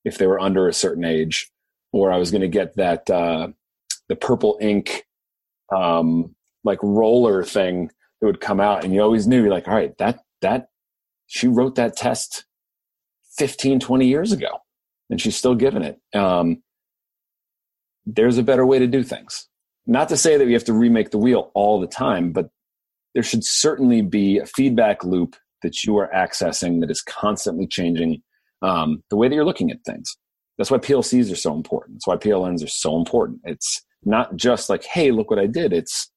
if 0.08 0.18
they 0.18 0.26
were 0.26 0.40
under 0.40 0.68
a 0.68 0.74
certain 0.74 1.04
age, 1.04 1.52
or 1.92 2.12
I 2.12 2.18
was 2.18 2.32
going 2.32 2.42
to 2.42 2.48
get 2.48 2.76
that 2.78 3.10
uh, 3.10 3.50
the 4.08 4.16
purple 4.16 4.58
ink 4.62 5.06
um, 5.76 6.34
like 6.64 6.80
roller 6.82 7.44
thing 7.44 7.92
that 8.20 8.28
would 8.28 8.42
come 8.42 8.60
out, 8.60 8.84
and 8.84 8.94
you 8.94 9.02
always 9.02 9.28
knew 9.28 9.42
you're 9.42 9.52
like, 9.52 9.68
all 9.68 9.76
right, 9.76 9.98
that 9.98 10.20
that 10.42 10.70
she 11.28 11.48
wrote 11.48 11.76
that 11.76 11.98
test 11.98 12.46
15, 13.38 13.80
20 13.80 14.08
years 14.08 14.32
ago, 14.32 14.60
and 15.10 15.22
she's 15.22 15.36
still 15.36 15.56
giving 15.56 15.84
it. 15.84 16.00
Um, 16.16 16.64
there's 18.06 18.38
a 18.38 18.44
better 18.44 18.66
way 18.66 18.80
to 18.80 18.88
do 18.88 19.04
things. 19.04 19.48
Not 19.86 20.10
to 20.10 20.18
say 20.18 20.38
that 20.38 20.48
we 20.48 20.54
have 20.54 20.64
to 20.66 20.74
remake 20.74 21.12
the 21.12 21.18
wheel 21.18 21.52
all 21.54 21.80
the 21.80 21.88
time, 21.88 22.32
but 22.32 22.50
there 23.14 23.24
should 23.24 23.44
certainly 23.44 24.02
be 24.02 24.38
a 24.38 24.46
feedback 24.46 25.04
loop 25.04 25.36
that 25.64 25.84
you 25.84 25.98
are 25.98 26.10
accessing 26.16 26.80
that 26.82 26.92
is 26.92 27.02
constantly 27.02 27.68
changing 27.68 28.22
um, 28.62 29.04
the 29.10 29.16
way 29.16 29.28
that 29.28 29.36
you're 29.36 29.46
looking 29.46 29.72
at 29.72 29.84
things. 29.86 30.18
That's 30.58 30.72
why 30.72 30.78
PLCs 30.78 31.32
are 31.32 31.38
so 31.38 31.54
important. 31.54 31.98
That's 31.98 32.08
why 32.08 32.18
PLNs 32.18 32.64
are 32.64 32.70
so 32.70 32.98
important. 32.98 33.42
It's 33.44 33.84
not 34.04 34.36
just 34.36 34.70
like, 34.70 34.84
hey, 34.84 35.12
look 35.12 35.30
what 35.30 35.40
I 35.40 35.46
did. 35.46 35.74
It's, 35.74 36.10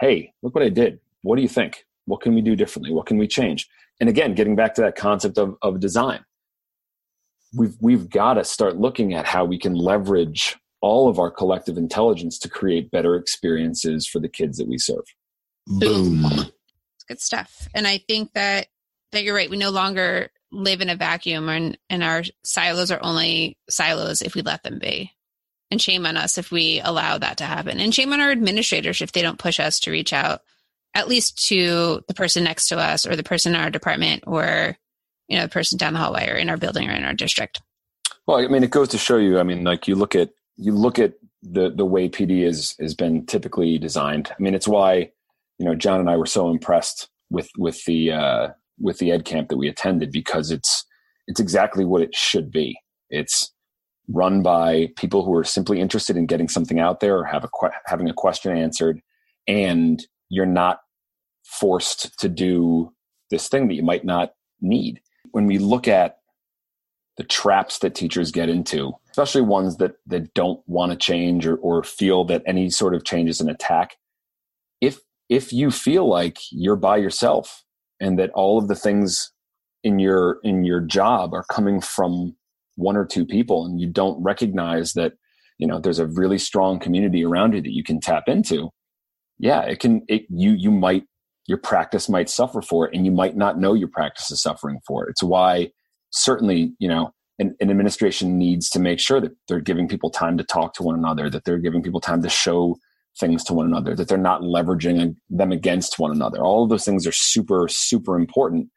hey, 0.00 0.32
look 0.42 0.54
what 0.54 0.64
I 0.64 0.70
did. 0.70 1.00
What 1.22 1.36
do 1.36 1.42
you 1.42 1.48
think? 1.48 1.84
What 2.06 2.20
can 2.20 2.34
we 2.34 2.40
do 2.40 2.56
differently? 2.56 2.92
What 2.92 3.06
can 3.06 3.18
we 3.18 3.26
change? 3.26 3.68
And 4.00 4.08
again, 4.08 4.34
getting 4.34 4.56
back 4.56 4.74
to 4.74 4.80
that 4.82 4.96
concept 4.96 5.38
of, 5.38 5.56
of 5.62 5.80
design, 5.80 6.24
we've, 7.56 7.76
we've 7.80 8.08
got 8.08 8.34
to 8.34 8.44
start 8.44 8.76
looking 8.76 9.14
at 9.14 9.26
how 9.26 9.44
we 9.44 9.58
can 9.58 9.74
leverage 9.74 10.56
all 10.80 11.08
of 11.08 11.18
our 11.18 11.30
collective 11.30 11.78
intelligence 11.78 12.38
to 12.38 12.48
create 12.48 12.90
better 12.90 13.16
experiences 13.16 14.06
for 14.06 14.20
the 14.20 14.28
kids 14.28 14.58
that 14.58 14.68
we 14.68 14.76
serve. 14.78 15.04
Boom. 15.66 16.24
It's 16.26 17.04
good 17.08 17.20
stuff. 17.20 17.68
And 17.74 17.86
I 17.86 17.98
think 17.98 18.32
that 18.34 18.66
that 19.12 19.24
you're 19.24 19.34
right. 19.34 19.48
We 19.48 19.56
no 19.56 19.70
longer 19.70 20.30
live 20.54 20.80
in 20.80 20.90
a 20.90 20.96
vacuum 20.96 21.48
and, 21.48 21.78
and 21.90 22.02
our 22.02 22.22
silos 22.44 22.90
are 22.90 23.02
only 23.02 23.56
silos 23.68 24.22
if 24.22 24.34
we 24.34 24.42
let 24.42 24.62
them 24.62 24.78
be. 24.78 25.12
And 25.70 25.80
shame 25.80 26.06
on 26.06 26.16
us 26.16 26.38
if 26.38 26.52
we 26.52 26.80
allow 26.80 27.18
that 27.18 27.38
to 27.38 27.44
happen. 27.44 27.80
And 27.80 27.94
shame 27.94 28.12
on 28.12 28.20
our 28.20 28.30
administrators 28.30 29.02
if 29.02 29.12
they 29.12 29.22
don't 29.22 29.38
push 29.38 29.58
us 29.58 29.80
to 29.80 29.90
reach 29.90 30.12
out 30.12 30.42
at 30.94 31.08
least 31.08 31.46
to 31.46 32.02
the 32.06 32.14
person 32.14 32.44
next 32.44 32.68
to 32.68 32.78
us 32.78 33.06
or 33.06 33.16
the 33.16 33.22
person 33.22 33.54
in 33.54 33.60
our 33.60 33.70
department 33.70 34.24
or 34.26 34.76
you 35.28 35.36
know 35.36 35.44
the 35.44 35.50
person 35.50 35.78
down 35.78 35.92
the 35.92 35.98
hallway 35.98 36.28
or 36.28 36.36
in 36.36 36.48
our 36.48 36.56
building 36.56 36.88
or 36.88 36.92
in 36.92 37.04
our 37.04 37.14
district. 37.14 37.60
Well, 38.26 38.38
I 38.38 38.46
mean, 38.46 38.62
it 38.62 38.70
goes 38.70 38.88
to 38.90 38.98
show 38.98 39.16
you. 39.16 39.38
I 39.38 39.42
mean, 39.42 39.64
like 39.64 39.88
you 39.88 39.96
look 39.96 40.14
at 40.14 40.30
you 40.56 40.72
look 40.72 40.98
at 40.98 41.14
the 41.42 41.70
the 41.70 41.84
way 41.84 42.08
PD 42.08 42.44
is 42.44 42.76
has 42.80 42.94
been 42.94 43.26
typically 43.26 43.78
designed. 43.78 44.30
I 44.30 44.40
mean, 44.40 44.54
it's 44.54 44.68
why 44.68 45.10
you 45.58 45.66
know 45.66 45.74
John 45.74 46.00
and 46.00 46.08
I 46.08 46.16
were 46.16 46.26
so 46.26 46.50
impressed 46.50 47.08
with 47.30 47.50
with 47.58 47.84
the 47.84 48.12
uh, 48.12 48.48
with 48.78 48.98
the 48.98 49.12
ed 49.12 49.24
camp 49.24 49.48
that 49.48 49.56
we 49.56 49.68
attended 49.68 50.10
because 50.10 50.50
it's 50.50 50.84
it's 51.26 51.40
exactly 51.40 51.84
what 51.84 52.02
it 52.02 52.14
should 52.14 52.50
be. 52.50 52.78
It's 53.08 53.52
run 54.08 54.42
by 54.42 54.88
people 54.96 55.24
who 55.24 55.34
are 55.34 55.44
simply 55.44 55.80
interested 55.80 56.16
in 56.16 56.26
getting 56.26 56.48
something 56.48 56.78
out 56.78 57.00
there 57.00 57.16
or 57.16 57.24
have 57.24 57.44
a 57.44 57.48
que- 57.48 57.76
having 57.86 58.08
a 58.08 58.14
question 58.14 58.56
answered, 58.56 59.00
and 59.48 60.04
you're 60.28 60.44
not 60.46 60.80
forced 61.44 62.18
to 62.18 62.28
do 62.28 62.92
this 63.30 63.48
thing 63.48 63.68
that 63.68 63.74
you 63.74 63.82
might 63.82 64.04
not 64.04 64.32
need. 64.60 65.00
When 65.30 65.46
we 65.46 65.58
look 65.58 65.88
at 65.88 66.18
the 67.16 67.24
traps 67.24 67.78
that 67.78 67.94
teachers 67.94 68.30
get 68.30 68.48
into, 68.48 68.92
especially 69.10 69.42
ones 69.42 69.76
that, 69.76 69.94
that 70.06 70.34
don't 70.34 70.60
want 70.66 70.92
to 70.92 70.98
change 70.98 71.46
or, 71.46 71.56
or 71.56 71.82
feel 71.82 72.24
that 72.24 72.42
any 72.46 72.70
sort 72.70 72.94
of 72.94 73.04
change 73.04 73.30
is 73.30 73.40
an 73.40 73.48
attack, 73.48 73.96
if 74.80 75.00
if 75.28 75.52
you 75.52 75.70
feel 75.70 76.08
like 76.08 76.38
you're 76.50 76.76
by 76.76 76.96
yourself 76.96 77.64
and 78.00 78.18
that 78.18 78.30
all 78.30 78.58
of 78.58 78.68
the 78.68 78.74
things 78.74 79.32
in 79.82 79.98
your 79.98 80.38
in 80.42 80.64
your 80.64 80.80
job 80.80 81.34
are 81.34 81.44
coming 81.50 81.80
from 81.80 82.34
one 82.76 82.96
or 82.96 83.04
two 83.04 83.24
people 83.24 83.64
and 83.64 83.80
you 83.80 83.86
don't 83.86 84.22
recognize 84.22 84.94
that 84.94 85.12
you 85.58 85.66
know 85.66 85.78
there's 85.78 85.98
a 85.98 86.06
really 86.06 86.38
strong 86.38 86.78
community 86.78 87.24
around 87.24 87.54
you 87.54 87.60
that 87.60 87.74
you 87.74 87.84
can 87.84 88.00
tap 88.00 88.24
into 88.26 88.70
yeah 89.38 89.60
it 89.62 89.78
can 89.78 90.02
it 90.08 90.22
you 90.28 90.52
you 90.52 90.70
might 90.70 91.04
your 91.46 91.58
practice 91.58 92.08
might 92.08 92.30
suffer 92.30 92.62
for 92.62 92.86
it 92.88 92.94
and 92.94 93.04
you 93.04 93.12
might 93.12 93.36
not 93.36 93.58
know 93.58 93.74
your 93.74 93.88
practice 93.88 94.30
is 94.30 94.40
suffering 94.40 94.80
for 94.86 95.04
it. 95.04 95.10
It's 95.10 95.22
why 95.22 95.70
certainly 96.10 96.72
you 96.78 96.88
know 96.88 97.10
an, 97.38 97.54
an 97.60 97.70
administration 97.70 98.38
needs 98.38 98.70
to 98.70 98.78
make 98.78 99.00
sure 99.00 99.20
that 99.20 99.32
they're 99.48 99.60
giving 99.60 99.88
people 99.88 100.10
time 100.10 100.38
to 100.38 100.44
talk 100.44 100.74
to 100.74 100.82
one 100.82 100.94
another 100.94 101.28
that 101.28 101.44
they're 101.44 101.58
giving 101.58 101.82
people 101.82 102.00
time 102.00 102.22
to 102.22 102.28
show 102.28 102.76
things 103.18 103.44
to 103.44 103.54
one 103.54 103.66
another 103.66 103.94
that 103.94 104.08
they're 104.08 104.18
not 104.18 104.42
leveraging 104.42 105.14
them 105.30 105.52
against 105.52 105.98
one 105.98 106.10
another. 106.10 106.42
All 106.42 106.64
of 106.64 106.70
those 106.70 106.84
things 106.84 107.06
are 107.06 107.12
super 107.12 107.68
super 107.68 108.16
important 108.18 108.68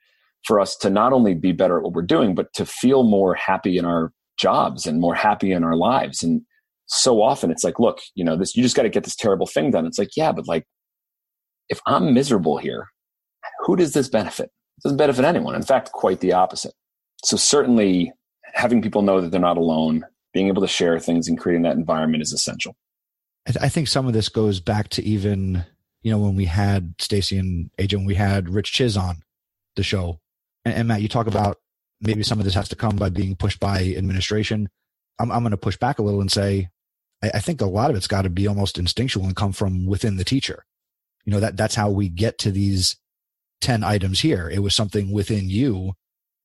for 0.46 0.60
us 0.60 0.76
to 0.78 0.90
not 0.90 1.14
only 1.14 1.34
be 1.34 1.52
better 1.52 1.78
at 1.78 1.84
what 1.84 1.94
we're 1.94 2.02
doing 2.04 2.36
but 2.36 2.54
to 2.54 2.66
feel 2.66 3.04
more 3.04 3.36
happy 3.36 3.78
in 3.78 3.86
our 3.86 4.12
jobs 4.38 4.86
and 4.86 5.02
more 5.02 5.16
happy 5.16 5.52
in 5.52 5.64
our 5.64 5.76
lives. 5.76 6.22
And 6.22 6.42
so 6.86 7.22
often 7.22 7.52
it's 7.52 7.64
like 7.64 7.80
look 7.80 8.00
you 8.16 8.24
know 8.24 8.36
this 8.36 8.56
you 8.56 8.64
just 8.64 8.76
got 8.76 8.84
to 8.84 8.90
get 8.90 9.04
this 9.04 9.16
terrible 9.16 9.48
thing 9.48 9.72
done. 9.72 9.86
It's 9.86 10.00
like 10.00 10.16
yeah 10.16 10.32
but 10.32 10.48
like 10.48 10.66
if 11.70 11.82
i'm 11.86 12.14
miserable 12.14 12.58
here 12.58 12.88
who 13.66 13.76
does 13.76 13.94
this 13.94 14.08
benefit? 14.08 14.46
It 14.78 14.84
doesn't 14.84 14.98
benefit 14.98 15.26
anyone. 15.26 15.56
In 15.56 15.64
fact 15.64 15.92
quite 15.92 16.20
the 16.20 16.34
opposite. 16.34 16.74
So 17.24 17.36
certainly 17.38 18.14
having 18.54 18.82
people 18.82 19.02
know 19.02 19.20
that 19.20 19.32
they're 19.32 19.40
not 19.40 19.58
alone 19.58 20.06
being 20.34 20.48
able 20.48 20.62
to 20.62 20.68
share 20.68 21.00
things 21.00 21.28
and 21.28 21.38
creating 21.38 21.64
that 21.64 21.76
environment 21.76 22.22
is 22.22 22.32
essential 22.32 22.76
I, 23.48 23.52
th- 23.52 23.64
I 23.64 23.70
think 23.70 23.88
some 23.88 24.08
of 24.08 24.14
this 24.14 24.30
goes 24.30 24.60
back 24.60 24.90
to 24.90 25.04
even 25.04 25.66
you 26.04 26.12
know 26.12 26.20
when 26.20 26.36
we 26.36 26.46
had 26.46 26.96
Stacy 27.00 27.38
and 27.38 27.72
AJ 27.80 27.96
when 27.96 28.06
we 28.06 28.16
had 28.16 28.50
Rich 28.50 28.74
Czyz 28.74 29.02
on 29.02 29.24
the 29.76 29.84
show, 29.84 30.20
and, 30.66 30.76
and 30.76 30.88
Matt, 30.88 31.02
you 31.02 31.08
talk 31.08 31.28
about 31.28 31.58
maybe 32.02 32.24
some 32.24 32.40
of 32.40 32.46
this 32.46 32.54
has 32.54 32.70
to 32.70 32.76
come 32.76 32.98
by 32.98 33.10
being 33.10 33.36
pushed 33.36 33.60
by 33.60 33.94
administration. 33.98 34.70
I'm 35.20 35.32
I'm 35.32 35.42
going 35.42 35.52
to 35.52 35.58
push 35.58 35.78
back 35.78 36.00
a 36.00 36.04
little 36.04 36.22
and 36.22 36.32
say 36.32 36.70
I, 37.24 37.32
I 37.36 37.40
think 37.40 37.62
a 37.62 37.66
lot 37.66 37.90
of 37.90 37.96
it's 37.96 38.08
got 38.08 38.24
to 38.24 38.30
be 38.30 38.48
almost 38.48 38.78
instinctual 38.78 39.26
and 39.26 39.36
come 39.36 39.54
from 39.54 39.86
within 39.86 40.18
the 40.18 40.26
teacher. 40.26 40.66
You 41.26 41.32
know 41.32 41.40
that 41.40 41.58
that's 41.58 41.76
how 41.76 41.90
we 41.90 42.10
get 42.10 42.38
to 42.40 42.52
these 42.52 42.98
ten 43.62 43.84
items 43.84 44.20
here. 44.20 44.50
It 44.50 44.60
was 44.60 44.76
something 44.76 45.12
within 45.12 45.50
you 45.50 45.94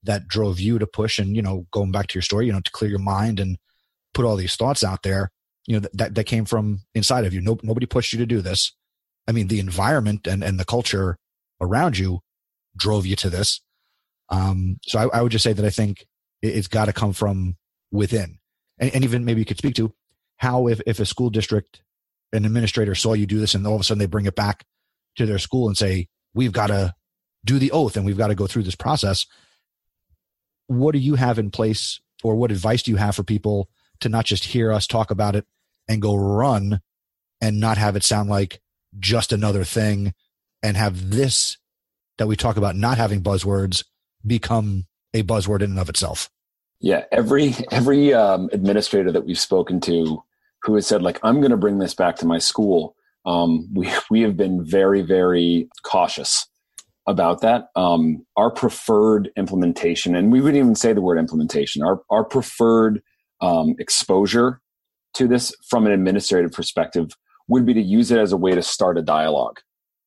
that 0.05 0.29
drove 0.29 0.61
you 0.61 0.79
to 0.79 0.87
push 0.87 1.19
and 1.19 1.35
you 1.37 1.43
know 1.43 1.67
going 1.73 1.93
back 1.93 2.07
to 2.09 2.15
your 2.17 2.23
story 2.23 2.47
you 2.47 2.53
know 2.53 2.61
to 2.61 2.71
clear 2.71 2.91
your 2.91 2.99
mind 2.99 3.39
and 3.39 3.59
put 4.15 4.25
all 4.25 4.37
these 4.37 4.57
thoughts 4.57 4.83
out 4.85 5.03
there 5.03 5.31
you 5.67 5.79
know 5.79 5.89
that 5.93 6.15
that 6.15 6.25
came 6.25 6.45
from 6.45 6.81
inside 6.95 7.25
of 7.25 7.35
you. 7.35 7.41
No, 7.41 7.59
nobody 7.63 7.87
pushed 7.87 8.13
you 8.13 8.19
to 8.19 8.27
do 8.27 8.41
this. 8.41 8.73
I 9.29 9.33
mean, 9.33 9.49
the 9.49 9.61
environment 9.61 10.27
and 10.27 10.43
and 10.43 10.59
the 10.59 10.65
culture 10.65 11.19
around 11.61 11.99
you 11.99 12.21
drove 12.77 13.07
you 13.07 13.17
to 13.17 13.31
this. 13.31 13.61
Um, 14.29 14.79
so 14.83 14.99
I, 14.99 15.19
I 15.19 15.23
would 15.23 15.33
just 15.33 15.45
say 15.45 15.53
that 15.53 15.65
I 15.65 15.71
think 15.71 16.07
it, 16.41 16.55
has 16.55 16.69
got 16.69 16.87
to 16.87 16.93
come 16.93 17.13
from 17.13 17.57
within, 17.91 18.39
and, 18.79 18.95
and 18.95 19.05
even 19.05 19.25
maybe 19.25 19.41
you 19.41 19.45
could 19.45 19.59
speak 19.59 19.75
to 19.77 19.93
how 20.37 20.67
if 20.67 20.81
if 20.87 20.99
a 20.99 21.07
school 21.07 21.31
district 21.31 21.83
an 22.33 22.45
administrator 22.45 22.95
saw 22.95 23.13
you 23.13 23.27
do 23.27 23.39
this 23.39 23.55
and 23.55 23.67
all 23.67 23.75
of 23.75 23.81
a 23.81 23.85
sudden 23.85 23.99
they 23.99 24.07
bring 24.07 24.27
it 24.27 24.35
back 24.35 24.65
to 25.17 25.27
their 25.27 25.39
school 25.39 25.69
and 25.69 25.77
say 25.77 26.09
we've 26.35 26.53
got 26.53 26.69
to 26.69 26.95
do 27.45 27.59
the 27.59 27.71
oath 27.73 27.97
and 27.97 28.07
we've 28.07 28.17
got 28.17 28.29
to 28.29 28.35
go 28.35 28.47
through 28.47 28.63
this 28.63 28.75
process 28.75 29.27
what 30.67 30.93
do 30.93 30.99
you 30.99 31.15
have 31.15 31.39
in 31.39 31.51
place 31.51 32.01
or 32.25 32.35
what 32.35 32.51
advice 32.51 32.83
do 32.83 32.91
you 32.91 32.97
have 32.97 33.15
for 33.15 33.23
people 33.23 33.69
to 34.01 34.09
not 34.09 34.25
just 34.25 34.45
hear 34.45 34.73
us 34.73 34.87
talk 34.87 35.11
about 35.11 35.37
it 35.37 35.45
and 35.89 36.03
go 36.03 36.15
run 36.15 36.81
and 37.41 37.61
not 37.61 37.79
have 37.79 37.97
it 37.97 38.05
sound 38.05 38.31
like 38.31 38.61
just 38.99 39.33
another 39.33 39.65
thing 39.65 40.15
and 40.63 40.77
have 40.77 41.11
this 41.11 41.59
that 42.19 42.27
we 42.27 42.37
talk 42.37 42.57
about 42.57 42.77
not 42.77 42.99
having 42.99 43.23
buzzwords 43.23 43.85
become 44.27 44.87
a 45.15 45.23
buzzword 45.23 45.63
in 45.63 45.71
and 45.71 45.79
of 45.79 45.89
itself. 45.89 46.31
Yeah, 46.81 47.05
every 47.13 47.55
every 47.71 48.13
um, 48.13 48.49
administrator 48.53 49.13
that 49.13 49.25
we've 49.27 49.39
spoken 49.39 49.81
to 49.83 50.23
who 50.63 50.75
has 50.75 50.87
said 50.87 51.03
like 51.03 51.19
I'm 51.23 51.41
going 51.41 51.51
to 51.51 51.57
bring 51.57 51.79
this 51.79 51.95
back 51.95 52.17
to 52.17 52.27
my 52.27 52.39
school, 52.39 52.97
um, 53.25 53.69
we 53.73 53.91
we 54.11 54.23
have 54.23 54.37
been 54.37 54.65
very 54.65 55.03
very 55.03 55.69
cautious 55.85 56.47
about 57.07 57.41
that. 57.41 57.69
Um, 57.77 58.25
our 58.37 58.51
preferred 58.51 59.31
implementation, 59.37 60.15
and 60.15 60.33
we 60.33 60.41
wouldn't 60.41 60.63
even 60.63 60.75
say 60.75 60.93
the 60.93 61.01
word 61.01 61.19
implementation. 61.19 61.83
Our 61.83 62.03
our 62.11 62.25
preferred 62.25 63.03
um, 63.41 63.75
exposure 63.79 64.61
to 65.15 65.29
this 65.29 65.55
from 65.69 65.87
an 65.87 65.93
administrative 65.93 66.53
perspective 66.53 67.11
would 67.49 67.67
be 67.67 67.75
to 67.75 67.83
use 67.83 68.11
it 68.11 68.19
as 68.19 68.33
a 68.33 68.37
way 68.37 68.53
to 68.53 68.63
start 68.63 68.99
a 68.99 69.03
dialogue. 69.03 69.61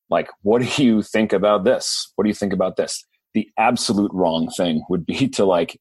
Like, 0.09 0.29
what 0.41 0.61
do 0.61 0.83
you 0.83 1.01
think 1.01 1.33
about 1.33 1.63
this? 1.63 2.11
What 2.15 2.23
do 2.23 2.29
you 2.29 2.35
think 2.35 2.53
about 2.53 2.75
this? 2.75 3.03
The 3.33 3.49
absolute 3.57 4.11
wrong 4.13 4.49
thing 4.49 4.83
would 4.89 5.05
be 5.05 5.27
to 5.29 5.45
like 5.45 5.79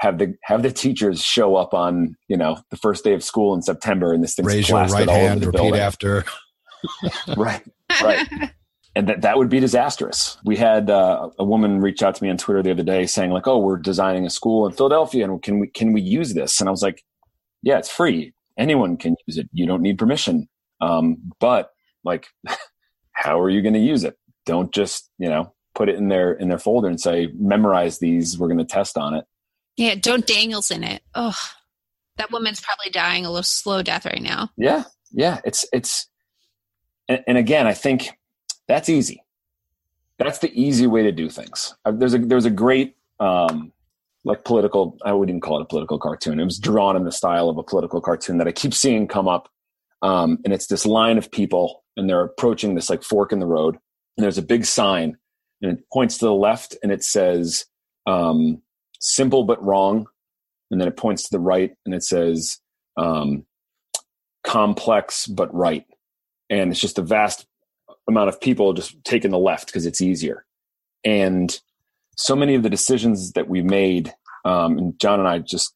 have 0.00 0.18
the 0.18 0.34
have 0.42 0.62
the 0.62 0.72
teachers 0.72 1.22
show 1.22 1.54
up 1.54 1.74
on 1.74 2.16
you 2.28 2.36
know 2.36 2.58
the 2.70 2.76
first 2.76 3.04
day 3.04 3.14
of 3.14 3.22
school 3.22 3.54
in 3.54 3.62
September 3.62 4.12
and 4.12 4.22
this 4.22 4.34
thing 4.34 4.44
raise 4.44 4.68
your 4.68 4.84
right 4.86 5.08
hand, 5.08 5.44
repeat 5.44 5.58
building. 5.58 5.80
after. 5.80 6.24
right, 7.36 7.62
right, 8.02 8.28
and 8.96 9.08
that 9.08 9.22
that 9.22 9.38
would 9.38 9.48
be 9.48 9.60
disastrous. 9.60 10.36
We 10.44 10.56
had 10.56 10.90
uh, 10.90 11.30
a 11.38 11.44
woman 11.44 11.80
reach 11.80 12.02
out 12.02 12.16
to 12.16 12.24
me 12.24 12.28
on 12.28 12.36
Twitter 12.36 12.60
the 12.60 12.72
other 12.72 12.82
day 12.82 13.06
saying 13.06 13.30
like, 13.30 13.46
"Oh, 13.46 13.58
we're 13.58 13.76
designing 13.76 14.26
a 14.26 14.30
school 14.30 14.66
in 14.66 14.72
Philadelphia, 14.72 15.24
and 15.24 15.40
can 15.40 15.60
we 15.60 15.68
can 15.68 15.92
we 15.92 16.00
use 16.00 16.34
this?" 16.34 16.58
And 16.58 16.68
I 16.68 16.72
was 16.72 16.82
like, 16.82 17.04
"Yeah, 17.62 17.78
it's 17.78 17.88
free 17.88 18.32
anyone 18.58 18.96
can 18.96 19.16
use 19.26 19.38
it. 19.38 19.48
You 19.52 19.66
don't 19.66 19.82
need 19.82 19.98
permission. 19.98 20.48
Um, 20.80 21.32
but 21.40 21.70
like, 22.04 22.26
how 23.12 23.40
are 23.40 23.50
you 23.50 23.62
going 23.62 23.74
to 23.74 23.80
use 23.80 24.04
it? 24.04 24.16
Don't 24.46 24.72
just, 24.72 25.10
you 25.18 25.28
know, 25.28 25.54
put 25.74 25.88
it 25.88 25.96
in 25.96 26.08
their, 26.08 26.32
in 26.32 26.48
their 26.48 26.58
folder 26.58 26.88
and 26.88 27.00
say, 27.00 27.28
memorize 27.38 27.98
these. 27.98 28.38
We're 28.38 28.48
going 28.48 28.58
to 28.58 28.64
test 28.64 28.98
on 28.98 29.14
it. 29.14 29.24
Yeah. 29.76 29.94
Don't 29.94 30.26
Daniels 30.26 30.70
in 30.70 30.84
it. 30.84 31.02
Oh, 31.14 31.36
that 32.16 32.30
woman's 32.30 32.60
probably 32.60 32.90
dying 32.90 33.24
a 33.24 33.30
little 33.30 33.42
slow 33.42 33.82
death 33.82 34.04
right 34.04 34.22
now. 34.22 34.50
Yeah. 34.56 34.84
Yeah. 35.12 35.40
It's, 35.44 35.64
it's, 35.72 36.08
and, 37.08 37.22
and 37.26 37.38
again, 37.38 37.66
I 37.66 37.74
think 37.74 38.10
that's 38.68 38.88
easy. 38.88 39.22
That's 40.18 40.38
the 40.38 40.52
easy 40.52 40.86
way 40.86 41.04
to 41.04 41.12
do 41.12 41.28
things. 41.28 41.74
Uh, 41.84 41.92
there's 41.92 42.14
a, 42.14 42.18
there's 42.18 42.44
a 42.44 42.50
great, 42.50 42.96
um, 43.18 43.71
like 44.24 44.44
political 44.44 44.96
i 45.04 45.12
wouldn't 45.12 45.30
even 45.30 45.40
call 45.40 45.58
it 45.58 45.62
a 45.62 45.66
political 45.66 45.98
cartoon. 45.98 46.40
It 46.40 46.44
was 46.44 46.58
drawn 46.58 46.96
in 46.96 47.04
the 47.04 47.12
style 47.12 47.48
of 47.48 47.58
a 47.58 47.62
political 47.62 48.00
cartoon 48.00 48.38
that 48.38 48.48
i 48.48 48.52
keep 48.52 48.74
seeing 48.74 49.08
come 49.08 49.28
up 49.28 49.48
um, 50.02 50.38
and 50.44 50.52
it's 50.52 50.66
this 50.66 50.84
line 50.84 51.16
of 51.16 51.30
people 51.30 51.84
and 51.96 52.08
they're 52.08 52.24
approaching 52.24 52.74
this 52.74 52.90
like 52.90 53.02
fork 53.02 53.32
in 53.32 53.38
the 53.38 53.46
road 53.46 53.76
and 54.16 54.24
there's 54.24 54.38
a 54.38 54.42
big 54.42 54.64
sign 54.64 55.16
and 55.60 55.78
it 55.78 55.84
points 55.92 56.18
to 56.18 56.24
the 56.24 56.34
left 56.34 56.76
and 56.82 56.90
it 56.90 57.04
says 57.04 57.66
um, 58.06 58.60
simple 59.00 59.44
but 59.44 59.62
wrong 59.64 60.06
and 60.70 60.80
then 60.80 60.88
it 60.88 60.96
points 60.96 61.22
to 61.24 61.30
the 61.30 61.38
right 61.38 61.72
and 61.86 61.94
it 61.94 62.02
says 62.02 62.58
um, 62.96 63.44
complex 64.44 65.26
but 65.26 65.52
right 65.54 65.86
and 66.50 66.70
it's 66.70 66.80
just 66.80 66.98
a 66.98 67.02
vast 67.02 67.46
amount 68.08 68.28
of 68.28 68.40
people 68.40 68.72
just 68.72 69.02
taking 69.04 69.30
the 69.30 69.38
left 69.38 69.66
because 69.66 69.86
it's 69.86 70.02
easier 70.02 70.44
and 71.04 71.60
so 72.16 72.36
many 72.36 72.54
of 72.54 72.62
the 72.62 72.70
decisions 72.70 73.32
that 73.32 73.48
we 73.48 73.62
made, 73.62 74.12
um, 74.44 74.78
and 74.78 74.98
John 74.98 75.18
and 75.18 75.28
I 75.28 75.38
just 75.38 75.74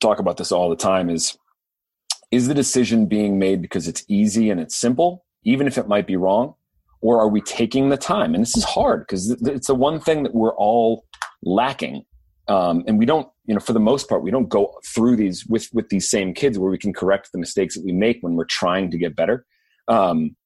talk 0.00 0.18
about 0.18 0.36
this 0.36 0.52
all 0.52 0.70
the 0.70 0.76
time, 0.76 1.10
is 1.10 1.36
is 2.30 2.48
the 2.48 2.54
decision 2.54 3.06
being 3.06 3.38
made 3.38 3.62
because 3.62 3.86
it's 3.86 4.04
easy 4.08 4.50
and 4.50 4.60
it's 4.60 4.76
simple, 4.76 5.24
even 5.44 5.66
if 5.66 5.78
it 5.78 5.86
might 5.86 6.06
be 6.06 6.16
wrong, 6.16 6.54
or 7.00 7.20
are 7.20 7.28
we 7.28 7.40
taking 7.40 7.88
the 7.88 7.96
time? 7.96 8.34
And 8.34 8.42
this 8.42 8.56
is 8.56 8.64
hard 8.64 9.00
because 9.00 9.30
it's 9.30 9.68
the 9.68 9.74
one 9.74 10.00
thing 10.00 10.24
that 10.24 10.34
we're 10.34 10.56
all 10.56 11.04
lacking, 11.42 12.04
um, 12.48 12.84
and 12.86 12.98
we 12.98 13.06
don't, 13.06 13.28
you 13.46 13.54
know, 13.54 13.60
for 13.60 13.72
the 13.72 13.80
most 13.80 14.08
part, 14.08 14.22
we 14.22 14.30
don't 14.30 14.48
go 14.48 14.78
through 14.94 15.16
these 15.16 15.46
with 15.46 15.68
with 15.72 15.88
these 15.88 16.08
same 16.08 16.34
kids 16.34 16.58
where 16.58 16.70
we 16.70 16.78
can 16.78 16.92
correct 16.92 17.30
the 17.32 17.38
mistakes 17.38 17.76
that 17.76 17.84
we 17.84 17.92
make 17.92 18.18
when 18.20 18.34
we're 18.34 18.44
trying 18.44 18.90
to 18.90 18.98
get 18.98 19.16
better. 19.16 19.46
Um, 19.88 20.36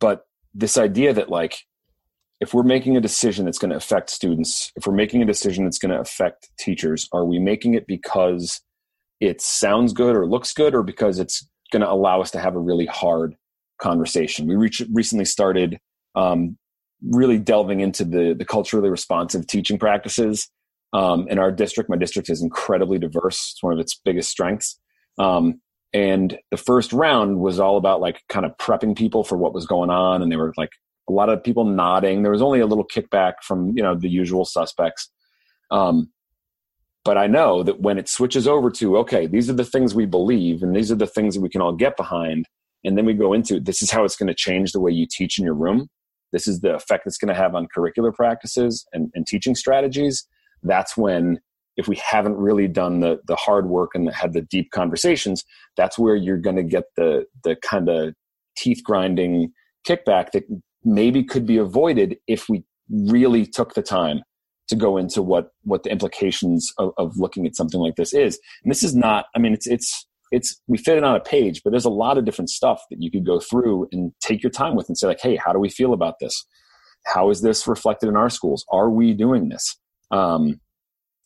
but 0.00 0.26
this 0.54 0.78
idea 0.78 1.12
that 1.12 1.28
like 1.28 1.58
if 2.40 2.54
we're 2.54 2.62
making 2.62 2.96
a 2.96 3.00
decision 3.00 3.44
that's 3.44 3.58
going 3.58 3.70
to 3.70 3.76
affect 3.76 4.10
students, 4.10 4.70
if 4.76 4.86
we're 4.86 4.94
making 4.94 5.22
a 5.22 5.26
decision 5.26 5.64
that's 5.64 5.78
going 5.78 5.92
to 5.92 6.00
affect 6.00 6.50
teachers, 6.58 7.08
are 7.12 7.24
we 7.24 7.38
making 7.38 7.74
it 7.74 7.86
because 7.86 8.60
it 9.20 9.40
sounds 9.40 9.92
good 9.92 10.14
or 10.14 10.26
looks 10.26 10.52
good 10.52 10.74
or 10.74 10.82
because 10.82 11.18
it's 11.18 11.46
going 11.72 11.82
to 11.82 11.90
allow 11.90 12.20
us 12.20 12.30
to 12.30 12.38
have 12.38 12.54
a 12.54 12.60
really 12.60 12.86
hard 12.86 13.34
conversation? 13.80 14.46
We 14.46 14.54
re- 14.54 14.70
recently 14.92 15.24
started 15.24 15.80
um, 16.14 16.56
really 17.02 17.38
delving 17.38 17.80
into 17.80 18.04
the, 18.04 18.34
the 18.38 18.44
culturally 18.44 18.88
responsive 18.88 19.46
teaching 19.46 19.78
practices 19.78 20.48
um, 20.92 21.26
in 21.28 21.40
our 21.40 21.50
district. 21.50 21.90
My 21.90 21.96
district 21.96 22.30
is 22.30 22.40
incredibly 22.40 22.98
diverse, 22.98 23.52
it's 23.52 23.62
one 23.62 23.72
of 23.72 23.80
its 23.80 24.00
biggest 24.04 24.30
strengths. 24.30 24.78
Um, 25.18 25.60
and 25.92 26.38
the 26.50 26.56
first 26.56 26.92
round 26.92 27.40
was 27.40 27.58
all 27.58 27.78
about 27.78 28.00
like 28.00 28.22
kind 28.28 28.46
of 28.46 28.56
prepping 28.58 28.96
people 28.96 29.24
for 29.24 29.36
what 29.36 29.54
was 29.54 29.66
going 29.66 29.90
on 29.90 30.22
and 30.22 30.30
they 30.30 30.36
were 30.36 30.52
like 30.56 30.70
a 31.08 31.12
lot 31.12 31.28
of 31.28 31.42
people 31.42 31.64
nodding. 31.64 32.22
There 32.22 32.32
was 32.32 32.42
only 32.42 32.60
a 32.60 32.66
little 32.66 32.86
kickback 32.86 33.34
from 33.42 33.76
you 33.76 33.82
know 33.82 33.94
the 33.94 34.08
usual 34.08 34.44
suspects. 34.44 35.10
Um, 35.70 36.10
but 37.04 37.16
I 37.16 37.26
know 37.26 37.62
that 37.62 37.80
when 37.80 37.98
it 37.98 38.08
switches 38.08 38.46
over 38.46 38.70
to 38.72 38.98
okay, 38.98 39.26
these 39.26 39.48
are 39.48 39.54
the 39.54 39.64
things 39.64 39.94
we 39.94 40.06
believe, 40.06 40.62
and 40.62 40.74
these 40.74 40.90
are 40.92 40.96
the 40.96 41.06
things 41.06 41.34
that 41.34 41.40
we 41.40 41.48
can 41.48 41.60
all 41.60 41.72
get 41.72 41.96
behind, 41.96 42.46
and 42.84 42.96
then 42.96 43.06
we 43.06 43.14
go 43.14 43.32
into 43.32 43.60
this 43.60 43.82
is 43.82 43.90
how 43.90 44.04
it's 44.04 44.16
going 44.16 44.28
to 44.28 44.34
change 44.34 44.72
the 44.72 44.80
way 44.80 44.92
you 44.92 45.06
teach 45.10 45.38
in 45.38 45.44
your 45.44 45.54
room. 45.54 45.88
This 46.32 46.46
is 46.46 46.60
the 46.60 46.74
effect 46.74 47.06
it's 47.06 47.18
going 47.18 47.34
to 47.34 47.40
have 47.40 47.54
on 47.54 47.68
curricular 47.74 48.12
practices 48.14 48.86
and, 48.92 49.10
and 49.14 49.26
teaching 49.26 49.54
strategies. 49.54 50.26
That's 50.62 50.96
when 50.96 51.40
if 51.78 51.88
we 51.88 51.96
haven't 51.96 52.36
really 52.36 52.68
done 52.68 53.00
the 53.00 53.20
the 53.26 53.36
hard 53.36 53.68
work 53.68 53.92
and 53.94 54.10
had 54.10 54.32
the 54.32 54.42
deep 54.42 54.70
conversations, 54.72 55.44
that's 55.76 55.98
where 55.98 56.16
you're 56.16 56.36
going 56.36 56.56
to 56.56 56.62
get 56.62 56.84
the 56.96 57.24
the 57.44 57.56
kind 57.56 57.88
of 57.88 58.14
teeth 58.56 58.82
grinding 58.84 59.52
kickback 59.86 60.32
that 60.32 60.44
maybe 60.84 61.24
could 61.24 61.46
be 61.46 61.56
avoided 61.56 62.16
if 62.26 62.48
we 62.48 62.64
really 62.88 63.46
took 63.46 63.74
the 63.74 63.82
time 63.82 64.22
to 64.68 64.76
go 64.76 64.96
into 64.96 65.22
what 65.22 65.48
what 65.62 65.82
the 65.82 65.90
implications 65.90 66.72
of, 66.78 66.92
of 66.98 67.16
looking 67.16 67.46
at 67.46 67.56
something 67.56 67.80
like 67.80 67.96
this 67.96 68.12
is. 68.12 68.38
And 68.62 68.70
this 68.70 68.82
is 68.82 68.94
not. 68.94 69.26
I 69.34 69.38
mean, 69.38 69.52
it's 69.52 69.66
it's 69.66 70.06
it's 70.30 70.60
we 70.66 70.78
fit 70.78 70.98
it 70.98 71.04
on 71.04 71.16
a 71.16 71.20
page, 71.20 71.62
but 71.64 71.70
there's 71.70 71.84
a 71.84 71.90
lot 71.90 72.18
of 72.18 72.24
different 72.24 72.50
stuff 72.50 72.82
that 72.90 73.02
you 73.02 73.10
could 73.10 73.26
go 73.26 73.40
through 73.40 73.88
and 73.92 74.12
take 74.20 74.42
your 74.42 74.50
time 74.50 74.76
with 74.76 74.88
and 74.88 74.96
say 74.96 75.06
like, 75.06 75.20
hey, 75.20 75.36
how 75.36 75.52
do 75.52 75.58
we 75.58 75.70
feel 75.70 75.92
about 75.92 76.18
this? 76.20 76.44
How 77.06 77.30
is 77.30 77.40
this 77.40 77.66
reflected 77.66 78.08
in 78.08 78.16
our 78.16 78.28
schools? 78.28 78.64
Are 78.70 78.90
we 78.90 79.14
doing 79.14 79.48
this? 79.48 79.78
Um, 80.10 80.60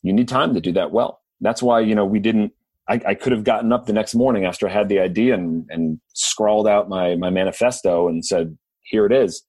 you 0.01 0.13
need 0.13 0.27
time 0.27 0.53
to 0.53 0.61
do 0.61 0.71
that 0.73 0.91
well. 0.91 1.19
That's 1.41 1.61
why 1.61 1.81
you 1.81 1.95
know 1.95 2.05
we 2.05 2.19
didn't. 2.19 2.53
I, 2.87 2.99
I 3.07 3.13
could 3.13 3.31
have 3.31 3.45
gotten 3.45 3.71
up 3.71 3.85
the 3.85 3.93
next 3.93 4.13
morning 4.13 4.43
after 4.43 4.67
I 4.67 4.71
had 4.71 4.89
the 4.89 4.99
idea 4.99 5.35
and, 5.35 5.65
and 5.69 5.99
scrawled 6.13 6.67
out 6.67 6.89
my 6.89 7.15
my 7.15 7.29
manifesto 7.29 8.07
and 8.07 8.25
said, 8.25 8.57
here 8.83 9.05
it 9.05 9.11
is. 9.11 9.43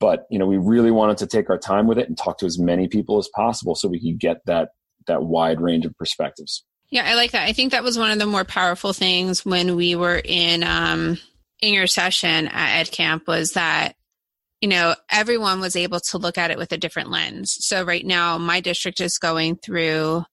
But 0.00 0.26
you 0.30 0.38
know 0.38 0.46
we 0.46 0.56
really 0.56 0.90
wanted 0.90 1.18
to 1.18 1.26
take 1.26 1.50
our 1.50 1.58
time 1.58 1.86
with 1.86 1.98
it 1.98 2.08
and 2.08 2.16
talk 2.16 2.38
to 2.38 2.46
as 2.46 2.58
many 2.58 2.88
people 2.88 3.18
as 3.18 3.28
possible 3.34 3.74
so 3.74 3.88
we 3.88 4.00
could 4.00 4.20
get 4.20 4.38
that 4.46 4.70
that 5.06 5.22
wide 5.24 5.60
range 5.60 5.86
of 5.86 5.96
perspectives. 5.96 6.64
Yeah 6.90 7.04
i 7.04 7.14
like 7.14 7.32
that. 7.32 7.48
I 7.48 7.52
think 7.52 7.72
that 7.72 7.82
was 7.82 7.98
one 7.98 8.10
of 8.10 8.18
the 8.18 8.26
more 8.26 8.44
powerful 8.44 8.92
things 8.92 9.44
when 9.44 9.76
we 9.76 9.96
were 9.96 10.20
in 10.24 10.62
um 10.62 11.18
in 11.60 11.74
your 11.74 11.86
session 11.86 12.48
at 12.48 12.80
ed 12.80 12.92
camp 12.92 13.26
was 13.26 13.52
that 13.54 13.96
you 14.60 14.68
know 14.68 14.94
everyone 15.10 15.60
was 15.60 15.74
able 15.74 16.00
to 16.00 16.18
look 16.18 16.38
at 16.38 16.50
it 16.50 16.58
with 16.58 16.72
a 16.72 16.78
different 16.78 17.10
lens. 17.10 17.56
So 17.60 17.82
right 17.82 18.06
now 18.06 18.38
my 18.38 18.60
district 18.60 19.00
is 19.00 19.18
going 19.18 19.56
through 19.56 20.24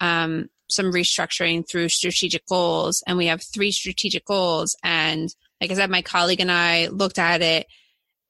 um 0.00 0.48
some 0.68 0.86
restructuring 0.86 1.68
through 1.68 1.88
strategic 1.88 2.44
goals 2.46 3.02
and 3.06 3.16
we 3.16 3.26
have 3.26 3.40
three 3.42 3.70
strategic 3.70 4.24
goals 4.24 4.76
and 4.82 5.32
like 5.60 5.70
i 5.70 5.74
said 5.74 5.90
my 5.90 6.02
colleague 6.02 6.40
and 6.40 6.50
i 6.50 6.86
looked 6.88 7.18
at 7.18 7.42
it 7.42 7.66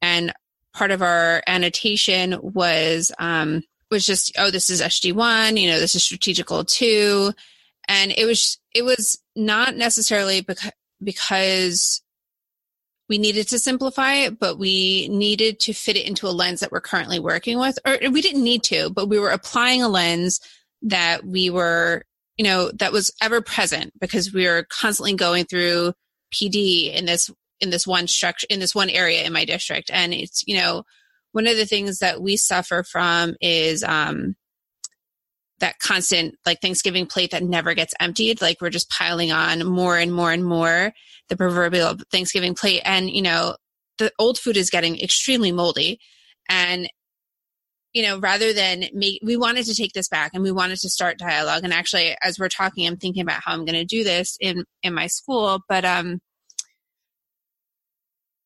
and 0.03 0.33
part 0.77 0.91
of 0.91 1.03
our 1.03 1.43
annotation 1.47 2.39
was 2.43 3.11
um, 3.19 3.63
was 3.91 4.05
just 4.05 4.33
oh 4.39 4.51
this 4.51 4.71
is 4.71 4.83
SD 4.83 5.13
one, 5.13 5.57
you 5.57 5.71
know 5.71 5.81
this 5.81 5.95
is 5.95 6.03
strategic 6.03 6.47
goal 6.47 6.65
two, 6.65 7.33
and 7.89 8.13
it 8.17 8.27
was 8.27 8.59
it 8.75 8.85
was 8.85 9.19
not 9.35 9.77
necessarily 9.77 10.43
because 10.43 10.71
because 11.03 12.03
we 13.09 13.19
needed 13.19 13.49
to 13.49 13.59
simplify 13.59 14.15
it, 14.15 14.39
but 14.39 14.59
we 14.59 15.09
needed 15.09 15.61
to 15.61 15.73
fit 15.73 15.97
it 15.97 16.07
into 16.07 16.27
a 16.27 16.31
lens 16.31 16.61
that 16.61 16.73
we're 16.73 16.81
currently 16.81 17.21
working 17.21 17.59
with, 17.59 17.79
or 17.87 17.99
we 18.11 18.21
didn't 18.21 18.43
need 18.43 18.65
to, 18.65 18.91
but 18.91 19.09
we 19.09 19.19
were 19.19 19.31
applying 19.31 19.83
a 19.83 19.89
lens 19.89 20.41
that 20.83 21.25
we 21.25 21.49
were 21.51 22.05
you 22.37 22.45
know 22.45 22.71
that 22.73 22.93
was 22.93 23.11
ever 23.23 23.41
present 23.41 23.93
because 23.99 24.33
we 24.33 24.47
were 24.47 24.67
constantly 24.69 25.15
going 25.15 25.47
through 25.47 25.95
PD 26.33 26.95
in 26.95 27.07
this 27.07 27.31
in 27.61 27.71
this 27.71 27.87
one 27.87 28.07
structure 28.07 28.47
in 28.51 28.61
this 28.61 28.75
one 28.75 28.91
area 28.91 29.25
in 29.25 29.33
my 29.33 29.45
district 29.45 29.91
and 29.93 30.13
it's 30.13 30.45
you 30.47 30.57
know 30.57 30.83
one 31.33 31.47
of 31.47 31.57
the 31.57 31.67
things 31.67 31.99
that 31.99 32.21
we 32.21 32.37
suffer 32.37 32.83
from 32.83 33.35
is 33.41 33.83
um 33.83 34.37
that 35.61 35.79
constant 35.79 36.37
like 36.45 36.61
Thanksgiving 36.61 37.07
plate 37.07 37.31
that 37.31 37.43
never 37.43 37.75
gets 37.75 37.95
emptied. 38.01 38.43
Like 38.43 38.61
we're 38.61 38.71
just 38.71 38.91
piling 38.91 39.33
on 39.33 39.67
more 39.67 39.97
and 39.97 40.13
more 40.13 40.33
and 40.33 40.45
more 40.45 40.93
the 41.29 41.37
proverbial 41.37 41.97
Thanksgiving 42.11 42.55
plate. 42.55 42.83
And, 42.85 43.11
you 43.11 43.23
know, 43.23 43.57
the 43.99 44.13
old 44.19 44.39
food 44.39 44.57
is 44.57 44.71
getting 44.71 45.01
extremely 45.01 45.53
moldy. 45.53 45.99
And, 46.49 46.89
you 47.97 48.03
know, 48.03 48.19
rather 48.19 48.53
than 48.53 48.85
make, 48.93 49.21
we 49.23 49.39
wanted 49.39 49.65
to 49.65 49.75
take 49.75 49.95
this 49.95 50.07
back 50.07 50.33
and 50.35 50.43
we 50.43 50.53
wanted 50.53 50.79
to 50.79 50.91
start 50.91 51.19
dialogue. 51.19 51.65
And 51.65 51.73
actually, 51.73 52.15
as 52.23 52.39
we're 52.39 52.51
talking, 52.51 52.87
I'm 52.87 52.99
thinking 52.99 53.23
about 53.23 53.41
how 53.43 53.55
I'm 53.55 53.65
going 53.65 53.73
to 53.73 53.87
do 53.87 54.05
this 54.05 54.37
in, 54.39 54.67
in 54.83 54.93
my 54.93 55.07
school. 55.07 55.61
But, 55.67 55.87
um, 55.87 56.21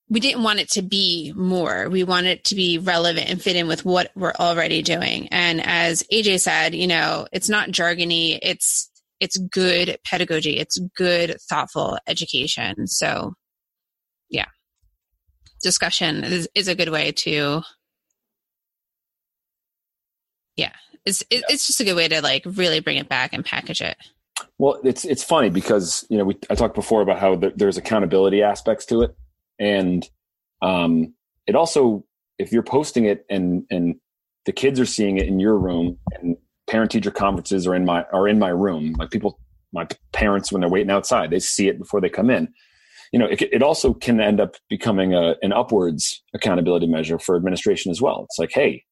we 0.08 0.20
didn't 0.20 0.44
want 0.44 0.60
it 0.60 0.70
to 0.70 0.82
be 0.82 1.32
more. 1.34 1.88
We 1.88 2.04
want 2.04 2.26
it 2.26 2.44
to 2.44 2.54
be 2.54 2.78
relevant 2.78 3.28
and 3.28 3.42
fit 3.42 3.56
in 3.56 3.66
with 3.66 3.84
what 3.84 4.12
we're 4.14 4.34
already 4.38 4.82
doing. 4.82 5.26
And 5.32 5.60
as 5.66 6.04
AJ 6.12 6.42
said, 6.42 6.76
you 6.76 6.86
know, 6.86 7.26
it's 7.32 7.48
not 7.48 7.70
jargony. 7.70 8.38
It's, 8.40 8.88
it's 9.18 9.36
good 9.36 9.98
pedagogy. 10.04 10.58
It's 10.58 10.78
good, 10.96 11.36
thoughtful 11.48 11.98
education. 12.06 12.86
So 12.86 13.34
yeah, 14.28 14.46
discussion 15.60 16.22
is, 16.22 16.48
is 16.54 16.68
a 16.68 16.76
good 16.76 16.90
way 16.90 17.10
to, 17.10 17.62
yeah, 20.56 20.72
it's, 21.04 21.22
it, 21.30 21.44
it's 21.48 21.66
just 21.66 21.80
a 21.80 21.84
good 21.84 21.96
way 21.96 22.08
to 22.08 22.20
like 22.22 22.42
really 22.46 22.80
bring 22.80 22.96
it 22.96 23.08
back 23.08 23.32
and 23.32 23.44
package 23.44 23.80
it. 23.80 23.96
Well, 24.58 24.80
it's, 24.84 25.04
it's 25.04 25.24
funny 25.24 25.50
because, 25.50 26.06
you 26.08 26.18
know, 26.18 26.24
we, 26.24 26.38
I 26.48 26.54
talked 26.54 26.74
before 26.74 27.02
about 27.02 27.18
how 27.18 27.36
there's 27.36 27.76
accountability 27.76 28.42
aspects 28.42 28.86
to 28.86 29.02
it. 29.02 29.14
And 29.58 30.08
um, 30.62 31.14
it 31.46 31.54
also 31.54 32.04
if 32.38 32.52
you're 32.52 32.62
posting 32.62 33.04
it 33.04 33.24
and 33.28 33.64
and 33.70 33.96
the 34.46 34.52
kids 34.52 34.80
are 34.80 34.86
seeing 34.86 35.18
it 35.18 35.26
in 35.26 35.38
your 35.38 35.58
room 35.58 35.98
and 36.14 36.36
parent 36.68 36.90
teacher 36.90 37.10
conferences 37.10 37.66
are 37.66 37.74
in 37.74 37.84
my 37.84 38.04
are 38.12 38.26
in 38.26 38.38
my 38.38 38.48
room 38.48 38.94
like 38.98 39.10
people 39.10 39.38
my 39.72 39.86
parents 40.12 40.50
when 40.50 40.60
they're 40.60 40.70
waiting 40.70 40.90
outside 40.90 41.30
they 41.30 41.38
see 41.38 41.68
it 41.68 41.78
before 41.78 42.00
they 42.00 42.08
come 42.08 42.30
in. 42.30 42.48
You 43.12 43.18
know 43.18 43.26
it, 43.26 43.42
it 43.42 43.62
also 43.62 43.92
can 43.92 44.20
end 44.20 44.40
up 44.40 44.56
becoming 44.68 45.14
a, 45.14 45.34
an 45.42 45.52
upwards 45.52 46.22
accountability 46.34 46.86
measure 46.86 47.18
for 47.18 47.36
administration 47.36 47.90
as 47.90 48.00
well. 48.00 48.24
It's 48.24 48.38
like 48.38 48.52
hey 48.52 48.84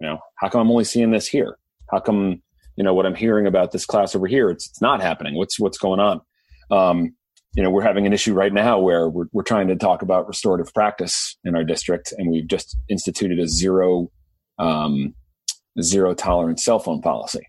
you 0.00 0.06
know 0.06 0.18
how 0.36 0.48
come 0.48 0.60
i'm 0.60 0.70
only 0.70 0.84
seeing 0.84 1.10
this 1.10 1.26
here 1.26 1.58
how 1.90 1.98
come 1.98 2.42
you 2.76 2.84
know 2.84 2.94
what 2.94 3.06
i'm 3.06 3.14
hearing 3.14 3.46
about 3.46 3.72
this 3.72 3.86
class 3.86 4.14
over 4.14 4.26
here 4.26 4.50
it's, 4.50 4.68
it's 4.68 4.82
not 4.82 5.00
happening 5.00 5.34
what's 5.34 5.58
what's 5.58 5.78
going 5.78 6.00
on 6.00 6.20
um, 6.70 7.14
you 7.56 7.62
know, 7.62 7.70
we're 7.70 7.82
having 7.82 8.06
an 8.06 8.12
issue 8.12 8.34
right 8.34 8.52
now 8.52 8.78
where 8.78 9.08
we're, 9.08 9.26
we're 9.32 9.42
trying 9.42 9.68
to 9.68 9.76
talk 9.76 10.02
about 10.02 10.28
restorative 10.28 10.72
practice 10.74 11.38
in 11.42 11.56
our 11.56 11.64
district, 11.64 12.12
and 12.16 12.30
we've 12.30 12.46
just 12.46 12.76
instituted 12.88 13.38
a 13.38 13.48
zero, 13.48 14.10
um, 14.58 15.14
zero 15.80 16.12
tolerance 16.12 16.62
cell 16.62 16.78
phone 16.78 17.00
policy. 17.00 17.46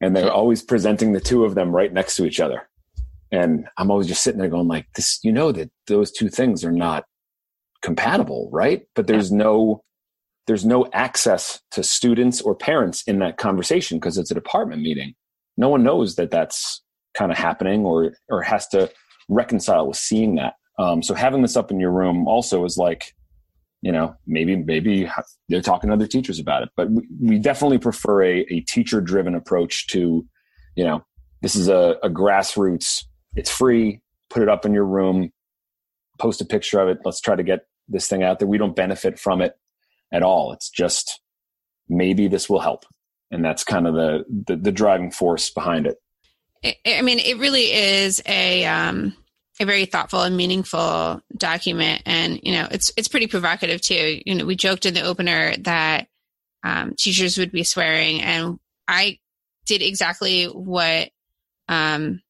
And 0.00 0.14
they're 0.14 0.32
always 0.32 0.62
presenting 0.62 1.12
the 1.12 1.20
two 1.20 1.44
of 1.44 1.56
them 1.56 1.74
right 1.74 1.92
next 1.92 2.16
to 2.16 2.24
each 2.24 2.38
other. 2.38 2.68
And 3.32 3.66
I'm 3.78 3.90
always 3.90 4.06
just 4.06 4.22
sitting 4.22 4.38
there 4.38 4.48
going 4.48 4.68
like 4.68 4.86
this, 4.94 5.18
you 5.24 5.32
know, 5.32 5.50
that 5.52 5.70
those 5.88 6.12
two 6.12 6.28
things 6.28 6.64
are 6.64 6.72
not 6.72 7.04
compatible, 7.82 8.48
right? 8.52 8.86
But 8.94 9.08
there's 9.08 9.32
no, 9.32 9.82
there's 10.46 10.64
no 10.64 10.86
access 10.92 11.60
to 11.72 11.82
students 11.82 12.40
or 12.40 12.54
parents 12.54 13.02
in 13.06 13.18
that 13.18 13.36
conversation 13.36 13.98
because 13.98 14.16
it's 14.16 14.30
a 14.30 14.34
department 14.34 14.82
meeting. 14.82 15.14
No 15.56 15.68
one 15.68 15.82
knows 15.82 16.16
that 16.16 16.30
that's 16.30 16.82
kind 17.16 17.32
of 17.32 17.38
happening 17.38 17.84
or, 17.84 18.12
or 18.28 18.42
has 18.42 18.68
to 18.68 18.90
reconcile 19.28 19.88
with 19.88 19.96
seeing 19.96 20.36
that. 20.36 20.54
Um, 20.78 21.02
so 21.02 21.14
having 21.14 21.42
this 21.42 21.56
up 21.56 21.70
in 21.70 21.80
your 21.80 21.90
room 21.90 22.28
also 22.28 22.64
is 22.64 22.76
like, 22.76 23.14
you 23.82 23.90
know, 23.90 24.14
maybe 24.26 24.56
maybe 24.56 25.10
they're 25.48 25.62
talking 25.62 25.88
to 25.88 25.94
other 25.94 26.06
teachers 26.06 26.38
about 26.38 26.62
it. 26.62 26.68
But 26.76 26.90
we, 26.90 27.06
we 27.20 27.38
definitely 27.38 27.78
prefer 27.78 28.22
a, 28.22 28.40
a 28.50 28.60
teacher 28.60 29.00
driven 29.00 29.34
approach 29.34 29.86
to, 29.88 30.26
you 30.76 30.84
know, 30.84 31.04
this 31.42 31.56
is 31.56 31.68
a, 31.68 31.96
a 32.02 32.10
grassroots. 32.10 33.04
It's 33.34 33.50
free. 33.50 34.00
Put 34.30 34.42
it 34.42 34.48
up 34.48 34.64
in 34.64 34.74
your 34.74 34.84
room. 34.86 35.30
Post 36.18 36.40
a 36.40 36.44
picture 36.44 36.80
of 36.80 36.88
it. 36.88 36.98
Let's 37.04 37.20
try 37.20 37.36
to 37.36 37.42
get 37.42 37.66
this 37.88 38.08
thing 38.08 38.22
out 38.22 38.38
there. 38.38 38.48
We 38.48 38.58
don't 38.58 38.76
benefit 38.76 39.18
from 39.18 39.40
it 39.40 39.54
at 40.12 40.22
all. 40.22 40.52
It's 40.52 40.70
just 40.70 41.20
maybe 41.88 42.28
this 42.28 42.48
will 42.48 42.60
help, 42.60 42.84
and 43.30 43.44
that's 43.44 43.64
kind 43.64 43.86
of 43.86 43.94
the, 43.94 44.24
the, 44.46 44.56
the 44.56 44.72
driving 44.72 45.10
force 45.10 45.50
behind 45.50 45.86
it. 45.86 45.96
I 46.86 47.02
mean, 47.02 47.18
it 47.18 47.38
really 47.38 47.72
is 47.72 48.22
a 48.26 48.64
um, 48.66 49.14
a 49.60 49.64
very 49.64 49.86
thoughtful 49.86 50.22
and 50.22 50.36
meaningful 50.36 51.20
document, 51.36 52.02
and 52.06 52.40
you 52.42 52.52
know, 52.52 52.68
it's 52.70 52.92
it's 52.96 53.08
pretty 53.08 53.26
provocative 53.26 53.80
too. 53.80 54.20
You 54.24 54.34
know, 54.34 54.44
we 54.44 54.56
joked 54.56 54.86
in 54.86 54.94
the 54.94 55.02
opener 55.02 55.56
that 55.58 56.08
um, 56.64 56.94
teachers 56.98 57.38
would 57.38 57.52
be 57.52 57.64
swearing, 57.64 58.22
and 58.22 58.58
I 58.88 59.18
did 59.66 59.82
exactly 59.82 60.44
what 60.46 61.10
um, 61.68 62.22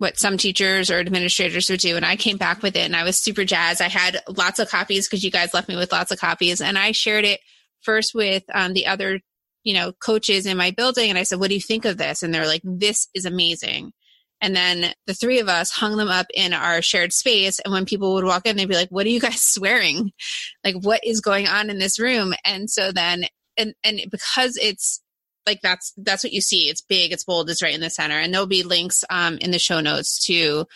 what 0.00 0.18
some 0.18 0.38
teachers 0.38 0.90
or 0.90 0.98
administrators 0.98 1.68
would 1.68 1.80
do. 1.80 1.94
And 1.94 2.06
I 2.06 2.16
came 2.16 2.38
back 2.38 2.62
with 2.62 2.74
it 2.74 2.86
and 2.86 2.96
I 2.96 3.04
was 3.04 3.20
super 3.20 3.44
jazzed. 3.44 3.82
I 3.82 3.88
had 3.88 4.22
lots 4.28 4.58
of 4.58 4.70
copies 4.70 5.06
because 5.06 5.22
you 5.22 5.30
guys 5.30 5.52
left 5.52 5.68
me 5.68 5.76
with 5.76 5.92
lots 5.92 6.10
of 6.10 6.18
copies 6.18 6.62
and 6.62 6.78
I 6.78 6.92
shared 6.92 7.26
it 7.26 7.40
first 7.82 8.14
with 8.14 8.42
um, 8.54 8.72
the 8.72 8.86
other 8.86 9.20
you 9.62 9.74
know, 9.74 9.92
coaches 9.92 10.46
in 10.46 10.56
my 10.56 10.70
building 10.70 11.10
and 11.10 11.18
I 11.18 11.24
said, 11.24 11.38
what 11.38 11.48
do 11.48 11.54
you 11.54 11.60
think 11.60 11.84
of 11.84 11.98
this? 11.98 12.22
And 12.22 12.32
they're 12.32 12.46
like, 12.46 12.62
this 12.64 13.08
is 13.14 13.26
amazing. 13.26 13.92
And 14.40 14.56
then 14.56 14.94
the 15.06 15.12
three 15.12 15.38
of 15.38 15.48
us 15.48 15.70
hung 15.70 15.98
them 15.98 16.08
up 16.08 16.26
in 16.32 16.54
our 16.54 16.80
shared 16.80 17.12
space. 17.12 17.60
And 17.60 17.72
when 17.72 17.84
people 17.84 18.14
would 18.14 18.24
walk 18.24 18.46
in, 18.46 18.56
they'd 18.56 18.66
be 18.66 18.74
like, 18.74 18.88
what 18.88 19.04
are 19.04 19.10
you 19.10 19.20
guys 19.20 19.42
swearing? 19.42 20.12
Like, 20.64 20.76
what 20.76 21.00
is 21.04 21.20
going 21.20 21.46
on 21.46 21.68
in 21.68 21.78
this 21.78 21.98
room? 21.98 22.32
And 22.44 22.70
so 22.70 22.90
then, 22.90 23.26
and, 23.58 23.74
and 23.84 24.00
because 24.10 24.56
it's 24.56 25.02
like, 25.46 25.60
that's, 25.62 25.92
that's 25.96 26.24
what 26.24 26.32
you 26.32 26.40
see. 26.40 26.68
It's 26.68 26.82
big, 26.82 27.12
it's 27.12 27.24
bold, 27.24 27.50
it's 27.50 27.62
right 27.62 27.74
in 27.74 27.80
the 27.80 27.90
center. 27.90 28.18
And 28.18 28.32
there'll 28.32 28.46
be 28.46 28.62
links, 28.62 29.04
um, 29.10 29.38
in 29.38 29.50
the 29.50 29.58
show 29.58 29.80
notes 29.80 30.24
to, 30.26 30.66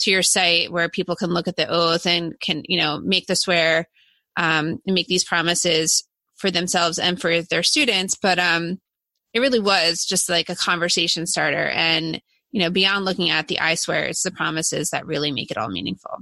to 0.00 0.10
your 0.10 0.22
site 0.22 0.72
where 0.72 0.88
people 0.88 1.16
can 1.16 1.30
look 1.30 1.48
at 1.48 1.56
the 1.56 1.68
oath 1.68 2.06
and 2.06 2.38
can, 2.40 2.62
you 2.66 2.78
know, 2.80 2.98
make 2.98 3.26
the 3.26 3.36
swear, 3.36 3.88
um, 4.36 4.80
and 4.86 4.94
make 4.94 5.06
these 5.06 5.24
promises 5.24 6.06
for 6.36 6.50
themselves 6.50 6.98
and 6.98 7.20
for 7.20 7.42
their 7.42 7.62
students. 7.62 8.16
But, 8.16 8.38
um, 8.38 8.78
it 9.34 9.40
really 9.40 9.60
was 9.60 10.04
just 10.04 10.30
like 10.30 10.48
a 10.48 10.54
conversation 10.54 11.26
starter 11.26 11.68
and 11.68 12.22
you 12.52 12.60
know 12.60 12.70
beyond 12.70 13.04
looking 13.04 13.30
at 13.30 13.48
the 13.48 13.60
i 13.60 13.74
swear 13.74 14.04
it's 14.04 14.22
the 14.22 14.30
promises 14.30 14.90
that 14.90 15.06
really 15.06 15.32
make 15.32 15.50
it 15.50 15.58
all 15.58 15.68
meaningful 15.68 16.18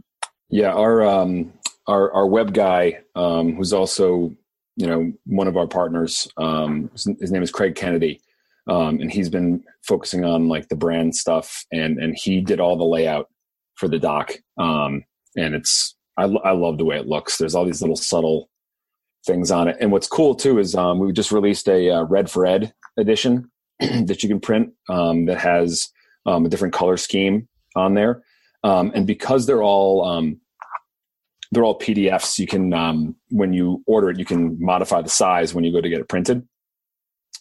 yeah 0.49 0.73
our 0.73 1.03
um 1.03 1.53
our 1.87 2.11
our 2.13 2.27
web 2.27 2.53
guy 2.55 2.99
um 3.15 3.55
who's 3.55 3.73
also 3.73 4.35
you 4.77 4.87
know 4.87 5.13
one 5.27 5.49
of 5.49 5.57
our 5.57 5.67
partners 5.67 6.29
um 6.37 6.91
his, 6.93 7.09
his 7.21 7.33
name 7.33 7.43
is 7.43 7.51
craig 7.51 7.75
kennedy 7.75 8.21
um 8.69 9.01
and 9.01 9.11
he's 9.13 9.29
been 9.29 9.63
focusing 9.83 10.25
on 10.25 10.49
like 10.49 10.69
the 10.69 10.77
brand 10.77 11.15
stuff 11.15 11.65
and 11.73 11.99
and 11.99 12.17
he 12.17 12.41
did 12.41 12.61
all 12.61 12.77
the 12.77 12.85
layout 12.85 13.29
for 13.75 13.89
the 13.89 13.99
doc 13.99 14.33
um 14.59 15.05
and 15.37 15.55
it's 15.55 15.97
i, 16.17 16.25
I 16.25 16.53
love 16.53 16.79
the 16.79 16.85
way 16.85 16.97
it 16.97 17.07
looks 17.07 17.37
there's 17.37 17.55
all 17.55 17.65
these 17.65 17.83
little 17.83 17.97
subtle 17.97 18.49
things 19.27 19.51
on 19.51 19.69
it 19.69 19.77
and 19.81 19.93
what's 19.93 20.09
cool 20.09 20.35
too 20.35 20.59
is 20.59 20.75
um 20.75 20.99
we 20.99 21.13
just 21.13 21.33
released 21.33 21.69
a 21.69 21.91
uh, 21.91 22.03
red 22.05 22.31
for 22.31 22.47
ed 22.47 22.73
edition 22.97 23.51
that 23.81 24.23
you 24.23 24.29
can 24.29 24.41
print 24.41 24.73
um, 24.89 25.27
that 25.27 25.39
has 25.39 25.89
um, 26.27 26.47
a 26.47 26.49
different 26.49 26.75
color 26.75 26.97
scheme 26.97 27.49
on 27.75 27.95
there. 27.95 28.23
Um, 28.65 28.93
and 28.95 29.07
because 29.07 29.47
they're 29.47 29.63
all 29.63 30.05
um, 30.05 30.41
they're 31.53 31.65
all 31.65 31.79
PDFs, 31.79 32.39
you 32.39 32.47
can 32.47 32.73
um, 32.73 33.15
when 33.29 33.53
you 33.53 33.85
order 33.87 34.11
it, 34.11 34.19
you 34.19 34.25
can 34.25 34.57
modify 34.59 35.03
the 35.03 35.11
size 35.11 35.55
when 35.55 35.65
you 35.65 35.73
go 35.73 35.83
to 35.83 35.89
get 35.89 36.01
it 36.01 36.09
printed. 36.09 36.49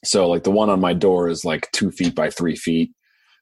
So, 0.03 0.27
like 0.27 0.43
the 0.43 0.51
one 0.51 0.69
on 0.69 0.81
my 0.81 0.93
door 0.93 1.29
is 1.29 1.45
like 1.45 1.71
two 1.71 1.91
feet 1.91 2.13
by 2.13 2.29
three 2.29 2.57
feet, 2.57 2.91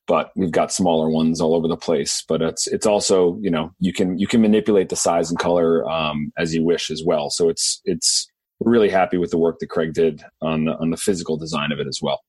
but 0.06 0.32
we've 0.36 0.52
got 0.52 0.72
smaller 0.72 1.10
ones 1.10 1.42
all 1.42 1.56
over 1.56 1.68
the 1.68 1.76
place. 1.76 2.24
But 2.28 2.44
it's 2.44 2.68
it's 2.68 2.86
also 2.86 3.40
you 3.42 3.50
know 3.50 3.72
you 3.80 3.92
can 3.92 4.20
you 4.20 4.28
can 4.28 4.42
manipulate 4.42 4.90
the 4.90 4.96
size 4.96 5.32
and 5.32 5.40
color 5.40 5.90
um, 5.90 6.32
as 6.38 6.54
you 6.54 6.64
wish 6.64 6.92
as 6.92 7.04
well. 7.04 7.32
So 7.32 7.50
it's 7.50 7.82
it's 7.86 8.30
we're 8.60 8.72
really 8.72 8.90
happy 8.90 9.18
with 9.18 9.32
the 9.32 9.40
work 9.40 9.58
that 9.60 9.70
Craig 9.70 9.94
did 9.94 10.22
on 10.42 10.66
the, 10.66 10.78
on 10.78 10.92
the 10.92 10.98
physical 10.98 11.36
design 11.36 11.72
of 11.72 11.80
it 11.80 11.88
as 11.88 12.00
well. 12.02 12.22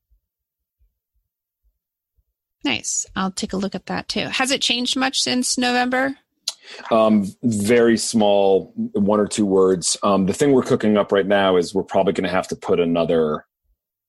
Nice. 2.65 3.05
I'll 3.17 3.33
take 3.33 3.53
a 3.53 3.57
look 3.57 3.75
at 3.75 3.87
that 3.87 4.09
too. 4.09 4.29
Has 4.29 4.51
it 4.51 4.63
changed 4.63 4.97
much 4.97 5.21
since 5.21 5.59
November? 5.59 6.17
Um, 6.91 7.27
very 7.43 7.97
small, 7.97 8.73
one 8.77 9.21
or 9.21 9.27
two 9.27 9.47
words. 9.47 9.97
Um, 10.03 10.27
the 10.27 10.33
thing 10.33 10.53
we're 10.53 10.63
cooking 10.63 10.97
up 10.97 11.13
right 11.13 11.27
now 11.27 11.57
is 11.57 11.75
we're 11.75 11.83
probably 11.83 12.13
going 12.13 12.25
to 12.25 12.31
have 12.31 12.49
to 12.49 12.57
put 12.57 12.81
another 12.81 13.47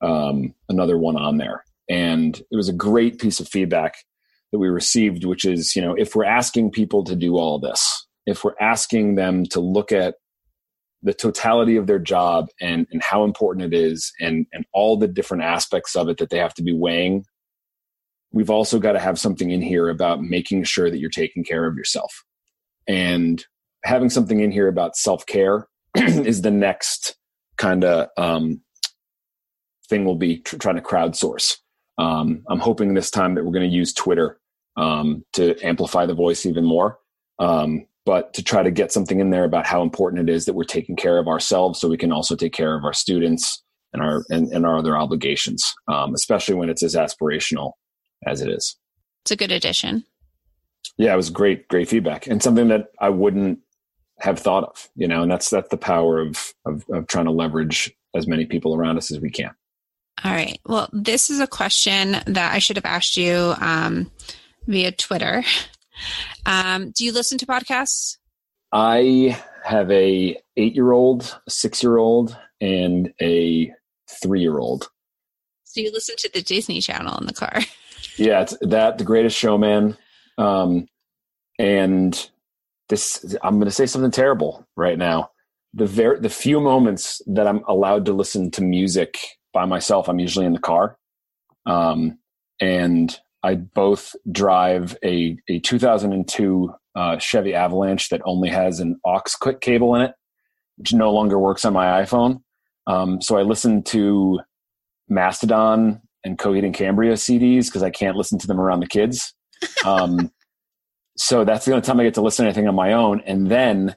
um, 0.01 0.53
another 0.69 0.97
one 0.97 1.15
on 1.15 1.37
there. 1.37 1.63
And 1.89 2.35
it 2.37 2.55
was 2.55 2.69
a 2.69 2.73
great 2.73 3.19
piece 3.19 3.39
of 3.39 3.47
feedback 3.47 3.95
that 4.51 4.59
we 4.59 4.67
received, 4.67 5.25
which 5.25 5.45
is, 5.45 5.75
you 5.75 5.81
know, 5.81 5.93
if 5.93 6.15
we're 6.15 6.25
asking 6.25 6.71
people 6.71 7.03
to 7.03 7.15
do 7.15 7.37
all 7.37 7.59
this, 7.59 8.07
if 8.25 8.43
we're 8.43 8.55
asking 8.59 9.15
them 9.15 9.45
to 9.45 9.59
look 9.59 9.91
at 9.91 10.15
the 11.03 11.13
totality 11.13 11.75
of 11.75 11.87
their 11.87 11.99
job 11.99 12.47
and, 12.59 12.87
and 12.91 13.03
how 13.03 13.23
important 13.23 13.73
it 13.73 13.77
is 13.77 14.11
and, 14.19 14.47
and 14.53 14.65
all 14.73 14.97
the 14.97 15.07
different 15.07 15.43
aspects 15.43 15.95
of 15.95 16.09
it 16.09 16.17
that 16.17 16.29
they 16.29 16.37
have 16.37 16.53
to 16.55 16.63
be 16.63 16.73
weighing 16.73 17.25
we've 18.31 18.49
also 18.49 18.79
got 18.79 18.93
to 18.93 18.99
have 18.99 19.19
something 19.19 19.51
in 19.51 19.61
here 19.61 19.89
about 19.89 20.21
making 20.21 20.63
sure 20.63 20.89
that 20.89 20.99
you're 20.99 21.09
taking 21.09 21.43
care 21.43 21.65
of 21.65 21.75
yourself 21.75 22.23
and 22.87 23.43
having 23.83 24.09
something 24.09 24.39
in 24.39 24.51
here 24.51 24.67
about 24.67 24.95
self-care 24.95 25.67
is 25.95 26.41
the 26.41 26.51
next 26.51 27.15
kind 27.57 27.83
of 27.83 28.09
um, 28.17 28.61
thing 29.89 30.05
we'll 30.05 30.15
be 30.15 30.39
tr- 30.39 30.57
trying 30.57 30.75
to 30.75 30.81
crowdsource. 30.81 31.57
Um, 31.97 32.43
i'm 32.49 32.59
hoping 32.59 32.93
this 32.93 33.11
time 33.11 33.35
that 33.35 33.43
we're 33.43 33.51
going 33.51 33.69
to 33.69 33.75
use 33.75 33.93
twitter 33.93 34.39
um, 34.77 35.23
to 35.33 35.55
amplify 35.61 36.05
the 36.05 36.13
voice 36.13 36.45
even 36.45 36.65
more. 36.65 36.99
Um, 37.39 37.85
but 38.05 38.33
to 38.33 38.43
try 38.43 38.63
to 38.63 38.71
get 38.71 38.91
something 38.91 39.19
in 39.19 39.29
there 39.29 39.43
about 39.43 39.67
how 39.67 39.83
important 39.83 40.27
it 40.27 40.33
is 40.33 40.45
that 40.45 40.53
we're 40.53 40.63
taking 40.63 40.95
care 40.95 41.19
of 41.19 41.27
ourselves 41.27 41.79
so 41.79 41.87
we 41.87 41.97
can 41.97 42.11
also 42.11 42.35
take 42.35 42.53
care 42.53 42.75
of 42.75 42.83
our 42.83 42.93
students 42.93 43.63
and 43.93 44.01
our 44.01 44.23
and, 44.29 44.51
and 44.51 44.65
our 44.65 44.77
other 44.77 44.97
obligations 44.97 45.63
um, 45.87 46.13
especially 46.13 46.55
when 46.55 46.69
it's 46.69 46.83
as 46.83 46.95
aspirational 46.95 47.73
as 48.25 48.41
it 48.41 48.49
is. 48.49 48.77
It's 49.23 49.31
a 49.31 49.35
good 49.35 49.51
addition 49.51 50.05
yeah 50.97 51.13
it 51.13 51.17
was 51.17 51.29
great 51.29 51.67
great 51.67 51.87
feedback 51.87 52.27
and 52.27 52.41
something 52.41 52.67
that 52.67 52.91
i 52.99 53.09
wouldn't 53.09 53.59
have 54.19 54.39
thought 54.39 54.63
of 54.63 54.89
you 54.95 55.07
know 55.07 55.23
and 55.23 55.31
that's 55.31 55.49
that's 55.49 55.69
the 55.69 55.77
power 55.77 56.19
of 56.19 56.53
of, 56.65 56.85
of 56.91 57.07
trying 57.07 57.25
to 57.25 57.31
leverage 57.31 57.91
as 58.13 58.27
many 58.27 58.45
people 58.45 58.75
around 58.75 58.97
us 58.97 59.11
as 59.11 59.19
we 59.19 59.29
can 59.29 59.51
all 60.23 60.31
right 60.31 60.59
well 60.65 60.89
this 60.93 61.29
is 61.29 61.39
a 61.39 61.47
question 61.47 62.17
that 62.27 62.53
i 62.53 62.59
should 62.59 62.75
have 62.75 62.85
asked 62.85 63.17
you 63.17 63.53
um, 63.59 64.11
via 64.67 64.91
twitter 64.91 65.43
um, 66.45 66.91
do 66.91 67.05
you 67.05 67.11
listen 67.11 67.37
to 67.39 67.45
podcasts? 67.45 68.17
I 68.71 69.39
have 69.63 69.91
a 69.91 70.37
eight 70.57 70.75
year 70.75 70.91
old, 70.91 71.39
a 71.45 71.51
six 71.51 71.83
year 71.83 71.97
old, 71.97 72.37
and 72.59 73.13
a 73.21 73.71
three 74.21 74.41
year 74.41 74.57
old. 74.57 74.89
So 75.63 75.81
you 75.81 75.91
listen 75.91 76.15
to 76.19 76.29
the 76.33 76.41
Disney 76.41 76.81
Channel 76.81 77.17
in 77.19 77.27
the 77.27 77.33
car? 77.33 77.59
yeah, 78.17 78.41
it's 78.41 78.57
that 78.61 78.97
The 78.97 79.03
Greatest 79.03 79.37
Showman, 79.37 79.97
um, 80.41 80.87
and 81.59 82.29
this. 82.89 83.35
I'm 83.43 83.55
going 83.55 83.65
to 83.65 83.71
say 83.71 83.85
something 83.85 84.11
terrible 84.11 84.67
right 84.75 84.97
now. 84.97 85.31
The 85.73 85.85
very 85.85 86.19
the 86.19 86.29
few 86.29 86.59
moments 86.59 87.21
that 87.27 87.47
I'm 87.47 87.63
allowed 87.67 88.05
to 88.05 88.13
listen 88.13 88.51
to 88.51 88.63
music 88.63 89.17
by 89.53 89.65
myself, 89.65 90.09
I'm 90.09 90.19
usually 90.19 90.45
in 90.45 90.53
the 90.53 90.59
car, 90.59 90.97
um, 91.65 92.17
and 92.59 93.17
I 93.43 93.55
both 93.55 94.15
drive 94.31 94.97
a, 95.03 95.37
a 95.47 95.59
2002 95.59 96.73
uh, 96.95 97.17
Chevy 97.17 97.53
Avalanche 97.55 98.09
that 98.09 98.21
only 98.25 98.49
has 98.49 98.79
an 98.79 98.99
aux 99.05 99.21
cable 99.61 99.95
in 99.95 100.01
it, 100.01 100.13
which 100.77 100.93
no 100.93 101.11
longer 101.11 101.39
works 101.39 101.65
on 101.65 101.73
my 101.73 102.03
iPhone. 102.03 102.41
Um, 102.87 103.21
so 103.21 103.37
I 103.37 103.43
listen 103.43 103.83
to 103.83 104.41
Mastodon 105.07 106.01
and 106.23 106.37
Coheed 106.37 106.65
and 106.65 106.73
Cambria 106.73 107.13
CDs 107.13 107.65
because 107.65 107.83
I 107.83 107.89
can't 107.89 108.17
listen 108.17 108.37
to 108.39 108.47
them 108.47 108.59
around 108.59 108.81
the 108.81 108.87
kids. 108.87 109.33
Um, 109.85 110.31
so 111.17 111.43
that's 111.43 111.65
the 111.65 111.73
only 111.73 111.81
time 111.81 111.99
I 111.99 112.03
get 112.03 112.13
to 112.15 112.21
listen 112.21 112.45
to 112.45 112.49
anything 112.49 112.67
on 112.67 112.75
my 112.75 112.93
own. 112.93 113.21
And 113.25 113.47
then 113.47 113.95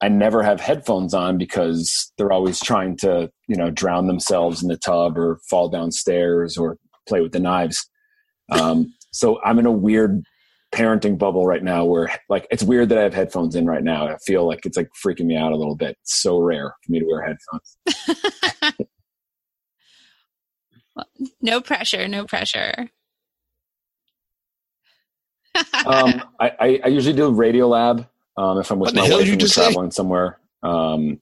I 0.00 0.08
never 0.08 0.42
have 0.42 0.60
headphones 0.60 1.14
on 1.14 1.38
because 1.38 2.12
they're 2.18 2.32
always 2.32 2.60
trying 2.60 2.96
to, 2.98 3.30
you 3.48 3.56
know, 3.56 3.70
drown 3.70 4.06
themselves 4.06 4.62
in 4.62 4.68
the 4.68 4.76
tub 4.76 5.16
or 5.16 5.38
fall 5.48 5.68
downstairs 5.68 6.56
or 6.56 6.76
play 7.08 7.20
with 7.20 7.32
the 7.32 7.40
knives. 7.40 7.88
Um, 8.50 8.92
so 9.12 9.40
I'm 9.44 9.58
in 9.58 9.66
a 9.66 9.72
weird 9.72 10.22
parenting 10.74 11.16
bubble 11.16 11.46
right 11.46 11.62
now 11.62 11.84
where 11.84 12.10
like 12.28 12.48
it's 12.50 12.64
weird 12.64 12.88
that 12.88 12.98
I 12.98 13.02
have 13.02 13.14
headphones 13.14 13.54
in 13.54 13.66
right 13.66 13.84
now. 13.84 14.08
I 14.08 14.16
feel 14.26 14.46
like 14.46 14.66
it's 14.66 14.76
like 14.76 14.88
freaking 15.04 15.26
me 15.26 15.36
out 15.36 15.52
a 15.52 15.56
little 15.56 15.76
bit. 15.76 15.96
It's 16.02 16.20
so 16.20 16.38
rare 16.38 16.74
for 16.84 16.92
me 16.92 16.98
to 16.98 17.06
wear 17.06 17.22
headphones. 17.22 17.78
well, 20.96 21.06
no 21.40 21.60
pressure, 21.60 22.08
no 22.08 22.24
pressure. 22.24 22.90
Um, 25.86 26.22
I, 26.40 26.50
I, 26.58 26.80
I, 26.84 26.88
usually 26.88 27.14
do 27.14 27.30
Radiolab 27.30 28.08
um, 28.36 28.58
if 28.58 28.70
I'm 28.70 28.78
with 28.78 28.94
what 28.94 28.96
my 28.96 29.02
wife 29.02 29.28
and 29.28 29.42
we're 29.42 29.48
traveling 29.48 29.90
say? 29.90 29.96
somewhere. 29.96 30.38
Um, 30.62 31.20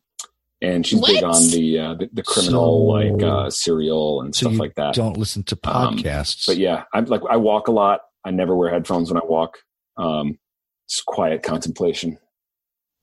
and 0.63 0.87
she's 0.87 1.01
what? 1.01 1.09
big 1.13 1.25
on 1.25 1.51
the, 1.51 1.79
uh, 1.79 1.95
the, 1.95 2.09
the 2.13 2.23
criminal 2.23 2.63
so, 2.63 2.77
like 2.85 3.23
uh, 3.23 3.51
serial 3.51 4.23
and 4.23 4.35
so 4.35 4.47
stuff 4.47 4.59
like 4.59 4.75
that. 4.77 4.95
Don't 4.95 5.17
listen 5.17 5.43
to 5.45 5.59
um, 5.65 5.97
podcasts. 5.97 6.49
Um, 6.49 6.55
but 6.55 6.59
yeah, 6.59 6.85
I'm 6.95 7.07
like 7.07 7.23
I 7.29 7.37
walk 7.37 7.69
a 7.69 7.73
lot. 7.73 8.03
I 8.25 8.31
never 8.31 8.55
wear 8.55 8.71
headphones 8.71 9.13
when 9.13 9.21
I 9.21 9.25
walk. 9.25 9.59
Um, 9.97 10.39
it's 10.87 11.03
quiet 11.03 11.43
contemplation. 11.43 12.19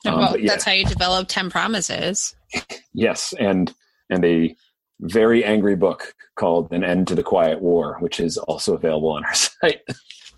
Oh, 0.06 0.12
um, 0.12 0.20
well, 0.20 0.40
yeah. 0.40 0.52
that's 0.52 0.64
how 0.64 0.72
you 0.72 0.86
develop 0.86 1.28
Ten 1.28 1.50
Promises. 1.50 2.36
yes, 2.94 3.34
and 3.38 3.74
and 4.10 4.24
a 4.24 4.56
very 5.02 5.44
angry 5.44 5.76
book 5.76 6.14
called 6.36 6.72
An 6.72 6.84
End 6.84 7.08
to 7.10 7.16
the 7.16 7.24
Quiet 7.24 7.62
War, 7.62 7.98
which 8.00 8.20
is 8.20 8.38
also 8.38 8.76
available 8.76 9.10
on 9.12 9.26
our 9.26 9.34
site. 9.36 9.82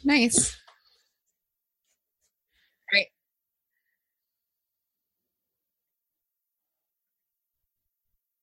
Nice. 0.03 0.57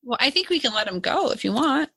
Well, 0.09 0.17
I 0.19 0.31
think 0.31 0.49
we 0.49 0.59
can 0.59 0.73
let 0.73 0.89
him 0.89 1.01
go 1.01 1.33
if 1.33 1.45
you 1.45 1.53
want. 1.53 1.91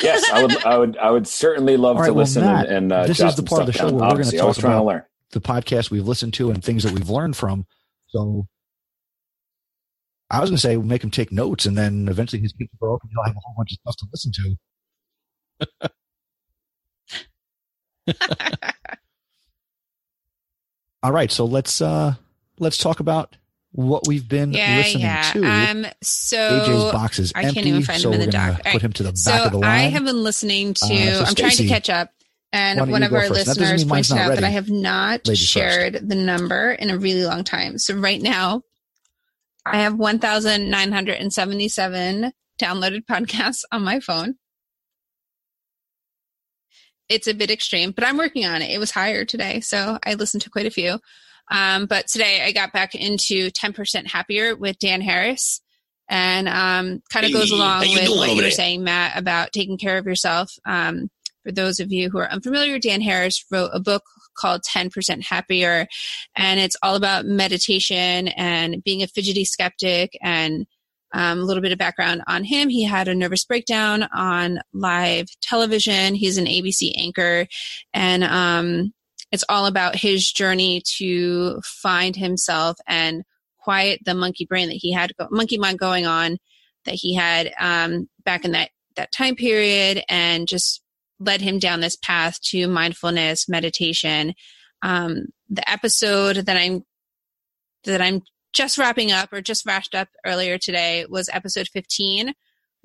yes, 0.00 0.30
I 0.30 0.42
would. 0.42 0.64
I 0.64 0.78
would. 0.78 0.96
I 0.96 1.10
would 1.10 1.26
certainly 1.26 1.76
love 1.76 1.96
right, 1.96 2.06
to 2.06 2.12
well, 2.12 2.22
listen 2.22 2.44
Matt, 2.44 2.66
and, 2.66 2.76
and 2.76 2.92
uh, 2.92 3.08
this 3.08 3.18
is 3.18 3.34
the 3.34 3.42
part 3.42 3.62
of 3.62 3.66
the 3.66 3.72
show 3.72 3.90
down. 3.90 3.96
where 3.96 4.10
we're 4.10 4.14
going 4.14 4.30
to 4.30 4.38
talk 4.38 4.58
about 4.58 5.06
the 5.32 5.40
podcast 5.40 5.90
we've 5.90 6.06
listened 6.06 6.34
to 6.34 6.52
and 6.52 6.62
things 6.62 6.84
that 6.84 6.92
we've 6.92 7.10
learned 7.10 7.36
from. 7.36 7.66
So, 8.10 8.46
I 10.30 10.38
was 10.38 10.50
going 10.50 10.56
to 10.56 10.62
say 10.62 10.76
make 10.76 11.02
him 11.02 11.10
take 11.10 11.32
notes, 11.32 11.66
and 11.66 11.76
then 11.76 12.06
eventually 12.08 12.40
his 12.40 12.52
people 12.52 12.78
grow 12.80 12.94
up, 12.94 13.02
and 13.02 13.10
you'll 13.12 13.24
have 13.24 13.34
a 13.34 13.40
whole 13.40 13.54
bunch 13.56 13.72
of 13.72 13.78
stuff 13.80 13.96
to 13.96 14.06
listen 14.12 14.30
to. 18.14 18.22
All 21.02 21.10
right, 21.10 21.32
so 21.32 21.44
let's 21.44 21.80
uh 21.80 22.14
let's 22.60 22.78
talk 22.78 23.00
about 23.00 23.36
what 23.76 24.08
we've 24.08 24.28
been 24.28 24.52
yeah, 24.52 24.78
listening 24.78 25.02
yeah. 25.02 25.32
to. 25.32 25.44
Um, 25.44 25.86
so 26.02 26.36
AJ's 26.36 26.92
box 26.92 27.18
is 27.18 27.32
I 27.34 27.42
empty, 27.42 27.54
can't 27.54 27.66
even 27.66 27.82
find 27.82 28.00
so 28.00 28.08
him 28.08 28.14
in 28.14 28.20
the 28.26 28.32
doc. 28.32 28.62
Put 28.64 28.80
him 28.82 28.92
to 28.94 29.02
the 29.02 29.14
so 29.14 29.30
back 29.30 29.44
of 29.46 29.52
the 29.52 29.58
line. 29.58 29.70
I 29.70 29.88
have 29.88 30.04
been 30.04 30.22
listening 30.22 30.72
to. 30.74 30.86
Uh, 30.86 31.18
so 31.18 31.24
I'm 31.24 31.34
trying 31.34 31.50
to 31.52 31.68
catch 31.68 31.90
up. 31.90 32.10
And 32.52 32.88
one 32.90 33.02
of 33.02 33.12
our 33.12 33.26
first? 33.26 33.48
listeners 33.48 33.84
pointed 33.84 34.16
out 34.16 34.28
ready. 34.30 34.40
that 34.40 34.46
I 34.46 34.50
have 34.50 34.70
not 34.70 35.26
Ladies 35.26 35.40
shared 35.40 35.94
first. 35.94 36.08
the 36.08 36.14
number 36.14 36.70
in 36.72 36.90
a 36.90 36.96
really 36.96 37.24
long 37.24 37.42
time. 37.44 37.76
So 37.76 37.94
right 37.94 38.22
now, 38.22 38.62
I 39.66 39.80
have 39.80 39.96
1,977 39.96 42.32
downloaded 42.58 43.04
podcasts 43.04 43.64
on 43.72 43.82
my 43.82 44.00
phone. 44.00 44.36
It's 47.08 47.28
a 47.28 47.34
bit 47.34 47.50
extreme, 47.50 47.90
but 47.90 48.06
I'm 48.06 48.16
working 48.16 48.46
on 48.46 48.62
it. 48.62 48.70
It 48.70 48.78
was 48.78 48.92
higher 48.92 49.26
today, 49.26 49.60
so 49.60 49.98
I 50.04 50.14
listened 50.14 50.42
to 50.44 50.50
quite 50.50 50.66
a 50.66 50.70
few. 50.70 50.98
Um, 51.50 51.86
but 51.86 52.06
today 52.08 52.42
I 52.42 52.52
got 52.52 52.72
back 52.72 52.94
into 52.94 53.50
10% 53.50 54.06
Happier 54.06 54.56
with 54.56 54.78
Dan 54.78 55.00
Harris. 55.00 55.60
And 56.08 56.48
um, 56.48 57.02
kind 57.10 57.26
of 57.26 57.32
goes 57.32 57.50
along 57.50 57.80
with 57.80 58.08
what 58.10 58.36
you 58.36 58.42
were 58.44 58.50
saying, 58.52 58.84
Matt, 58.84 59.18
about 59.18 59.52
taking 59.52 59.76
care 59.76 59.98
of 59.98 60.06
yourself. 60.06 60.52
Um, 60.64 61.10
for 61.42 61.50
those 61.50 61.80
of 61.80 61.92
you 61.92 62.10
who 62.10 62.18
are 62.18 62.30
unfamiliar, 62.30 62.78
Dan 62.78 63.00
Harris 63.00 63.44
wrote 63.50 63.70
a 63.72 63.80
book 63.80 64.04
called 64.38 64.62
10% 64.62 65.24
Happier, 65.24 65.88
and 66.36 66.60
it's 66.60 66.76
all 66.82 66.94
about 66.94 67.24
meditation 67.24 68.28
and 68.28 68.84
being 68.84 69.02
a 69.02 69.08
fidgety 69.08 69.44
skeptic. 69.44 70.16
And 70.22 70.66
um, 71.12 71.38
a 71.38 71.42
little 71.42 71.62
bit 71.62 71.72
of 71.72 71.78
background 71.78 72.22
on 72.26 72.44
him. 72.44 72.68
He 72.68 72.84
had 72.84 73.08
a 73.08 73.14
nervous 73.14 73.44
breakdown 73.44 74.06
on 74.14 74.58
live 74.74 75.28
television, 75.40 76.14
he's 76.14 76.36
an 76.36 76.46
ABC 76.46 76.92
anchor, 76.96 77.46
and 77.94 78.24
um, 78.24 78.92
it's 79.32 79.44
all 79.48 79.66
about 79.66 79.96
his 79.96 80.30
journey 80.30 80.82
to 80.98 81.60
find 81.64 82.16
himself 82.16 82.76
and 82.86 83.22
quiet 83.58 84.00
the 84.04 84.14
monkey 84.14 84.46
brain 84.46 84.68
that 84.68 84.74
he 84.76 84.92
had, 84.92 85.12
monkey 85.30 85.58
mind 85.58 85.78
going 85.78 86.06
on 86.06 86.38
that 86.84 86.94
he 86.94 87.14
had 87.14 87.52
um, 87.58 88.08
back 88.24 88.44
in 88.44 88.52
that 88.52 88.70
that 88.94 89.12
time 89.12 89.36
period, 89.36 90.02
and 90.08 90.48
just 90.48 90.82
led 91.20 91.40
him 91.42 91.58
down 91.58 91.80
this 91.80 91.96
path 91.96 92.40
to 92.40 92.66
mindfulness 92.66 93.48
meditation. 93.48 94.32
Um, 94.82 95.26
the 95.50 95.68
episode 95.70 96.36
that 96.36 96.56
I'm 96.56 96.82
that 97.84 98.00
I'm 98.00 98.22
just 98.52 98.78
wrapping 98.78 99.12
up 99.12 99.32
or 99.32 99.40
just 99.40 99.66
wrapped 99.66 99.94
up 99.94 100.08
earlier 100.24 100.56
today 100.56 101.04
was 101.08 101.28
episode 101.32 101.68
15, 101.68 102.32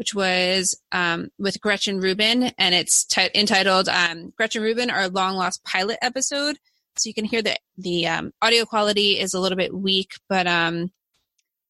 which 0.02 0.16
was 0.16 0.76
um, 0.91 1.30
with 1.38 1.62
Gretchen 1.62 1.99
Rubin, 1.99 2.52
and 2.58 2.74
it's 2.74 3.06
t- 3.06 3.30
entitled 3.36 3.88
um, 3.88 4.34
"Gretchen 4.36 4.64
Rubin, 4.64 4.89
Our 4.89 5.08
Long 5.10 5.36
Lost 5.36 5.64
Pilot" 5.64 5.99
episode. 6.02 6.58
So 6.97 7.08
you 7.08 7.14
can 7.14 7.24
hear 7.24 7.43
that 7.43 7.60
the 7.78 8.08
um, 8.08 8.32
audio 8.41 8.66
quality 8.66 9.20
is 9.20 9.36
a 9.36 9.39
little 9.39 9.60
bit 9.60 9.72
weak, 9.72 10.14
but 10.28 10.47
um, 10.47 10.91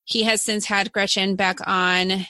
he 0.05 0.23
has 0.23 0.41
since 0.41 0.63
had 0.63 0.93
Gretchen 0.93 1.35
back 1.35 1.57
on. 1.67 2.25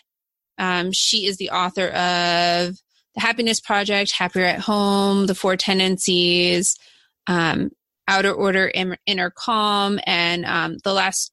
Um, 0.58 0.92
she 0.92 1.28
is 1.28 1.38
the 1.38 1.52
author 1.52 1.90
of 1.90 2.76
the 3.14 3.22
Happiness 3.22 3.60
Project, 3.60 4.12
Happier 4.14 4.46
at 4.46 4.62
Home, 4.62 5.28
The 5.28 5.36
Four 5.36 5.56
Tendencies, 5.56 6.80
um, 7.28 7.70
Outer 8.08 8.34
Order, 8.34 8.72
Inner 9.06 9.30
Calm, 9.30 10.00
and 10.08 10.82
the 10.84 10.94
last 10.94 11.32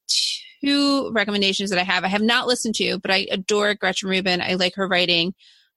recommendations 0.62 1.70
that 1.70 1.78
I 1.78 1.84
have, 1.84 2.04
I 2.04 2.08
have 2.08 2.22
not 2.22 2.46
listened 2.46 2.74
to, 2.76 2.98
but 2.98 3.10
I 3.10 3.26
adore 3.30 3.74
Gretchen 3.74 4.08
Rubin. 4.08 4.40
I 4.40 4.54
like 4.54 4.74
her 4.76 4.88
writing. 4.88 5.34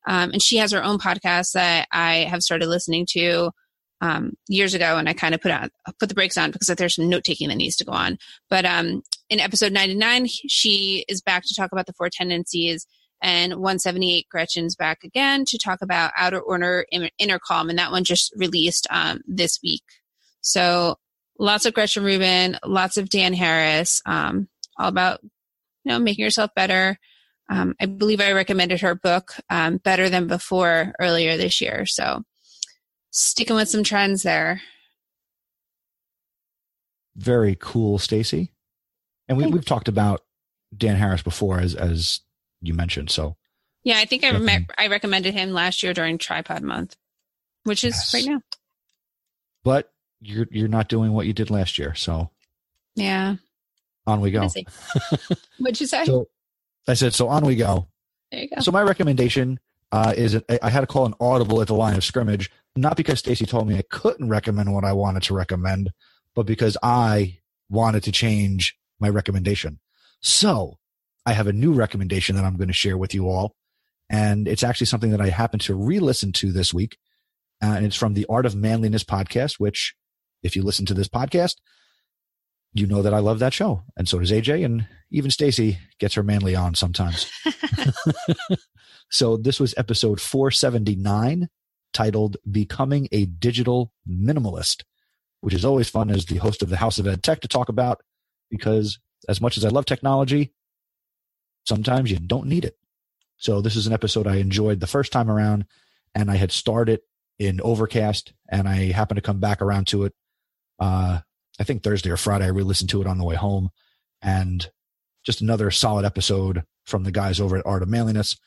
Um, 0.08 0.32
and 0.32 0.42
she 0.42 0.58
has 0.58 0.72
her 0.72 0.84
own 0.84 0.98
podcast 0.98 1.52
that 1.54 1.88
I 1.92 2.26
have 2.30 2.42
started 2.42 2.68
listening 2.68 3.06
to 3.12 3.52
um, 4.02 4.34
years 4.48 4.74
ago, 4.74 4.98
and 4.98 5.08
I 5.08 5.14
kind 5.14 5.36
of 5.36 5.42
put 5.42 5.52
on 5.52 5.70
put 6.00 6.10
the 6.10 6.16
brakes 6.16 6.38
on 6.38 6.52
because 6.52 6.68
there's 6.76 6.96
some 6.96 7.08
note 7.08 7.24
taking 7.24 7.50
that 7.50 7.56
needs 7.56 7.76
to 7.78 7.86
go 7.86 7.92
on. 7.92 8.18
But 8.50 8.66
um, 8.66 9.04
in 9.30 9.40
episode 9.40 9.72
99, 9.72 10.26
she 10.28 11.06
is 11.08 11.22
back 11.22 11.44
to 11.46 11.56
talk 11.56 11.72
about 11.72 11.86
the 11.86 11.94
four 11.94 12.10
tendencies, 12.10 12.88
and 13.22 13.54
178 13.54 14.28
Gretchen's 14.30 14.76
back 14.76 15.04
again 15.04 15.46
to 15.46 15.58
talk 15.60 15.84
about 15.84 16.12
outer 16.18 16.40
order, 16.40 16.86
inner 16.92 17.40
calm, 17.40 17.70
and 17.70 17.78
that 17.78 17.92
one 17.92 18.04
just 18.04 18.34
released 18.36 18.88
um, 18.90 19.22
this 19.28 19.60
week. 19.62 19.84
So 20.42 20.98
lots 21.38 21.66
of 21.66 21.74
Gretchen 21.76 22.04
Rubin, 22.04 22.58
lots 22.66 22.98
of 22.98 23.10
Dan 23.10 23.34
Harris, 23.34 24.02
um, 24.08 24.48
all 24.78 24.88
about 24.88 25.20
you 25.24 25.92
know 25.92 26.00
making 26.00 26.24
yourself 26.24 26.52
better. 26.56 26.98
Um, 27.50 27.76
I 27.82 27.86
believe 27.86 28.22
I 28.22 28.32
recommended 28.32 28.82
her 28.82 28.96
book 28.96 29.34
um, 29.50 29.78
"Better 29.78 30.10
Than 30.10 30.28
Before" 30.28 30.94
earlier 31.00 31.38
this 31.38 31.62
year. 31.62 31.86
So 31.86 32.24
sticking 33.12 33.56
with 33.56 33.70
some 33.70 33.84
trends 33.84 34.24
there. 34.24 34.62
Very 37.16 37.58
cool, 37.60 38.00
Stacy. 38.00 38.52
And 39.28 39.38
we, 39.38 39.46
we've 39.46 39.66
talked 39.66 39.88
about 39.88 40.22
Dan 40.76 40.96
Harris 40.96 41.22
before, 41.22 41.60
as 41.60 41.76
as 41.76 42.22
you 42.62 42.74
mentioned. 42.74 43.10
So, 43.10 43.36
yeah, 43.84 43.98
I 43.98 44.06
think 44.06 44.24
I 44.24 44.32
rem- 44.32 44.68
I 44.78 44.88
recommended 44.88 45.34
him 45.34 45.52
last 45.52 45.84
year 45.84 45.94
during 45.94 46.18
Tripod 46.18 46.64
Month, 46.64 46.96
which 47.64 47.84
is 47.84 47.96
yes. 47.96 48.14
right 48.14 48.26
now. 48.26 48.42
But 49.64 49.92
you're 50.22 50.48
you're 50.52 50.68
not 50.68 50.90
doing 50.90 51.12
what 51.14 51.28
you 51.28 51.34
did 51.34 51.50
last 51.50 51.78
year, 51.78 51.96
so 51.96 52.30
yeah. 52.96 53.36
On 54.12 54.22
we 54.22 54.32
go. 54.32 54.48
What'd 55.60 55.80
you 55.80 55.88
say? 55.88 56.06
So 56.06 56.28
I 56.88 56.94
said, 56.94 57.14
so 57.14 57.28
on 57.28 57.46
we 57.46 57.56
go. 57.56 57.88
There 58.32 58.42
you 58.42 58.50
go. 58.50 58.62
So 58.62 58.72
my 58.72 58.82
recommendation 58.82 59.60
uh, 59.92 60.14
is 60.16 60.40
I 60.62 60.70
had 60.70 60.82
to 60.82 60.88
call 60.88 61.06
an 61.06 61.14
audible 61.20 61.62
at 61.62 61.68
the 61.68 61.74
line 61.74 61.96
of 61.96 62.04
scrimmage, 62.04 62.50
not 62.76 62.96
because 62.96 63.20
Stacy 63.20 63.46
told 63.46 63.68
me 63.68 63.78
I 63.78 63.84
couldn't 63.90 64.30
recommend 64.30 64.74
what 64.74 64.86
I 64.86 64.94
wanted 64.94 65.24
to 65.24 65.34
recommend, 65.34 65.92
but 66.36 66.46
because 66.46 66.78
I 66.82 67.40
wanted 67.70 68.04
to 68.04 68.12
change 68.12 68.78
my 69.00 69.10
recommendation. 69.10 69.80
So 70.22 70.78
I 71.26 71.34
have 71.34 71.48
a 71.48 71.54
new 71.54 71.74
recommendation 71.74 72.36
that 72.36 72.46
I'm 72.46 72.58
going 72.58 72.68
to 72.68 72.74
share 72.74 72.98
with 72.98 73.14
you 73.14 73.28
all. 73.28 73.56
And 74.10 74.48
it's 74.48 74.64
actually 74.64 74.88
something 74.88 75.12
that 75.12 75.22
I 75.22 75.30
happened 75.30 75.62
to 75.64 75.76
re 75.76 76.00
listen 76.00 76.32
to 76.34 76.52
this 76.52 76.74
week. 76.74 76.98
Uh, 77.64 77.74
and 77.76 77.86
it's 77.86 77.96
from 77.96 78.14
the 78.14 78.26
Art 78.28 78.46
of 78.46 78.56
Manliness 78.56 79.04
podcast, 79.04 79.60
which, 79.60 79.96
if 80.42 80.56
you 80.56 80.64
listen 80.64 80.86
to 80.88 80.94
this 80.94 81.08
podcast, 81.08 81.56
you 82.74 82.88
know 82.88 83.02
that 83.02 83.14
I 83.14 83.20
love 83.20 83.40
that 83.40 83.54
show. 83.54 83.84
And 83.98 84.08
so 84.08 84.20
does 84.20 84.32
AJ. 84.32 84.64
And 84.64 84.88
even 85.12 85.32
Stacy 85.32 85.78
gets 86.00 86.16
her 86.16 86.24
manly 86.24 86.56
on 86.56 86.76
sometimes. 86.76 87.30
so 89.10 89.38
this 89.38 89.60
was 89.60 89.74
episode 89.78 90.22
479 90.22 91.50
titled 91.94 92.38
Becoming 92.50 93.08
a 93.12 93.26
Digital 93.26 93.92
Minimalist, 94.08 94.84
which 95.42 95.54
is 95.54 95.66
always 95.66 95.90
fun 95.90 96.10
as 96.10 96.26
the 96.26 96.38
host 96.38 96.62
of 96.62 96.70
the 96.70 96.78
House 96.78 96.98
of 97.00 97.08
Ed 97.08 97.24
Tech 97.24 97.42
to 97.42 97.48
talk 97.48 97.70
about 97.70 98.02
because 98.50 99.00
as 99.28 99.42
much 99.42 99.58
as 99.58 99.66
I 99.66 99.70
love 99.70 99.86
technology, 99.86 100.54
sometimes 101.66 102.12
you 102.12 102.20
don't 102.20 102.48
need 102.48 102.66
it. 102.66 102.78
So 103.38 103.62
this 103.62 103.76
is 103.76 103.88
an 103.88 103.94
episode 103.94 104.28
I 104.28 104.36
enjoyed 104.36 104.80
the 104.80 104.88
first 104.88 105.12
time 105.12 105.30
around, 105.30 105.66
and 106.14 106.30
I 106.30 106.36
had 106.36 106.52
started 106.52 107.02
in 107.40 107.60
Overcast, 107.60 108.34
and 108.50 108.68
I 108.70 108.92
happened 108.92 109.18
to 109.18 109.22
come 109.22 109.40
back 109.40 109.62
around 109.62 109.88
to 109.88 110.04
it. 110.06 110.14
Uh, 110.80 111.20
I 111.62 111.64
think 111.64 111.84
Thursday 111.84 112.10
or 112.10 112.18
Friday. 112.18 112.46
I 112.46 112.50
re-listened 112.50 112.90
to 112.90 113.02
it 113.02 113.08
on 113.08 113.18
the 113.18 113.24
way 113.24 113.36
home, 113.36 113.70
and 114.22 114.70
just 115.24 115.42
another 115.42 115.72
solid 115.72 116.06
episode 116.06 116.64
from 116.86 117.04
the 117.04 117.12
guys 117.12 117.40
over 117.40 117.56
at 117.56 117.66
Art 117.66 117.84
of 117.84 117.90
Manliness, 117.90 118.38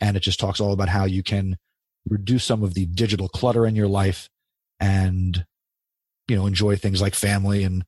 and 0.00 0.16
it 0.16 0.20
just 0.20 0.40
talks 0.40 0.60
all 0.60 0.72
about 0.72 0.88
how 0.88 1.04
you 1.04 1.22
can 1.22 1.56
reduce 2.08 2.44
some 2.44 2.62
of 2.62 2.74
the 2.74 2.86
digital 2.86 3.28
clutter 3.28 3.66
in 3.66 3.76
your 3.76 3.88
life, 3.88 4.28
and 4.80 5.46
you 6.28 6.36
know 6.36 6.46
enjoy 6.46 6.76
things 6.76 7.00
like 7.00 7.14
family 7.14 7.64
and 7.64 7.84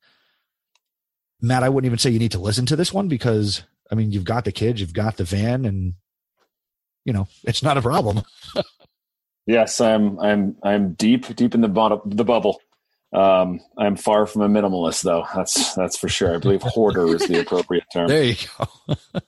Matt, 1.41 1.63
I 1.63 1.69
wouldn't 1.69 1.87
even 1.87 1.99
say 1.99 2.11
you 2.11 2.19
need 2.19 2.33
to 2.33 2.39
listen 2.39 2.67
to 2.67 2.77
this 2.77 2.93
one 2.93 3.09
because 3.09 3.63
I 3.91 3.95
mean, 3.95 4.13
you've 4.13 4.25
got 4.25 4.45
the 4.45 4.53
kids, 4.53 4.81
you've 4.81 4.95
got 4.95 5.17
the 5.17 5.25
van, 5.25 5.65
and 5.65 5.95
you 7.05 7.13
know, 7.13 7.29
it's 7.45 7.63
not 7.63 7.77
a 7.77 7.83
problem. 7.83 8.23
yes, 9.47 9.81
I'm 9.81 10.19
I'm 10.19 10.57
I'm 10.63 10.95
deep 10.95 11.35
deep 11.37 11.55
in 11.55 11.61
the 11.61 11.69
bottom 11.69 12.01
the 12.07 12.25
bubble. 12.25 12.61
Um, 13.13 13.61
I'm 13.79 13.97
far 13.97 14.27
from 14.27 14.43
a 14.43 14.49
minimalist, 14.49 15.03
though. 15.03 15.27
That's 15.35 15.75
that's 15.75 15.97
for 15.97 16.09
sure. 16.09 16.35
I 16.35 16.39
believe 16.39 16.63
hoarder 16.63 17.07
is 17.15 17.27
the 17.27 17.41
appropriate 17.41 17.85
term. 17.93 18.09
There 18.09 18.25
you 18.25 18.37
go. 18.59 18.95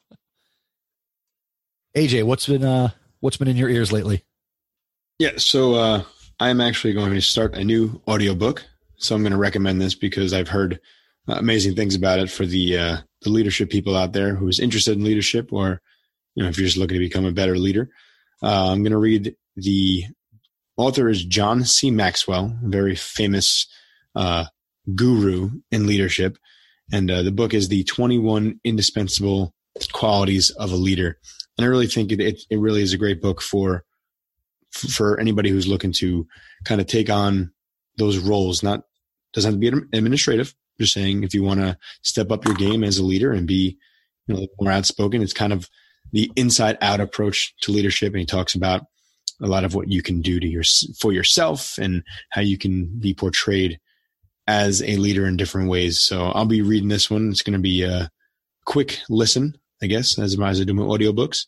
AJ, 1.96 2.24
what's 2.24 2.46
been 2.46 2.64
uh 2.64 2.90
what's 3.20 3.36
been 3.36 3.48
in 3.48 3.56
your 3.56 3.68
ears 3.68 3.92
lately? 3.92 4.24
Yeah, 5.18 5.32
so 5.36 5.74
uh, 5.74 6.02
I'm 6.38 6.60
actually 6.60 6.92
going 6.92 7.12
to 7.12 7.20
start 7.20 7.54
a 7.54 7.64
new 7.64 8.00
audiobook. 8.06 8.64
So 8.96 9.14
I'm 9.14 9.22
going 9.22 9.32
to 9.32 9.38
recommend 9.38 9.80
this 9.80 9.94
because 9.94 10.32
I've 10.32 10.48
heard 10.48 10.80
amazing 11.26 11.74
things 11.74 11.94
about 11.94 12.20
it 12.20 12.30
for 12.30 12.46
the 12.46 12.78
uh, 12.78 12.96
the 13.22 13.30
leadership 13.30 13.70
people 13.70 13.96
out 13.96 14.12
there 14.12 14.34
who's 14.34 14.60
interested 14.60 14.96
in 14.96 15.04
leadership, 15.04 15.52
or 15.52 15.80
you 16.34 16.42
know, 16.42 16.48
if 16.48 16.58
you're 16.58 16.66
just 16.66 16.78
looking 16.78 16.96
to 16.96 17.04
become 17.04 17.24
a 17.24 17.32
better 17.32 17.56
leader. 17.56 17.90
Uh, 18.42 18.70
I'm 18.70 18.82
going 18.82 18.92
to 18.92 18.98
read 18.98 19.34
the 19.56 20.04
author 20.78 21.08
is 21.08 21.24
John 21.24 21.64
C. 21.64 21.90
Maxwell, 21.90 22.56
a 22.64 22.68
very 22.68 22.94
famous 22.94 23.66
uh, 24.14 24.46
guru 24.94 25.50
in 25.70 25.86
leadership, 25.86 26.38
and 26.90 27.10
uh, 27.10 27.22
the 27.22 27.32
book 27.32 27.52
is 27.52 27.68
the 27.68 27.84
21 27.84 28.60
indispensable 28.64 29.54
qualities 29.92 30.50
of 30.50 30.72
a 30.72 30.76
leader. 30.76 31.18
And 31.58 31.64
I 31.64 31.68
really 31.68 31.86
think 31.86 32.12
it, 32.12 32.20
it, 32.20 32.40
it 32.48 32.58
really 32.58 32.82
is 32.82 32.92
a 32.92 32.98
great 32.98 33.20
book 33.20 33.42
for 33.42 33.84
for 34.72 35.18
anybody 35.18 35.50
who's 35.50 35.66
looking 35.66 35.92
to 35.92 36.26
kind 36.64 36.80
of 36.80 36.86
take 36.86 37.10
on 37.10 37.52
those 37.96 38.18
roles. 38.18 38.62
Not 38.62 38.82
doesn't 39.32 39.52
have 39.52 39.60
to 39.60 39.80
be 39.80 39.96
administrative. 39.96 40.54
Just 40.80 40.94
saying, 40.94 41.24
if 41.24 41.34
you 41.34 41.42
want 41.42 41.60
to 41.60 41.76
step 42.02 42.30
up 42.30 42.44
your 42.44 42.54
game 42.54 42.84
as 42.84 42.98
a 42.98 43.04
leader 43.04 43.32
and 43.32 43.46
be 43.46 43.76
you 44.26 44.34
know 44.34 44.46
more 44.60 44.70
outspoken, 44.70 45.22
it's 45.22 45.32
kind 45.32 45.52
of 45.52 45.68
the 46.12 46.30
inside 46.36 46.78
out 46.80 47.00
approach 47.00 47.54
to 47.62 47.72
leadership. 47.72 48.12
And 48.12 48.20
he 48.20 48.26
talks 48.26 48.54
about 48.54 48.86
a 49.42 49.46
lot 49.46 49.64
of 49.64 49.74
what 49.74 49.88
you 49.88 50.02
can 50.02 50.20
do 50.20 50.40
to 50.40 50.46
your 50.46 50.64
for 50.98 51.12
yourself 51.12 51.78
and 51.78 52.02
how 52.30 52.40
you 52.40 52.58
can 52.58 52.86
be 52.98 53.14
portrayed 53.14 53.78
as 54.46 54.82
a 54.82 54.96
leader 54.96 55.26
in 55.26 55.36
different 55.36 55.68
ways. 55.68 56.00
So 56.00 56.26
I'll 56.26 56.46
be 56.46 56.62
reading 56.62 56.88
this 56.88 57.10
one. 57.10 57.30
It's 57.30 57.42
going 57.42 57.52
to 57.52 57.58
be 57.58 57.82
a 57.82 58.10
quick 58.64 58.98
listen, 59.08 59.56
I 59.82 59.86
guess, 59.86 60.18
as 60.18 60.38
I 60.40 60.52
do 60.64 60.74
my 60.74 60.82
audiobooks. 60.82 61.44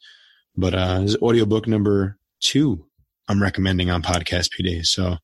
But 0.57 0.75
uh, 0.75 1.01
this 1.01 1.13
is 1.13 1.23
audiobook 1.23 1.67
number 1.67 2.19
two 2.41 2.85
I'm 3.29 3.43
recommending 3.43 3.91
on 3.91 4.03
Podcast 4.03 4.51
PD. 4.59 4.85
So 4.85 5.17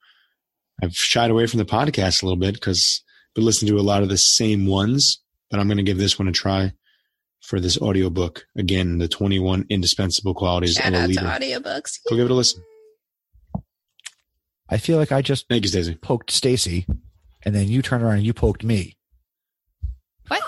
I've 0.83 0.95
shied 0.95 1.31
away 1.31 1.47
from 1.47 1.59
the 1.59 1.64
podcast 1.64 2.23
a 2.23 2.27
little 2.27 2.39
bit 2.39 2.55
because 2.55 3.03
I've 3.31 3.35
been 3.35 3.45
listening 3.45 3.73
to 3.73 3.81
a 3.81 3.83
lot 3.83 4.03
of 4.03 4.09
the 4.09 4.17
same 4.17 4.67
ones, 4.67 5.21
but 5.51 5.59
I'm 5.59 5.67
going 5.67 5.79
to 5.79 5.83
give 5.83 5.99
this 5.99 6.19
one 6.19 6.29
a 6.29 6.33
try 6.33 6.73
for 7.47 7.61
this 7.61 7.79
audiobook. 7.79 8.45
Again, 8.57 8.99
the 8.99 9.09
21 9.09 9.67
indispensable 9.71 10.35
qualities 10.35 10.75
Shout 10.75 10.93
of 10.93 11.05
a 11.05 11.07
leader. 11.07 11.21
audiobooks. 11.23 11.99
Go 12.09 12.17
give 12.17 12.27
it 12.27 12.31
a 12.31 12.35
listen. 12.35 12.63
I 14.69 14.79
feel 14.79 14.99
like 14.99 15.13
I 15.13 15.23
just 15.23 15.47
Thank 15.49 15.63
you, 15.63 15.69
Stacy. 15.69 15.95
poked 15.95 16.31
Stacy, 16.31 16.87
and 17.45 17.55
then 17.55 17.69
you 17.69 17.83
turned 17.83 18.03
around 18.03 18.17
and 18.17 18.27
you 18.27 18.35
poked 18.35 18.65
me. 18.65 18.97
What? 20.27 20.43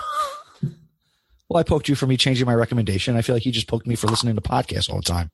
Well, 1.49 1.59
I 1.59 1.63
poked 1.63 1.87
you 1.87 1.95
for 1.95 2.05
me 2.05 2.17
changing 2.17 2.45
my 2.45 2.53
recommendation. 2.53 3.15
I 3.15 3.21
feel 3.21 3.33
like 3.35 3.45
you 3.45 3.51
just 3.53 3.67
poked 3.67 3.87
me 3.87 3.95
for 3.95 4.07
listening 4.07 4.35
to 4.35 4.41
podcasts 4.41 4.89
all 4.89 4.97
the 4.97 5.03
time. 5.03 5.29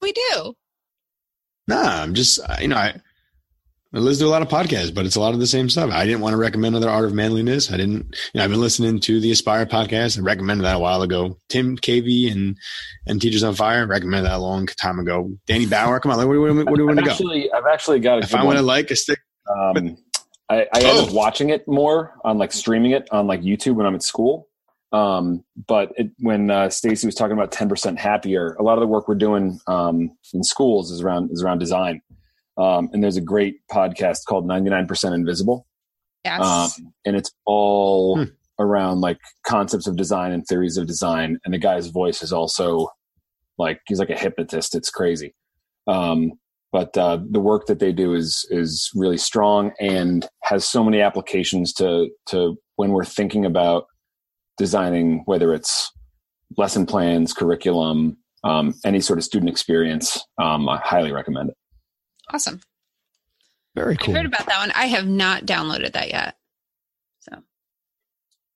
We 0.00 0.12
do. 0.12 0.54
Nah, 1.68 2.02
I'm 2.02 2.14
just 2.14 2.38
you 2.60 2.68
know 2.68 2.76
I. 2.76 3.00
I 3.94 3.98
listen 3.98 4.24
to 4.24 4.28
a 4.28 4.32
lot 4.32 4.40
of 4.40 4.48
podcasts, 4.48 4.94
but 4.94 5.04
it's 5.04 5.16
a 5.16 5.20
lot 5.20 5.34
of 5.34 5.40
the 5.40 5.46
same 5.46 5.68
stuff. 5.68 5.90
I 5.92 6.06
didn't 6.06 6.20
want 6.22 6.32
to 6.32 6.38
recommend 6.38 6.74
another 6.74 6.90
Art 6.90 7.04
of 7.04 7.12
Manliness. 7.12 7.70
I 7.70 7.76
didn't. 7.76 8.16
You 8.32 8.38
know, 8.38 8.44
I've 8.44 8.50
been 8.50 8.60
listening 8.60 9.00
to 9.00 9.20
the 9.20 9.30
Aspire 9.32 9.66
podcast. 9.66 10.18
I 10.18 10.22
recommended 10.22 10.64
that 10.64 10.76
a 10.76 10.78
while 10.78 11.02
ago. 11.02 11.36
Tim 11.50 11.76
Cavey 11.76 12.32
and 12.32 12.56
and 13.06 13.20
Teachers 13.20 13.42
on 13.42 13.54
Fire 13.54 13.86
recommended 13.86 14.30
that 14.30 14.36
a 14.36 14.38
long 14.38 14.64
time 14.66 14.98
ago. 14.98 15.30
Danny 15.46 15.66
Bauer, 15.66 16.00
come 16.00 16.10
on, 16.10 16.16
where, 16.26 16.40
where, 16.40 16.54
where 16.54 16.64
do 16.64 16.72
we 16.72 16.84
want 16.84 17.00
to 17.00 17.04
go? 17.04 17.10
Actually, 17.10 17.52
I've 17.52 17.66
actually 17.70 18.00
got 18.00 18.18
a 18.20 18.22
If 18.22 18.34
I 18.34 18.42
want 18.44 18.56
to 18.56 18.62
like 18.62 18.90
a 18.90 18.96
stick, 18.96 19.18
Um, 19.54 19.98
I, 20.48 20.62
I 20.72 20.82
Oh. 20.84 21.06
up 21.06 21.12
watching 21.12 21.50
it 21.50 21.68
more 21.68 22.14
on 22.24 22.38
like 22.38 22.52
streaming 22.52 22.92
it 22.92 23.08
on 23.10 23.26
like 23.26 23.42
YouTube 23.42 23.74
when 23.74 23.84
I'm 23.86 23.94
at 23.94 24.02
school. 24.02 24.48
Um, 24.92 25.42
but 25.68 25.92
it, 25.96 26.10
when 26.18 26.50
uh, 26.50 26.68
Stacy 26.68 27.06
was 27.06 27.14
talking 27.14 27.32
about 27.32 27.50
10% 27.50 27.96
happier, 27.98 28.54
a 28.58 28.62
lot 28.62 28.74
of 28.74 28.80
the 28.80 28.86
work 28.86 29.08
we're 29.08 29.14
doing 29.14 29.58
um, 29.66 30.10
in 30.34 30.42
schools 30.44 30.90
is 30.90 31.00
around 31.02 31.30
is 31.30 31.42
around 31.42 31.58
design. 31.58 32.00
Um, 32.56 32.90
and 32.92 33.02
there's 33.02 33.16
a 33.16 33.20
great 33.22 33.56
podcast 33.70 34.24
called 34.28 34.46
99% 34.46 35.14
Invisible, 35.14 35.66
Yes. 36.24 36.40
um, 36.42 36.92
and 37.06 37.16
it's 37.16 37.30
all 37.46 38.16
Hmm. 38.18 38.24
around 38.58 39.00
like 39.00 39.18
concepts 39.46 39.86
of 39.86 39.96
design 39.96 40.32
and 40.32 40.44
theories 40.46 40.76
of 40.76 40.86
design. 40.86 41.38
And 41.44 41.54
the 41.54 41.58
guy's 41.58 41.86
voice 41.88 42.22
is 42.22 42.32
also 42.32 42.88
like 43.58 43.80
he's 43.86 43.98
like 43.98 44.10
a 44.10 44.18
hypnotist. 44.18 44.74
It's 44.74 44.90
crazy. 44.90 45.34
Um, 45.86 46.32
but 46.72 46.96
uh, 46.96 47.18
the 47.30 47.40
work 47.40 47.66
that 47.66 47.78
they 47.80 47.92
do 47.92 48.14
is 48.14 48.46
is 48.50 48.90
really 48.94 49.18
strong 49.18 49.72
and 49.80 50.26
has 50.44 50.64
so 50.68 50.82
many 50.84 51.00
applications 51.00 51.72
to 51.74 52.08
to 52.26 52.56
when 52.76 52.92
we're 52.92 53.04
thinking 53.04 53.44
about 53.44 53.86
designing, 54.58 55.22
whether 55.26 55.52
it's 55.54 55.90
lesson 56.56 56.86
plans, 56.86 57.32
curriculum, 57.32 58.16
um, 58.44 58.74
any 58.84 59.00
sort 59.00 59.18
of 59.18 59.24
student 59.24 59.50
experience. 59.50 60.22
Um, 60.40 60.68
I 60.68 60.78
highly 60.78 61.12
recommend 61.12 61.50
it. 61.50 61.56
Awesome. 62.32 62.60
Very 63.74 63.96
cool. 63.96 64.04
I 64.04 64.06
cool. 64.06 64.14
heard 64.14 64.26
about 64.26 64.46
that 64.46 64.58
one. 64.58 64.70
I 64.72 64.86
have 64.86 65.06
not 65.06 65.44
downloaded 65.46 65.92
that 65.92 66.10
yet. 66.10 66.36
So 67.20 67.42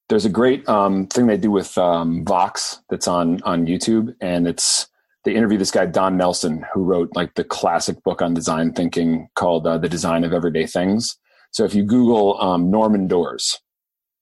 there's 0.09 0.25
a 0.25 0.31
great 0.31 0.69
um, 0.69 1.07
thing 1.07 1.27
they 1.27 1.37
do 1.37 1.51
with 1.51 1.77
um, 1.79 2.25
Vox 2.25 2.81
that's 2.91 3.09
on 3.09 3.43
on 3.43 3.67
YouTube, 3.67 4.15
and 4.21 4.47
it's 4.47 4.89
they 5.25 5.35
interview 5.35 5.59
this 5.59 5.71
guy 5.71 5.87
Don 5.87 6.17
Norman 6.17 6.65
who 6.73 6.85
wrote 6.85 7.11
like 7.15 7.35
the 7.35 7.45
classic 7.45 8.03
book 8.03 8.23
on 8.23 8.35
design 8.35 8.73
thinking 8.73 9.29
called 9.35 9.67
uh, 9.67 9.79
"The 9.79 9.89
Design 9.89 10.25
of 10.25 10.33
Everyday 10.33 10.67
Things." 10.67 11.17
So 11.51 11.65
if 11.65 11.75
you 11.75 11.85
Google 11.85 12.41
um, 12.41 12.71
Norman 12.71 13.09
doors, 13.09 13.59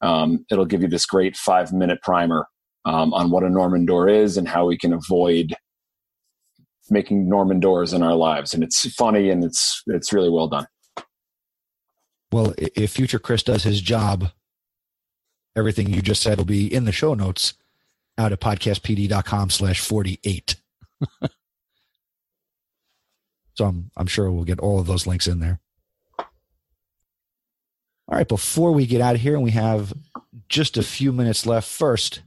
um, 0.00 0.44
it'll 0.50 0.64
give 0.64 0.82
you 0.82 0.88
this 0.88 1.06
great 1.06 1.36
five 1.36 1.72
minute 1.72 2.00
primer 2.02 2.46
um, 2.84 3.12
on 3.12 3.30
what 3.30 3.42
a 3.42 3.50
Norman 3.50 3.84
door 3.84 4.08
is 4.08 4.36
and 4.36 4.46
how 4.46 4.66
we 4.66 4.78
can 4.78 4.92
avoid 4.92 5.54
making 6.90 7.28
Norman 7.28 7.60
doors 7.60 7.92
in 7.92 8.02
our 8.02 8.14
lives. 8.14 8.54
And 8.54 8.62
it's 8.62 8.88
funny 8.94 9.30
and 9.30 9.44
it's 9.44 9.82
it's 9.86 10.12
really 10.12 10.30
well 10.30 10.48
done. 10.48 10.66
Well, 12.32 12.54
if 12.58 12.92
future 12.92 13.18
Chris 13.18 13.42
does 13.42 13.62
his 13.62 13.80
job, 13.80 14.30
everything 15.56 15.92
you 15.92 16.02
just 16.02 16.22
said 16.22 16.38
will 16.38 16.44
be 16.44 16.72
in 16.72 16.84
the 16.84 16.92
show 16.92 17.14
notes 17.14 17.54
out 18.18 18.32
at 18.32 18.40
podcastpd.com 18.40 19.50
slash 19.50 19.80
48. 19.80 20.56
so 23.54 23.64
I'm, 23.64 23.90
I'm 23.96 24.06
sure 24.06 24.30
we'll 24.30 24.44
get 24.44 24.58
all 24.58 24.80
of 24.80 24.86
those 24.86 25.06
links 25.06 25.26
in 25.26 25.40
there. 25.40 25.60
All 26.18 28.18
right. 28.18 28.28
Before 28.28 28.72
we 28.72 28.86
get 28.86 29.00
out 29.00 29.14
of 29.14 29.20
here 29.20 29.34
and 29.34 29.42
we 29.42 29.52
have 29.52 29.92
just 30.48 30.76
a 30.76 30.82
few 30.82 31.12
minutes 31.12 31.46
left 31.46 31.68
first, 31.68 32.22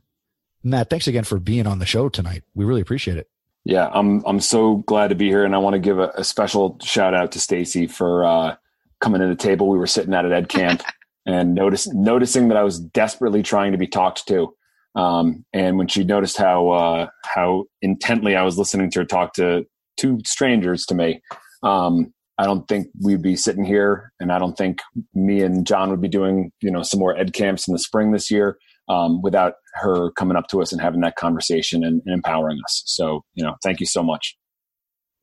Matt, 0.64 0.90
thanks 0.90 1.08
again 1.08 1.24
for 1.24 1.40
being 1.40 1.68
on 1.68 1.80
the 1.80 1.86
show 1.86 2.10
tonight. 2.10 2.44
We 2.56 2.66
really 2.66 2.82
appreciate 2.82 3.18
it. 3.18 3.30
Yeah, 3.68 3.90
I'm 3.92 4.24
I'm 4.26 4.40
so 4.40 4.78
glad 4.88 5.10
to 5.10 5.16
be 5.16 5.28
here, 5.28 5.44
and 5.44 5.54
I 5.54 5.58
want 5.58 5.74
to 5.74 5.80
give 5.80 6.00
a, 6.00 6.08
a 6.16 6.24
special 6.24 6.80
shout 6.82 7.14
out 7.14 7.34
to 7.34 7.40
Stacy 7.42 7.86
for 7.86 8.24
uh, 8.24 8.56
coming 9.02 9.20
to 9.20 9.28
the 9.28 9.36
table. 9.36 9.68
We 9.68 9.78
were 9.78 9.88
sitting 9.88 10.14
at 10.14 10.24
an 10.24 10.32
ed 10.32 10.48
camp 10.48 10.84
and 11.26 11.54
notice, 11.54 11.86
noticing 11.94 12.48
that 12.48 12.56
I 12.56 12.64
was 12.64 12.80
desperately 12.80 13.44
trying 13.44 13.74
to 13.74 13.78
be 13.78 13.86
talked 13.86 14.26
to, 14.30 14.56
um, 14.96 15.44
and 15.52 15.78
when 15.78 15.90
she 15.90 16.06
noticed 16.06 16.38
how 16.38 16.70
uh, 16.70 17.08
how 17.26 17.66
intently 17.82 18.38
I 18.38 18.44
was 18.44 18.58
listening 18.58 18.90
to 18.92 19.00
her 19.00 19.06
talk 19.06 19.34
to 19.34 19.66
two 19.98 20.22
strangers 20.26 20.86
to 20.86 20.96
me, 20.96 21.22
um, 21.62 22.14
I 22.38 22.46
don't 22.46 22.66
think 22.70 22.88
we'd 23.04 23.22
be 23.22 23.36
sitting 23.36 23.66
here, 23.66 24.14
and 24.22 24.32
I 24.32 24.40
don't 24.40 24.58
think 24.58 24.80
me 25.14 25.42
and 25.42 25.68
John 25.68 25.90
would 25.90 26.02
be 26.02 26.08
doing 26.08 26.54
you 26.62 26.72
know 26.72 26.84
some 26.84 27.02
more 27.02 27.18
ed 27.18 27.34
camps 27.34 27.68
in 27.68 27.74
the 27.74 27.80
spring 27.80 28.14
this 28.14 28.32
year 28.32 28.58
um, 28.90 29.22
without 29.22 29.54
her 29.74 30.12
coming 30.12 30.38
up 30.38 30.48
to 30.50 30.62
us 30.62 30.72
and 30.72 30.82
having 30.82 31.02
that 31.02 31.16
conversation 31.16 31.84
and, 31.84 32.02
and 32.06 32.14
empowering 32.14 32.60
us. 32.66 32.84
So, 32.86 33.24
you 33.34 33.44
know, 33.44 33.56
thank 33.64 33.80
you 33.80 33.86
so 33.86 34.04
much. 34.04 34.38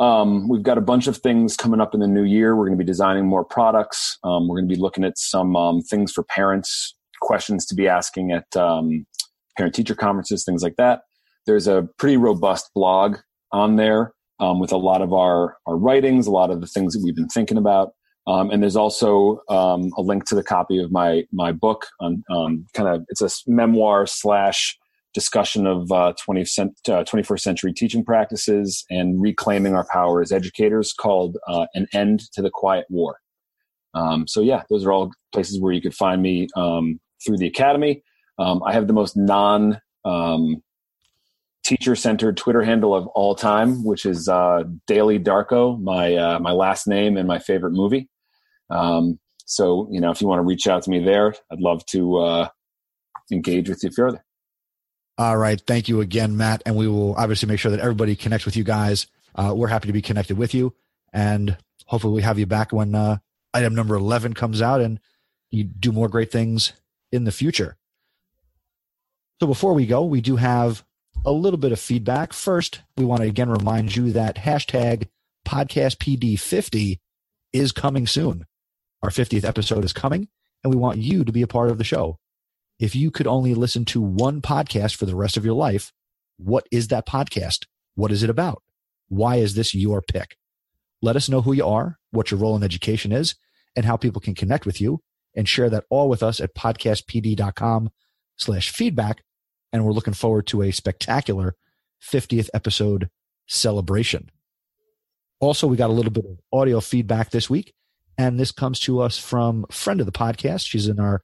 Um, 0.00 0.48
we've 0.48 0.62
got 0.62 0.78
a 0.78 0.82
bunch 0.82 1.08
of 1.08 1.16
things 1.16 1.56
coming 1.56 1.80
up 1.80 1.94
in 1.94 2.00
the 2.00 2.06
new 2.06 2.24
year. 2.24 2.54
We're 2.54 2.66
going 2.66 2.78
to 2.78 2.84
be 2.84 2.86
designing 2.86 3.26
more 3.26 3.44
products. 3.44 4.18
Um, 4.22 4.46
we're 4.46 4.58
going 4.58 4.68
to 4.68 4.74
be 4.74 4.80
looking 4.80 5.04
at 5.04 5.16
some 5.16 5.56
um, 5.56 5.80
things 5.80 6.12
for 6.12 6.22
parents, 6.22 6.94
questions 7.20 7.66
to 7.66 7.74
be 7.74 7.88
asking 7.88 8.32
at 8.32 8.56
um, 8.56 9.06
parent 9.56 9.74
teacher 9.74 9.94
conferences, 9.94 10.44
things 10.44 10.62
like 10.62 10.76
that. 10.76 11.02
There's 11.46 11.66
a 11.66 11.88
pretty 11.98 12.16
robust 12.16 12.70
blog 12.74 13.16
on 13.52 13.76
there 13.76 14.12
um, 14.40 14.60
with 14.60 14.72
a 14.72 14.76
lot 14.76 15.02
of 15.02 15.12
our, 15.12 15.56
our 15.66 15.76
writings, 15.76 16.26
a 16.26 16.30
lot 16.30 16.50
of 16.50 16.60
the 16.60 16.66
things 16.66 16.94
that 16.94 17.02
we've 17.02 17.16
been 17.16 17.28
thinking 17.28 17.56
about. 17.56 17.92
Um, 18.26 18.50
and 18.50 18.62
there's 18.62 18.76
also 18.76 19.40
um, 19.48 19.90
a 19.96 20.02
link 20.02 20.26
to 20.26 20.34
the 20.34 20.42
copy 20.42 20.78
of 20.82 20.92
my 20.92 21.24
my 21.32 21.50
book 21.50 21.86
on 21.98 22.22
um, 22.30 22.66
kind 22.74 22.88
of 22.88 23.04
it's 23.08 23.22
a 23.22 23.30
memoir 23.50 24.06
slash 24.06 24.76
discussion 25.14 25.66
of 25.66 25.90
uh, 25.90 26.12
20th 26.28 26.48
cent, 26.48 26.78
uh, 26.88 27.02
21st 27.04 27.40
century 27.40 27.72
teaching 27.72 28.04
practices 28.04 28.84
and 28.90 29.20
reclaiming 29.22 29.74
our 29.74 29.86
power 29.90 30.20
as 30.20 30.30
educators 30.30 30.92
called 30.92 31.38
uh, 31.48 31.66
an 31.72 31.86
end 31.94 32.20
to 32.34 32.42
the 32.42 32.50
quiet 32.52 32.84
war 32.90 33.16
um, 33.94 34.28
so 34.28 34.42
yeah 34.42 34.62
those 34.68 34.84
are 34.84 34.92
all 34.92 35.10
places 35.32 35.58
where 35.58 35.72
you 35.72 35.80
could 35.80 35.94
find 35.94 36.20
me 36.20 36.46
um, 36.54 37.00
through 37.24 37.36
the 37.36 37.46
academy 37.46 38.02
um, 38.38 38.62
i 38.64 38.72
have 38.72 38.86
the 38.86 38.92
most 38.92 39.16
non 39.16 39.80
um, 40.04 40.62
teacher 41.68 41.94
centered 41.94 42.36
Twitter 42.38 42.62
handle 42.62 42.94
of 42.94 43.06
all 43.08 43.34
time, 43.34 43.84
which 43.84 44.06
is 44.06 44.26
uh, 44.26 44.64
Daily 44.86 45.18
Darko, 45.18 45.80
my 45.80 46.14
uh, 46.14 46.38
my 46.38 46.52
last 46.52 46.88
name 46.88 47.18
and 47.18 47.28
my 47.28 47.38
favorite 47.38 47.72
movie. 47.72 48.08
Um, 48.70 49.18
so 49.44 49.86
you 49.90 50.00
know, 50.00 50.10
if 50.10 50.20
you 50.22 50.26
want 50.26 50.38
to 50.38 50.44
reach 50.44 50.66
out 50.66 50.82
to 50.84 50.90
me 50.90 51.04
there, 51.04 51.34
I'd 51.52 51.60
love 51.60 51.84
to 51.86 52.18
uh, 52.18 52.48
engage 53.30 53.68
with 53.68 53.84
you 53.84 53.90
further. 53.90 54.24
All 55.18 55.36
right, 55.36 55.60
thank 55.66 55.88
you 55.88 56.00
again, 56.00 56.36
Matt, 56.36 56.62
and 56.64 56.74
we 56.74 56.88
will 56.88 57.14
obviously 57.16 57.48
make 57.48 57.60
sure 57.60 57.70
that 57.72 57.80
everybody 57.80 58.16
connects 58.16 58.46
with 58.46 58.56
you 58.56 58.64
guys. 58.64 59.06
Uh, 59.34 59.52
we're 59.54 59.68
happy 59.68 59.88
to 59.88 59.92
be 59.92 60.02
connected 60.02 60.38
with 60.38 60.54
you, 60.54 60.74
and 61.12 61.56
hopefully 61.86 62.14
we 62.14 62.22
have 62.22 62.38
you 62.38 62.46
back 62.46 62.72
when 62.72 62.94
uh, 62.94 63.18
item 63.52 63.74
number 63.74 63.94
eleven 63.94 64.32
comes 64.32 64.62
out 64.62 64.80
and 64.80 65.00
you 65.50 65.64
do 65.64 65.92
more 65.92 66.08
great 66.08 66.30
things 66.32 66.72
in 67.12 67.24
the 67.24 67.32
future. 67.32 67.76
So 69.40 69.46
before 69.46 69.74
we 69.74 69.86
go, 69.86 70.04
we 70.04 70.20
do 70.20 70.36
have 70.36 70.84
a 71.24 71.32
little 71.32 71.58
bit 71.58 71.72
of 71.72 71.80
feedback. 71.80 72.32
First, 72.32 72.82
we 72.96 73.04
want 73.04 73.22
to 73.22 73.28
again 73.28 73.50
remind 73.50 73.94
you 73.94 74.12
that 74.12 74.36
hashtag 74.36 75.08
podcastpd50 75.46 76.98
is 77.52 77.72
coming 77.72 78.06
soon. 78.06 78.44
Our 79.02 79.10
50th 79.10 79.44
episode 79.44 79.84
is 79.84 79.92
coming, 79.92 80.28
and 80.62 80.72
we 80.72 80.78
want 80.78 80.98
you 80.98 81.24
to 81.24 81.32
be 81.32 81.42
a 81.42 81.46
part 81.46 81.70
of 81.70 81.78
the 81.78 81.84
show. 81.84 82.18
If 82.78 82.94
you 82.94 83.10
could 83.10 83.26
only 83.26 83.54
listen 83.54 83.84
to 83.86 84.00
one 84.00 84.40
podcast 84.40 84.96
for 84.96 85.06
the 85.06 85.16
rest 85.16 85.36
of 85.36 85.44
your 85.44 85.54
life, 85.54 85.92
what 86.36 86.66
is 86.70 86.88
that 86.88 87.06
podcast? 87.06 87.66
What 87.94 88.12
is 88.12 88.22
it 88.22 88.30
about? 88.30 88.62
Why 89.08 89.36
is 89.36 89.54
this 89.54 89.74
your 89.74 90.02
pick? 90.02 90.36
Let 91.00 91.16
us 91.16 91.28
know 91.28 91.42
who 91.42 91.52
you 91.52 91.66
are, 91.66 91.98
what 92.10 92.30
your 92.30 92.40
role 92.40 92.56
in 92.56 92.62
education 92.62 93.12
is, 93.12 93.36
and 93.76 93.84
how 93.84 93.96
people 93.96 94.20
can 94.20 94.34
connect 94.34 94.66
with 94.66 94.80
you, 94.80 95.00
and 95.38 95.48
share 95.48 95.70
that 95.70 95.84
all 95.88 96.10
with 96.10 96.22
us 96.22 96.40
at 96.40 96.54
podcastpd.com 96.54 97.90
slash 98.36 98.70
feedback 98.70 99.22
and 99.72 99.84
we're 99.84 99.92
looking 99.92 100.14
forward 100.14 100.46
to 100.48 100.62
a 100.62 100.70
spectacular 100.70 101.54
50th 102.02 102.48
episode 102.54 103.10
celebration. 103.46 104.30
Also, 105.40 105.66
we 105.66 105.76
got 105.76 105.90
a 105.90 105.92
little 105.92 106.10
bit 106.10 106.24
of 106.24 106.38
audio 106.52 106.80
feedback 106.80 107.30
this 107.30 107.48
week, 107.48 107.72
and 108.16 108.38
this 108.38 108.50
comes 108.50 108.80
to 108.80 109.00
us 109.00 109.18
from 109.18 109.64
a 109.68 109.72
friend 109.72 110.00
of 110.00 110.06
the 110.06 110.12
podcast. 110.12 110.66
She's 110.66 110.88
in 110.88 110.98
our 110.98 111.22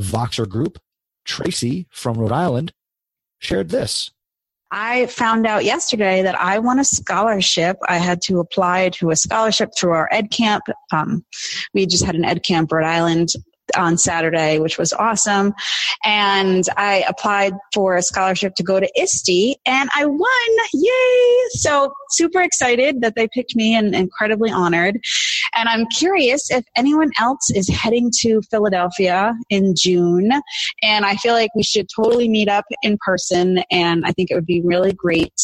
Voxer 0.00 0.48
group. 0.48 0.78
Tracy 1.24 1.86
from 1.90 2.16
Rhode 2.16 2.32
Island 2.32 2.72
shared 3.38 3.68
this. 3.68 4.10
I 4.72 5.06
found 5.06 5.46
out 5.46 5.64
yesterday 5.64 6.22
that 6.22 6.40
I 6.40 6.58
won 6.58 6.78
a 6.78 6.84
scholarship. 6.84 7.76
I 7.88 7.98
had 7.98 8.22
to 8.22 8.38
apply 8.38 8.90
to 8.90 9.10
a 9.10 9.16
scholarship 9.16 9.70
through 9.76 9.92
our 9.92 10.08
Ed 10.12 10.30
Camp. 10.30 10.64
Um, 10.92 11.24
we 11.74 11.86
just 11.86 12.04
had 12.04 12.14
an 12.14 12.24
Ed 12.24 12.44
Camp 12.44 12.70
Rhode 12.70 12.86
Island 12.86 13.30
on 13.76 13.98
Saturday, 13.98 14.58
which 14.58 14.78
was 14.78 14.92
awesome. 14.92 15.54
And 16.04 16.64
I 16.76 17.04
applied 17.08 17.54
for 17.74 17.96
a 17.96 18.02
scholarship 18.02 18.54
to 18.56 18.62
go 18.62 18.80
to 18.80 18.90
ISTE 19.00 19.56
and 19.66 19.90
I 19.94 20.06
won. 20.06 20.66
Yay! 20.72 21.48
So 21.50 21.92
super 22.10 22.42
excited 22.42 23.00
that 23.00 23.14
they 23.16 23.28
picked 23.28 23.56
me 23.56 23.74
and 23.74 23.94
incredibly 23.94 24.50
honored. 24.50 24.98
And 25.54 25.68
I'm 25.68 25.86
curious 25.86 26.50
if 26.50 26.64
anyone 26.76 27.10
else 27.18 27.50
is 27.50 27.68
heading 27.68 28.10
to 28.20 28.40
Philadelphia 28.50 29.34
in 29.48 29.74
June. 29.76 30.30
And 30.82 31.04
I 31.04 31.16
feel 31.16 31.34
like 31.34 31.50
we 31.54 31.62
should 31.62 31.88
totally 31.94 32.28
meet 32.28 32.48
up 32.48 32.64
in 32.82 32.98
person. 33.04 33.62
And 33.70 34.04
I 34.04 34.12
think 34.12 34.30
it 34.30 34.34
would 34.34 34.46
be 34.46 34.60
really 34.62 34.92
great 34.92 35.34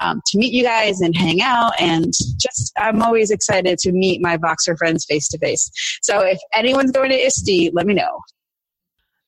um, 0.00 0.20
to 0.26 0.38
meet 0.38 0.52
you 0.52 0.62
guys 0.62 1.00
and 1.00 1.16
hang 1.16 1.42
out. 1.42 1.72
And 1.80 2.12
just, 2.38 2.72
I'm 2.78 3.02
always 3.02 3.30
excited 3.30 3.78
to 3.78 3.92
meet 3.92 4.20
my 4.20 4.36
Voxer 4.36 4.76
friends 4.76 5.04
face 5.04 5.28
to 5.28 5.38
face. 5.38 5.70
So 6.02 6.20
if 6.20 6.38
anyone's 6.54 6.92
going 6.92 7.10
to 7.10 7.16
ISTE, 7.16 7.65
let 7.74 7.86
me 7.86 7.94
know. 7.94 8.20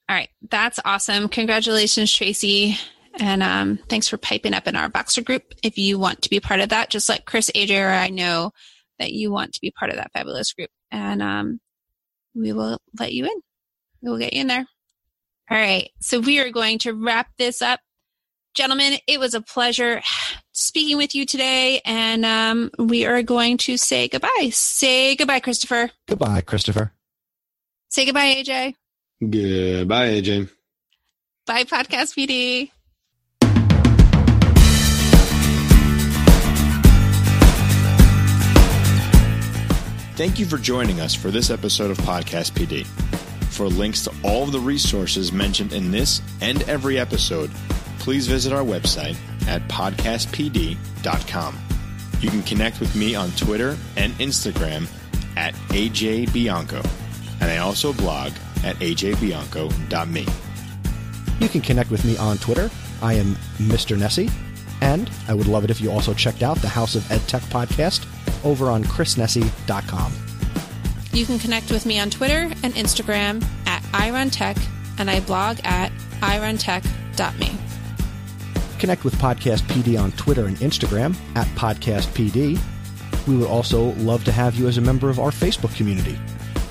All 0.09 0.17
right. 0.17 0.31
That's 0.51 0.81
awesome. 0.85 1.29
Congratulations, 1.29 2.13
Tracy. 2.13 2.79
And 3.21 3.43
um, 3.43 3.79
thanks 3.89 4.09
for 4.09 4.17
piping 4.17 4.55
up 4.55 4.67
in 4.67 4.77
our 4.77 4.89
Voxer 4.89 5.25
group. 5.25 5.55
If 5.63 5.77
you 5.77 5.99
want 5.99 6.23
to 6.23 6.31
be 6.31 6.41
part 6.41 6.61
of 6.61 6.71
that, 6.71 6.89
just 6.89 7.09
let 7.09 7.27
Chris, 7.27 7.51
AJ, 7.55 7.85
or 7.85 7.91
I 7.91 8.09
know 8.09 8.53
that 8.99 9.13
you 9.13 9.31
want 9.31 9.53
to 9.55 9.61
be 9.61 9.71
part 9.71 9.91
of 9.91 9.97
that 9.97 10.13
fabulous 10.13 10.53
group. 10.53 10.71
And 10.91 11.23
um, 11.23 11.61
we 12.35 12.53
will 12.53 12.79
let 12.99 13.13
you 13.13 13.25
in. 13.25 13.43
We 14.03 14.11
will 14.11 14.19
get 14.19 14.33
you 14.33 14.41
in 14.41 14.47
there. 14.47 14.67
All 15.51 15.59
right. 15.59 15.91
So 16.01 16.21
we 16.21 16.39
are 16.41 16.51
going 16.51 16.79
to 16.81 16.93
wrap 16.93 17.29
this 17.37 17.61
up. 17.61 17.81
Gentlemen, 18.55 18.95
it 19.07 19.21
was 19.21 19.35
a 19.35 19.41
pleasure 19.41 20.01
speaking 20.53 20.97
with 20.97 21.15
you 21.15 21.27
today. 21.27 21.81
And 21.85 22.25
um, 22.25 22.71
we 22.79 23.05
are 23.05 23.23
going 23.23 23.57
to 23.59 23.77
say 23.77 24.09
goodbye. 24.09 24.51
Say 24.53 25.17
goodbye, 25.17 25.41
Christopher. 25.41 25.91
Goodbye, 26.07 26.41
Christopher. 26.41 26.93
Say 27.89 28.05
goodbye, 28.05 28.35
AJ. 28.35 28.75
Goodbye, 29.21 30.09
AJ. 30.09 30.51
Bye, 31.47 31.65
Podcast 31.65 32.15
PD. 32.15 32.71
Thank 40.17 40.39
you 40.39 40.47
for 40.47 40.59
joining 40.59 41.01
us 41.01 41.15
for 41.15 41.31
this 41.31 41.49
episode 41.49 41.91
of 41.91 41.99
Podcast 41.99 42.53
PD. 42.53 42.85
For 43.53 43.67
links 43.67 44.05
to 44.05 44.13
all 44.25 44.43
of 44.43 44.53
the 44.53 44.61
resources 44.61 45.33
mentioned 45.33 45.73
in 45.73 45.91
this 45.91 46.21
and 46.41 46.63
every 46.69 46.99
episode, 46.99 47.51
please 48.01 48.27
visit 48.27 48.53
our 48.53 48.65
website 48.65 49.17
at 49.47 49.63
podcastpd.com. 49.69 51.59
You 52.21 52.31
can 52.31 52.43
connect 52.43 52.81
with 52.81 52.95
me 52.97 53.15
on 53.15 53.31
Twitter 53.33 53.77
and 53.97 54.13
Instagram 54.15 54.89
at 55.37 55.55
AJ 55.71 56.33
Bianco 56.33 56.83
and 57.41 57.51
I 57.51 57.59
also 57.59 57.93
blog 57.93 58.33
at 58.65 58.77
ajbianco.me. 58.77 60.27
You 61.41 61.49
can 61.49 61.61
connect 61.61 61.91
with 61.91 62.05
me 62.05 62.17
on 62.17 62.39
Twitter. 62.39 62.71
I 63.01 63.15
am 63.15 63.37
Mr. 63.59 63.97
Nesi, 63.97 64.31
and 64.81 65.11
I 65.29 65.35
would 65.35 65.47
love 65.47 65.65
it 65.65 65.71
if 65.71 65.81
you 65.81 65.91
also 65.91 66.13
checked 66.15 66.43
out 66.43 66.59
the 66.59 66.69
House 66.69 66.95
of 66.95 67.11
Ed 67.11 67.21
Tech 67.29 67.43
podcast 67.43 68.07
over 68.45 68.71
on 68.71 68.83
chrisnesi.com. 68.85 70.13
You 71.13 71.25
can 71.27 71.39
connect 71.39 71.71
with 71.71 71.87
me 71.87 71.99
on 71.99 72.11
Twitter 72.11 72.51
and 72.63 72.75
Instagram 72.75 73.45
at 73.67 73.83
iruntech, 73.85 74.61
and 74.99 75.11
I 75.11 75.21
blog 75.21 75.59
at 75.65 75.93
iruntech.me. 76.21 77.57
Connect 78.79 79.05
with 79.05 79.15
Podcast 79.17 79.63
PD 79.63 80.01
on 80.01 80.13
Twitter 80.13 80.47
and 80.47 80.57
Instagram 80.59 81.17
at 81.35 81.47
Podcast 81.49 82.09
PD. 82.09 82.59
We 83.27 83.37
would 83.37 83.49
also 83.49 83.93
love 83.95 84.25
to 84.25 84.33
have 84.33 84.55
you 84.55 84.69
as 84.69 84.79
a 84.79 84.81
member 84.81 85.11
of 85.11 85.19
our 85.19 85.31
Facebook 85.31 85.75
community 85.77 86.19